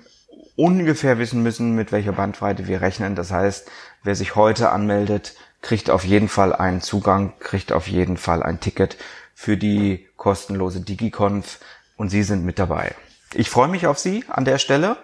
ungefähr 0.55 1.17
wissen 1.17 1.41
müssen, 1.43 1.75
mit 1.75 1.91
welcher 1.91 2.11
Bandbreite 2.11 2.67
wir 2.67 2.81
rechnen. 2.81 3.15
Das 3.15 3.31
heißt, 3.31 3.69
wer 4.03 4.15
sich 4.15 4.35
heute 4.35 4.71
anmeldet, 4.71 5.35
kriegt 5.61 5.89
auf 5.89 6.03
jeden 6.03 6.27
Fall 6.27 6.53
einen 6.53 6.81
Zugang, 6.81 7.33
kriegt 7.39 7.71
auf 7.71 7.87
jeden 7.87 8.17
Fall 8.17 8.43
ein 8.43 8.59
Ticket 8.59 8.97
für 9.33 9.57
die 9.57 10.07
kostenlose 10.15 10.81
DigiConf 10.81 11.59
und 11.95 12.09
Sie 12.09 12.23
sind 12.23 12.45
mit 12.45 12.59
dabei. 12.59 12.95
Ich 13.33 13.49
freue 13.49 13.67
mich 13.67 13.87
auf 13.87 13.99
Sie 13.99 14.23
an 14.29 14.45
der 14.45 14.57
Stelle 14.57 14.97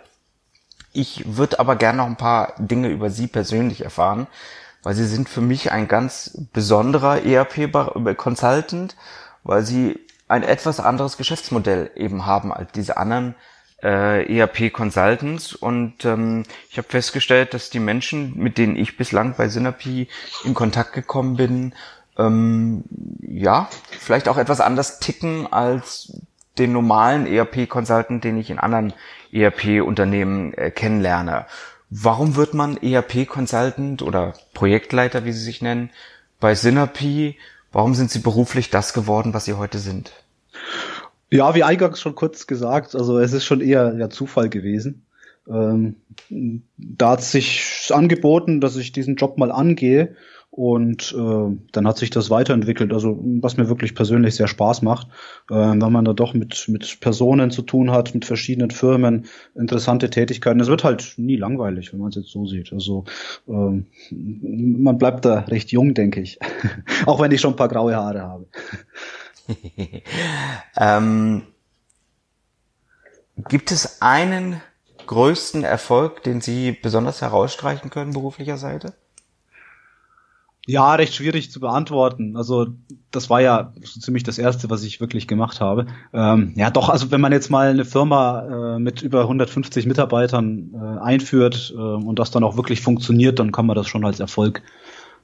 ich 0.94 1.38
würde 1.38 1.60
aber 1.60 1.76
gerne 1.76 1.98
noch 1.98 2.06
ein 2.06 2.16
paar 2.16 2.54
Dinge 2.58 2.90
über 2.90 3.10
Sie 3.10 3.28
persönlich 3.28 3.84
erfahren, 3.84 4.28
weil 4.84 4.94
Sie 4.94 5.06
sind 5.06 5.28
für 5.28 5.42
mich 5.42 5.72
ein 5.72 5.88
ganz 5.88 6.38
besonderer 6.54 7.24
ERP-Consultant, 7.26 8.96
weil 9.44 9.64
Sie 9.64 10.00
ein 10.28 10.44
etwas 10.44 10.80
anderes 10.80 11.18
Geschäftsmodell 11.18 11.92
eben 11.96 12.26
haben 12.26 12.54
als 12.54 12.72
diese 12.72 12.98
anderen 12.98 13.36
äh, 13.82 14.38
ERP-Consultants. 14.38 15.54
Und 15.54 16.06
ähm, 16.06 16.44
ich 16.70 16.78
habe 16.78 16.88
festgestellt, 16.88 17.54
dass 17.54 17.70
die 17.70 17.80
Menschen, 17.80 18.38
mit 18.38 18.58
denen 18.58 18.76
ich 18.76 18.98
bislang 18.98 19.36
bei 19.36 19.50
Synapi 19.50 20.08
in 20.44 20.54
Kontakt 20.54 20.94
gekommen 20.94 21.36
bin, 21.38 21.74
ähm, 22.18 22.84
ja, 23.22 23.70
vielleicht 24.00 24.28
auch 24.28 24.38
etwas 24.38 24.62
anders 24.62 25.00
ticken 25.00 25.52
als 25.52 26.14
den 26.58 26.72
normalen 26.72 27.26
ERP-Consultant, 27.26 28.24
den 28.24 28.38
ich 28.38 28.50
in 28.50 28.60
anderen 28.60 28.94
ERP-Unternehmen 29.32 30.54
äh, 30.54 30.72
kennenlerne. 30.72 31.46
Warum 31.90 32.36
wird 32.36 32.54
man 32.54 32.78
ERP-Consultant 32.78 34.02
oder 34.02 34.34
Projektleiter, 34.54 35.26
wie 35.26 35.32
Sie 35.32 35.44
sich 35.44 35.62
nennen, 35.62 35.90
bei 36.40 36.56
Synapi? 36.56 37.38
Warum 37.72 37.96
sind 37.96 38.12
Sie 38.12 38.20
beruflich 38.20 38.70
das 38.70 38.94
geworden, 38.94 39.34
was 39.34 39.46
Sie 39.46 39.54
heute 39.54 39.80
sind? 39.80 40.12
Ja, 41.30 41.56
wie 41.56 41.64
eingangs 41.64 42.00
schon 42.00 42.16
kurz 42.16 42.46
gesagt, 42.46 42.96
also 42.96 43.18
es 43.18 43.34
ist 43.34 43.46
schon 43.46 43.62
eher 43.62 43.96
ja, 43.98 44.10
Zufall 44.10 44.50
gewesen. 44.50 45.06
Ähm, 45.48 45.96
da 46.78 47.12
hat 47.12 47.24
sich 47.24 47.92
angeboten, 47.92 48.62
dass 48.62 48.76
ich 48.76 48.92
diesen 48.92 49.16
Job 49.16 49.38
mal 49.38 49.52
angehe 49.52 50.16
und 50.56 51.16
äh, 51.18 51.58
dann 51.72 51.88
hat 51.88 51.98
sich 51.98 52.12
das 52.12 52.30
weiterentwickelt, 52.30 52.94
also 52.94 53.18
was 53.42 53.58
mir 53.58 53.70
wirklich 53.70 53.96
persönlich 53.96 54.36
sehr 54.36 54.48
Spaß 54.48 54.84
macht, 54.84 55.08
äh, 55.50 55.56
wenn 55.56 55.92
man 55.92 56.06
da 56.06 56.14
doch 56.14 56.36
mit, 56.36 56.66
mit 56.68 57.00
Personen 57.00 57.50
zu 57.50 57.64
tun 57.64 57.90
hat, 57.90 58.14
mit 58.14 58.24
verschiedenen 58.24 58.70
Firmen, 58.70 59.26
interessante 59.56 60.12
Tätigkeiten. 60.12 60.60
Es 60.60 60.68
wird 60.68 60.84
halt 60.84 61.16
nie 61.18 61.38
langweilig, 61.38 61.92
wenn 61.92 62.02
man 62.02 62.10
es 62.10 62.18
jetzt 62.18 62.30
so 62.30 62.46
sieht. 62.46 62.72
Also 62.72 63.06
äh, 63.48 63.82
man 64.12 64.98
bleibt 65.00 65.26
da 65.26 65.40
recht 65.40 65.72
jung, 65.72 65.96
denke 65.96 66.22
ich. 66.22 66.38
Auch 67.08 67.20
wenn 67.20 67.32
ich 67.32 67.42
schon 67.42 67.54
ein 67.54 67.58
paar 67.58 67.70
graue 67.70 67.96
Haare 67.96 68.22
habe. 68.22 68.46
ähm, 70.78 71.42
gibt 73.50 73.72
es 73.72 74.04
einen 74.04 74.62
größten 75.08 75.64
Erfolg, 75.64 76.22
den 76.22 76.42
Sie 76.42 76.74
besonders 76.74 77.24
herausstreichen 77.24 77.90
können 77.90 78.14
beruflicher 78.14 78.58
Seite? 78.58 78.94
Ja, 80.66 80.96
recht 80.96 81.14
schwierig 81.14 81.52
zu 81.52 81.60
beantworten. 81.60 82.38
Also 82.38 82.68
das 83.12 83.30
war 83.30 83.42
ja 83.42 83.74
so 83.82 84.00
ziemlich 84.00 84.24
das 84.24 84.38
Erste, 84.38 84.70
was 84.70 84.84
ich 84.84 85.02
wirklich 85.02 85.28
gemacht 85.28 85.60
habe. 85.60 85.88
Ähm, 86.14 86.54
ja, 86.56 86.70
doch, 86.70 86.88
also 86.88 87.12
wenn 87.12 87.20
man 87.20 87.34
jetzt 87.34 87.50
mal 87.50 87.70
eine 87.70 87.84
Firma 87.84 88.76
äh, 88.76 88.80
mit 88.80 89.02
über 89.02 89.22
150 89.22 89.86
Mitarbeitern 89.86 90.72
äh, 90.74 91.04
einführt 91.04 91.74
äh, 91.76 91.80
und 91.80 92.18
das 92.18 92.32
dann 92.32 92.46
auch 92.46 92.56
wirklich 92.56 92.82
funktioniert, 92.82 93.40
dann 93.40 93.52
kann 93.52 93.66
man 93.66 93.76
das 93.76 93.88
schon 93.88 94.06
als 94.06 94.22
Erfolg 94.22 94.62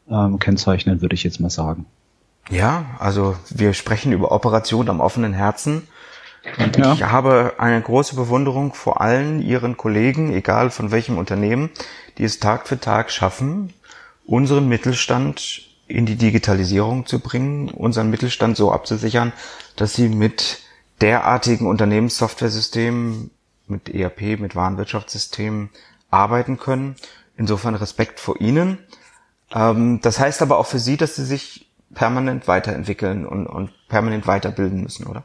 ähm, 0.10 0.40
kennzeichnen, 0.40 1.02
würde 1.02 1.16
ich 1.16 1.24
jetzt 1.24 1.40
mal 1.40 1.50
sagen. 1.50 1.86
Ja, 2.50 2.86
also 3.00 3.36
wir 3.50 3.74
sprechen 3.74 4.12
über 4.12 4.32
Operation 4.32 4.90
am 4.90 5.00
offenen 5.00 5.34
Herzen. 5.34 5.84
Und 6.58 6.78
ja. 6.78 6.94
ich 6.94 7.04
habe 7.04 7.54
eine 7.60 7.82
große 7.82 8.16
Bewunderung 8.16 8.74
vor 8.74 9.02
allen 9.02 9.42
Ihren 9.42 9.78
Kollegen, 9.78 10.34
egal 10.34 10.70
von 10.70 10.92
welchem 10.92 11.18
Unternehmen, 11.18 11.70
die 12.18 12.24
es 12.24 12.40
Tag 12.40 12.68
für 12.68 12.80
Tag 12.80 13.12
schaffen, 13.12 13.74
unseren 14.30 14.68
Mittelstand 14.68 15.64
in 15.88 16.06
die 16.06 16.16
Digitalisierung 16.16 17.08
zu 17.08 17.20
bringen, 17.20 17.70
unseren 17.70 18.12
Mittelstand 18.12 18.58
so 18.58 18.72
abzusichern, 18.72 19.34
dass 19.76 19.96
sie 19.96 20.08
mit 20.08 20.60
derartigen 21.02 21.66
Unternehmenssoftwaresystemen, 21.66 23.32
mit 23.68 23.90
ERP, 23.90 24.40
mit 24.40 24.56
Warenwirtschaftssystemen 24.56 25.70
arbeiten 26.12 26.58
können. 26.58 26.96
Insofern 27.38 27.74
Respekt 27.74 28.20
vor 28.20 28.40
Ihnen. 28.40 28.78
Ähm, 29.52 30.00
das 30.02 30.20
heißt 30.20 30.42
aber 30.42 30.60
auch 30.60 30.68
für 30.68 30.80
Sie, 30.80 30.98
dass 30.98 31.16
Sie 31.16 31.26
sich 31.26 31.68
permanent 31.96 32.48
weiterentwickeln 32.48 33.26
und, 33.26 33.48
und 33.48 33.72
permanent 33.88 34.28
weiterbilden 34.28 34.84
müssen, 34.84 35.08
oder? 35.08 35.24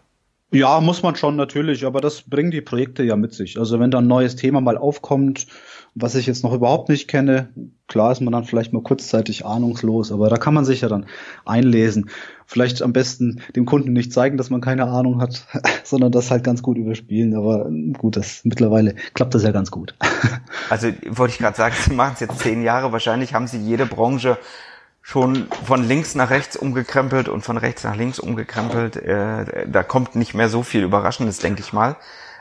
Ja, 0.51 0.81
muss 0.81 1.03
man 1.03 1.17
schon 1.17 1.37
natürlich, 1.37 1.85
aber 1.85 2.01
das 2.01 2.23
bringen 2.23 2.53
die 2.53 2.61
Projekte 2.61 3.03
ja 3.03 3.17
mit 3.17 3.35
sich. 3.35 3.59
Also 3.59 3.81
wenn 3.81 3.91
da 3.91 3.99
ein 3.99 4.07
neues 4.07 4.37
Thema 4.37 4.61
mal 4.61 4.79
aufkommt, 4.79 5.47
was 5.95 6.15
ich 6.15 6.27
jetzt 6.27 6.45
noch 6.45 6.53
überhaupt 6.53 6.89
nicht 6.89 7.09
kenne, 7.09 7.49
klar 7.95 8.11
ist 8.11 8.21
man 8.21 8.33
dann 8.33 8.43
vielleicht 8.43 8.73
mal 8.73 8.83
kurzzeitig 8.83 9.47
ahnungslos, 9.47 10.11
aber 10.11 10.29
da 10.29 10.37
kann 10.37 10.53
man 10.53 10.65
sich 10.65 10.81
ja 10.81 10.89
dann 10.89 11.07
einlesen. 11.45 12.11
Vielleicht 12.45 12.83
am 12.83 12.93
besten 12.93 13.41
dem 13.55 13.67
Kunden 13.67 13.93
nicht 13.93 14.13
zeigen, 14.13 14.37
dass 14.37 14.51
man 14.51 14.61
keine 14.61 14.87
Ahnung 14.87 15.21
hat, 15.21 15.47
sondern 15.85 16.11
das 16.11 16.29
halt 16.29 16.43
ganz 16.43 16.61
gut 16.61 16.77
überspielen. 16.77 17.37
Aber 17.37 17.71
gut, 17.97 18.17
das 18.17 18.41
mittlerweile 18.43 18.97
klappt 19.15 19.37
das 19.37 19.45
ja 19.45 19.53
ganz 19.53 19.71
gut. 19.71 19.95
Also 20.71 20.89
wollte 21.11 21.33
ich 21.33 21.39
gerade 21.39 21.57
sagen, 21.57 21.75
Sie 21.79 21.93
machen 21.93 22.13
es 22.15 22.21
jetzt 22.21 22.39
zehn 22.39 22.63
Jahre. 22.63 22.91
Wahrscheinlich 22.91 23.35
haben 23.35 23.47
Sie 23.47 23.59
jede 23.59 23.85
Branche 23.85 24.39
schon 25.03 25.47
von 25.65 25.87
links 25.87 26.15
nach 26.15 26.31
rechts 26.31 26.57
umgekrempelt 26.57 27.29
und 27.29 27.43
von 27.43 27.59
rechts 27.59 27.85
nach 27.85 27.95
links 27.95 28.19
umgekrempelt. 28.19 28.97
Äh, 28.97 29.69
da 29.69 29.83
kommt 29.83 30.17
nicht 30.17 30.33
mehr 30.33 30.49
so 30.49 30.63
viel 30.63 30.83
Überraschendes, 30.83 31.39
denke 31.39 31.61
ich 31.61 31.73
mal. 31.73 31.97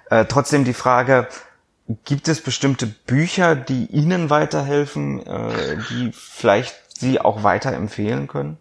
Äh, 0.09 0.25
trotzdem 0.25 0.63
die 0.63 0.73
Frage, 0.73 1.27
Gibt 2.05 2.27
es 2.27 2.41
bestimmte 2.41 2.87
Bücher, 2.87 3.55
die 3.55 3.85
Ihnen 3.87 4.29
weiterhelfen, 4.29 5.25
äh, 5.25 5.77
die 5.89 6.11
vielleicht 6.13 6.75
Sie 6.97 7.19
auch 7.19 7.43
weiterempfehlen 7.43 8.27
können? 8.27 8.57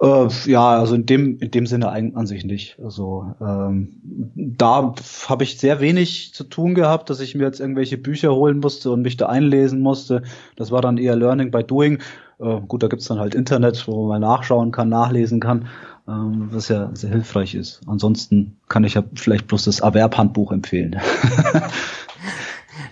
Äh, 0.00 0.28
ja, 0.44 0.78
also 0.78 0.94
in 0.94 1.06
dem 1.06 1.38
in 1.38 1.50
dem 1.50 1.66
Sinne 1.66 1.90
an 1.90 2.26
sich 2.26 2.44
nicht. 2.44 2.78
Also 2.82 3.34
ähm, 3.40 4.00
da 4.34 4.94
habe 5.28 5.44
ich 5.44 5.58
sehr 5.58 5.80
wenig 5.80 6.34
zu 6.34 6.44
tun 6.44 6.74
gehabt, 6.74 7.08
dass 7.08 7.20
ich 7.20 7.34
mir 7.34 7.44
jetzt 7.44 7.60
irgendwelche 7.60 7.96
Bücher 7.96 8.34
holen 8.34 8.58
musste 8.58 8.90
und 8.90 9.02
mich 9.02 9.16
da 9.16 9.26
einlesen 9.26 9.80
musste. 9.80 10.22
Das 10.56 10.70
war 10.70 10.82
dann 10.82 10.98
eher 10.98 11.16
Learning 11.16 11.50
by 11.50 11.64
Doing. 11.64 12.00
Äh, 12.38 12.60
gut, 12.68 12.82
da 12.82 12.88
gibt's 12.88 13.06
dann 13.06 13.18
halt 13.18 13.34
Internet, 13.34 13.88
wo 13.88 14.06
man 14.06 14.20
nachschauen 14.20 14.70
kann, 14.70 14.90
nachlesen 14.90 15.40
kann, 15.40 15.68
ähm, 16.06 16.48
was 16.50 16.68
ja 16.68 16.90
sehr 16.92 17.10
hilfreich 17.10 17.54
ist. 17.54 17.80
Ansonsten 17.86 18.58
kann 18.68 18.84
ich 18.84 18.94
ja 18.94 19.04
vielleicht 19.14 19.46
bloß 19.46 19.64
das 19.64 19.80
Erwerbhandbuch 19.80 20.52
empfehlen. 20.52 21.00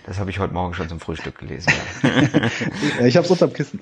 Das 0.05 0.19
habe 0.19 0.29
ich 0.29 0.37
heute 0.37 0.53
Morgen 0.53 0.75
schon 0.75 0.87
zum 0.87 0.99
Frühstück 0.99 1.39
gelesen. 1.39 1.73
Ja. 2.03 3.05
ich 3.05 3.17
habe 3.17 3.25
es 3.25 3.31
unterm 3.31 3.53
Kissen. 3.53 3.79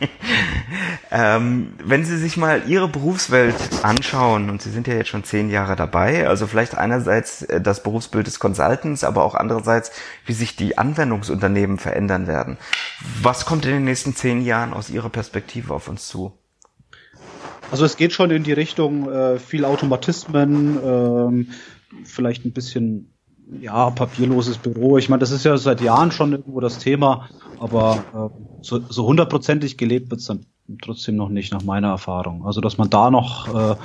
ähm, 1.10 1.72
wenn 1.84 2.04
Sie 2.04 2.16
sich 2.16 2.36
mal 2.36 2.62
Ihre 2.68 2.86
Berufswelt 2.86 3.56
anschauen, 3.82 4.50
und 4.50 4.62
Sie 4.62 4.70
sind 4.70 4.86
ja 4.86 4.94
jetzt 4.94 5.08
schon 5.08 5.24
zehn 5.24 5.50
Jahre 5.50 5.74
dabei, 5.74 6.28
also 6.28 6.46
vielleicht 6.46 6.78
einerseits 6.78 7.42
äh, 7.42 7.60
das 7.60 7.82
Berufsbild 7.82 8.28
des 8.28 8.38
Consultants, 8.38 9.02
aber 9.02 9.24
auch 9.24 9.34
andererseits, 9.34 9.90
wie 10.26 10.32
sich 10.32 10.54
die 10.54 10.78
Anwendungsunternehmen 10.78 11.78
verändern 11.78 12.28
werden. 12.28 12.56
Was 13.20 13.46
kommt 13.46 13.64
in 13.64 13.72
den 13.72 13.84
nächsten 13.84 14.14
zehn 14.14 14.42
Jahren 14.42 14.72
aus 14.72 14.90
Ihrer 14.90 15.10
Perspektive 15.10 15.74
auf 15.74 15.88
uns 15.88 16.06
zu? 16.06 16.38
Also 17.72 17.84
es 17.84 17.96
geht 17.96 18.12
schon 18.12 18.30
in 18.30 18.44
die 18.44 18.52
Richtung 18.52 19.10
äh, 19.10 19.40
viel 19.40 19.64
Automatismen, 19.64 20.78
ähm, 20.84 21.48
vielleicht 22.04 22.44
ein 22.44 22.52
bisschen 22.52 23.09
ja 23.60 23.90
papierloses 23.90 24.58
Büro. 24.58 24.98
Ich 24.98 25.08
meine, 25.08 25.20
das 25.20 25.30
ist 25.30 25.44
ja 25.44 25.56
seit 25.56 25.80
Jahren 25.80 26.12
schon 26.12 26.32
irgendwo 26.32 26.60
das 26.60 26.78
Thema, 26.78 27.28
aber 27.58 28.04
äh, 28.14 28.62
so, 28.62 28.80
so 28.88 29.06
hundertprozentig 29.06 29.76
gelebt 29.76 30.10
wird's 30.10 30.26
dann 30.26 30.46
trotzdem 30.82 31.16
noch 31.16 31.28
nicht 31.28 31.52
nach 31.52 31.62
meiner 31.62 31.88
Erfahrung. 31.88 32.46
Also 32.46 32.60
dass 32.60 32.78
man 32.78 32.90
da 32.90 33.10
noch 33.10 33.54
äh, 33.54 33.76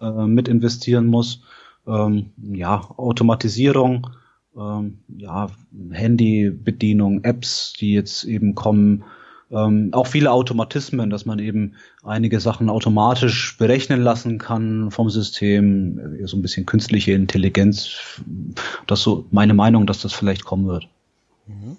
äh, 0.00 0.26
mit 0.26 0.48
investieren 0.48 1.06
muss. 1.06 1.42
Ähm, 1.86 2.32
ja, 2.36 2.82
Automatisierung, 2.96 4.08
ähm, 4.56 4.98
ja, 5.08 5.48
Handybedienung, 5.90 7.24
Apps, 7.24 7.74
die 7.78 7.92
jetzt 7.92 8.24
eben 8.24 8.54
kommen, 8.54 9.04
ähm, 9.50 9.90
auch 9.92 10.06
viele 10.06 10.32
Automatismen, 10.32 11.10
dass 11.10 11.24
man 11.24 11.38
eben 11.38 11.74
einige 12.02 12.40
Sachen 12.40 12.68
automatisch 12.68 13.56
berechnen 13.58 14.02
lassen 14.02 14.38
kann 14.38 14.90
vom 14.90 15.08
System, 15.08 16.26
so 16.26 16.36
ein 16.36 16.42
bisschen 16.42 16.66
künstliche 16.66 17.12
Intelligenz. 17.12 18.20
Das 18.86 19.00
ist 19.00 19.04
so 19.04 19.26
meine 19.30 19.54
Meinung, 19.54 19.86
dass 19.86 20.00
das 20.00 20.12
vielleicht 20.12 20.44
kommen 20.44 20.66
wird. 20.66 20.88
Mhm. 21.46 21.76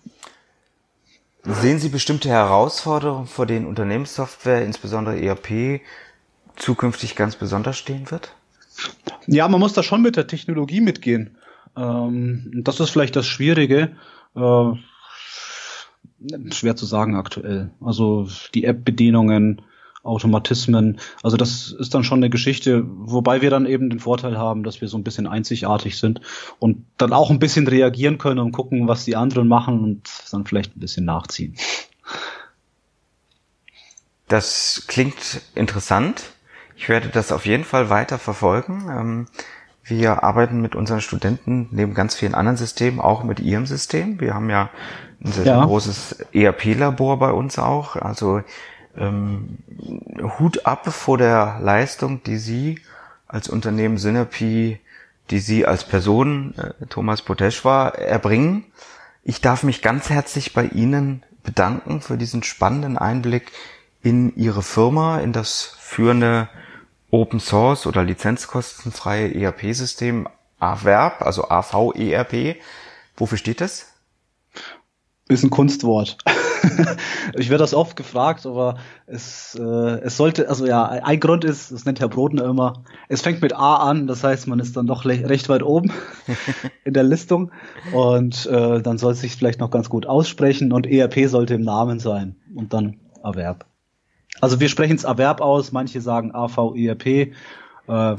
Sehen 1.44 1.80
Sie 1.80 1.90
bestimmte 1.90 2.30
Herausforderungen, 2.30 3.26
vor 3.26 3.46
denen 3.46 3.66
Unternehmenssoftware, 3.68 4.66
insbesondere 4.66 5.22
ERP, 5.22 5.82
zukünftig 6.58 7.16
ganz 7.16 7.36
besonders 7.36 7.78
stehen 7.78 8.12
wird? 8.12 8.34
Ja, 9.28 9.48
man 9.48 9.60
muss 9.60 9.74
da 9.74 9.84
schon 9.84 10.02
mit 10.02 10.18
der 10.18 10.28
Technologie 10.28 10.82
mitgehen. 10.82 11.38
Ähm, 11.76 12.52
das 12.64 12.80
ist 12.80 12.90
vielleicht 12.90 13.16
das 13.16 13.26
Schwierige. 13.26 13.96
Äh, 14.36 14.72
schwer 16.52 16.76
zu 16.76 16.86
sagen 16.86 17.16
aktuell. 17.16 17.72
Also 17.82 18.28
die 18.54 18.64
App-Bedienungen, 18.64 19.62
Automatismen, 20.04 21.00
also 21.22 21.36
das 21.36 21.72
ist 21.72 21.94
dann 21.94 22.04
schon 22.04 22.20
eine 22.20 22.30
Geschichte, 22.30 22.84
wobei 22.88 23.42
wir 23.42 23.50
dann 23.50 23.66
eben 23.66 23.90
den 23.90 24.00
Vorteil 24.00 24.38
haben, 24.38 24.64
dass 24.64 24.80
wir 24.80 24.88
so 24.88 24.98
ein 24.98 25.04
bisschen 25.04 25.28
einzigartig 25.28 25.98
sind 25.98 26.22
und 26.60 26.86
dann 26.98 27.12
auch 27.12 27.30
ein 27.30 27.40
bisschen 27.40 27.68
reagieren 27.68 28.18
können 28.18 28.40
und 28.40 28.54
gucken, 28.54 28.88
was 28.88 29.04
die 29.04 29.18
anderen 29.18 29.48
machen 29.48 29.84
und 29.84 30.10
dann 30.32 30.46
vielleicht 30.46 30.78
ein 30.78 30.80
bisschen 30.80 31.06
nachziehen. 31.06 31.56
Das 34.28 34.86
klingt 34.88 35.42
interessant. 35.56 36.32
Ich 36.76 36.90
werde 36.90 37.10
das 37.10 37.32
auf 37.32 37.46
jeden 37.46 37.64
Fall 37.64 37.90
weiter 37.90 38.20
verfolgen. 38.20 38.88
Ähm, 38.90 39.28
wir 39.84 40.24
arbeiten 40.24 40.62
mit 40.62 40.76
unseren 40.76 41.02
Studenten 41.02 41.70
neben 41.72 41.94
ganz 41.94 42.14
vielen 42.16 42.36
anderen 42.36 42.58
Systemen 42.58 43.00
auch 43.00 43.24
mit 43.24 43.40
ihrem 43.40 43.66
System. 43.66 44.20
Wir 44.20 44.34
haben 44.34 44.50
ja 44.50 44.70
ein 45.24 45.32
sehr, 45.32 45.46
ja. 45.46 45.66
großes 45.66 46.26
ERP-Labor 46.34 47.18
bei 47.18 47.32
uns 47.32 47.58
auch. 47.60 47.96
Also 47.96 48.42
ähm, 48.98 49.58
Hut 50.40 50.66
ab 50.66 50.88
vor 50.92 51.18
der 51.18 51.60
Leistung, 51.62 52.24
die 52.24 52.38
Sie 52.38 52.80
als 53.28 53.50
Unternehmen 53.50 53.98
Synerpy, 53.98 54.80
die 55.30 55.40
Sie 55.40 55.66
als 55.66 55.84
Person, 55.84 56.54
äh, 56.58 56.86
Thomas 56.88 57.22
Poteschwa, 57.22 57.90
erbringen. 57.90 58.66
Ich 59.24 59.42
darf 59.42 59.64
mich 59.64 59.82
ganz 59.82 60.10
herzlich 60.10 60.54
bei 60.54 60.66
Ihnen 60.66 61.24
bedanken 61.44 62.02
für 62.02 62.18
diesen 62.18 62.44
spannenden 62.44 62.98
Einblick 62.98 63.52
in 64.02 64.36
Ihre 64.36 64.64
Firma, 64.64 65.20
in 65.20 65.34
das 65.34 65.76
führende 65.80 66.50
Open 67.10 67.40
Source 67.40 67.88
oder 67.88 68.04
lizenzkostenfreie 68.04 69.34
ERP-System 69.34 70.28
AVERB, 70.60 71.22
also 71.22 71.50
AVERP. 71.50 72.58
Wofür 73.16 73.38
steht 73.38 73.62
das? 73.62 73.94
Ist 75.30 75.44
ein 75.44 75.50
Kunstwort. 75.50 76.18
ich 77.36 77.50
werde 77.50 77.64
das 77.64 77.74
oft 77.74 77.96
gefragt, 77.96 78.46
aber 78.46 78.78
es, 79.06 79.56
äh, 79.60 80.00
es 80.02 80.18
sollte, 80.18 80.50
also 80.50 80.66
ja, 80.66 80.86
ein 80.86 81.20
Grund 81.20 81.44
ist, 81.44 81.72
das 81.72 81.86
nennt 81.86 82.00
Herr 82.00 82.08
Brodner 82.08 82.46
immer, 82.46 82.84
es 83.10 83.22
fängt 83.22 83.42
mit 83.42 83.54
A 83.54 83.76
an, 83.76 84.08
das 84.08 84.24
heißt, 84.24 84.48
man 84.48 84.60
ist 84.60 84.78
dann 84.78 84.88
doch 84.88 85.06
recht 85.06 85.50
weit 85.50 85.64
oben 85.64 85.92
in 86.86 86.94
der 86.94 87.04
Listung 87.04 87.52
und 87.94 88.46
äh, 88.48 88.82
dann 88.82 88.98
soll 88.98 89.14
es 89.14 89.22
sich 89.22 89.36
vielleicht 89.36 89.60
noch 89.60 89.72
ganz 89.72 89.90
gut 89.90 90.06
aussprechen 90.06 90.72
und 90.72 90.88
ERP 90.88 91.28
sollte 91.28 91.56
im 91.56 91.62
Namen 91.62 92.00
sein 92.00 92.38
und 92.56 92.74
dann 92.74 93.00
Erwerb. 93.24 93.66
Also 94.40 94.60
wir 94.60 94.70
sprechen 94.70 94.96
es 94.96 95.04
Erwerb 95.04 95.42
aus, 95.42 95.72
manche 95.72 96.02
sagen 96.02 96.34
AVERP, 96.34 97.06
äh, 97.88 98.16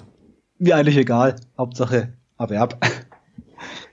mir 0.58 0.76
eigentlich 0.76 0.96
egal, 0.96 1.36
Hauptsache 1.56 2.14
Erwerb. 2.38 2.84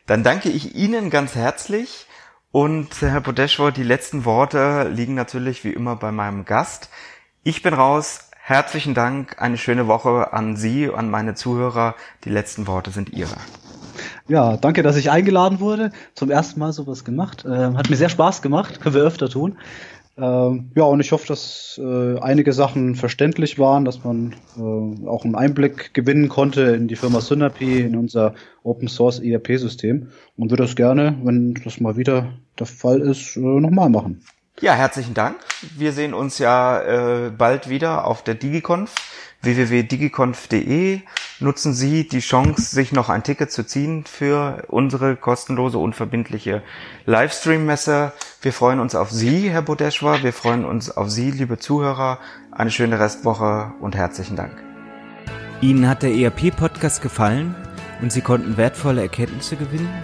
Dann 0.05 0.23
danke 0.23 0.49
ich 0.49 0.75
Ihnen 0.75 1.09
ganz 1.09 1.35
herzlich 1.35 2.07
und 2.55 3.01
Herr 3.01 3.19
Podeschwo, 3.19 3.69
die 3.69 3.83
letzten 3.83 4.23
Worte 4.23 4.87
liegen 4.87 5.13
natürlich 5.13 5.65
wie 5.65 5.73
immer 5.73 5.97
bei 5.97 6.13
meinem 6.13 6.45
Gast. 6.45 6.87
Ich 7.43 7.61
bin 7.61 7.73
raus. 7.73 8.29
Herzlichen 8.41 8.93
Dank, 8.93 9.41
eine 9.41 9.57
schöne 9.57 9.87
Woche 9.87 10.31
an 10.31 10.55
Sie, 10.55 10.89
an 10.89 11.09
meine 11.09 11.35
Zuhörer. 11.35 11.95
Die 12.23 12.29
letzten 12.29 12.65
Worte 12.65 12.91
sind 12.91 13.09
Ihre. 13.09 13.35
Ja, 14.29 14.55
danke, 14.55 14.83
dass 14.83 14.95
ich 14.95 15.11
eingeladen 15.11 15.59
wurde. 15.59 15.91
Zum 16.13 16.31
ersten 16.31 16.61
Mal 16.61 16.71
sowas 16.71 17.03
gemacht. 17.03 17.43
Äh, 17.43 17.73
hat 17.75 17.89
mir 17.89 17.97
sehr 17.97 18.07
Spaß 18.07 18.41
gemacht. 18.41 18.79
Können 18.79 18.95
wir 18.95 19.03
öfter 19.03 19.27
tun. 19.27 19.57
Ähm, 20.17 20.71
ja, 20.75 20.83
und 20.83 21.01
ich 21.01 21.11
hoffe, 21.11 21.27
dass 21.27 21.79
äh, 21.83 22.19
einige 22.19 22.53
Sachen 22.53 22.95
verständlich 22.95 23.59
waren, 23.59 23.83
dass 23.83 24.05
man 24.05 24.33
äh, 24.57 25.07
auch 25.07 25.25
einen 25.25 25.35
Einblick 25.35 25.93
gewinnen 25.93 26.29
konnte 26.29 26.61
in 26.61 26.87
die 26.87 26.95
Firma 26.95 27.19
Synapy, 27.19 27.81
in 27.81 27.97
unser 27.97 28.33
Open 28.63 28.87
Source 28.87 29.19
ERP-System 29.19 30.07
und 30.37 30.51
würde 30.51 30.63
das 30.63 30.77
gerne, 30.77 31.17
wenn 31.23 31.55
das 31.65 31.81
mal 31.81 31.97
wieder 31.97 32.33
der 32.57 32.65
Fall 32.65 33.01
ist, 33.01 33.35
äh, 33.35 33.41
nochmal 33.41 33.89
machen. 33.89 34.21
Ja, 34.61 34.73
herzlichen 34.73 35.13
Dank. 35.13 35.35
Wir 35.75 35.91
sehen 35.91 36.13
uns 36.13 36.37
ja 36.37 36.79
äh, 36.79 37.29
bald 37.29 37.67
wieder 37.67 38.05
auf 38.05 38.23
der 38.23 38.35
DigiConf 38.35 38.93
www.digiconf.de 39.41 41.01
nutzen 41.39 41.73
Sie 41.73 42.07
die 42.07 42.21
Chance, 42.21 42.73
sich 42.73 42.93
noch 42.93 43.09
ein 43.09 43.21
Ticket 43.21 43.51
zu 43.51 43.65
ziehen 43.65 44.05
für 44.05 44.63
unsere 44.69 45.17
kostenlose, 45.17 45.77
unverbindliche 45.77 46.63
Livestream-Messe. 47.05 48.13
Wir 48.41 48.53
freuen 48.53 48.79
uns 48.79 48.95
auf 48.95 49.11
Sie, 49.11 49.49
Herr 49.49 49.61
Bodeschwa. 49.61 50.23
Wir 50.23 50.33
freuen 50.33 50.63
uns 50.63 50.89
auf 50.89 51.09
Sie, 51.09 51.31
liebe 51.31 51.59
Zuhörer. 51.59 52.19
Eine 52.51 52.71
schöne 52.71 52.99
Restwoche 52.99 53.73
und 53.81 53.95
herzlichen 53.95 54.37
Dank. 54.37 54.53
Ihnen 55.61 55.87
hat 55.87 56.01
der 56.01 56.13
ERP-Podcast 56.13 57.01
gefallen 57.01 57.55
und 58.01 58.11
Sie 58.11 58.21
konnten 58.21 58.57
wertvolle 58.57 59.01
Erkenntnisse 59.01 59.57
gewinnen? 59.57 60.03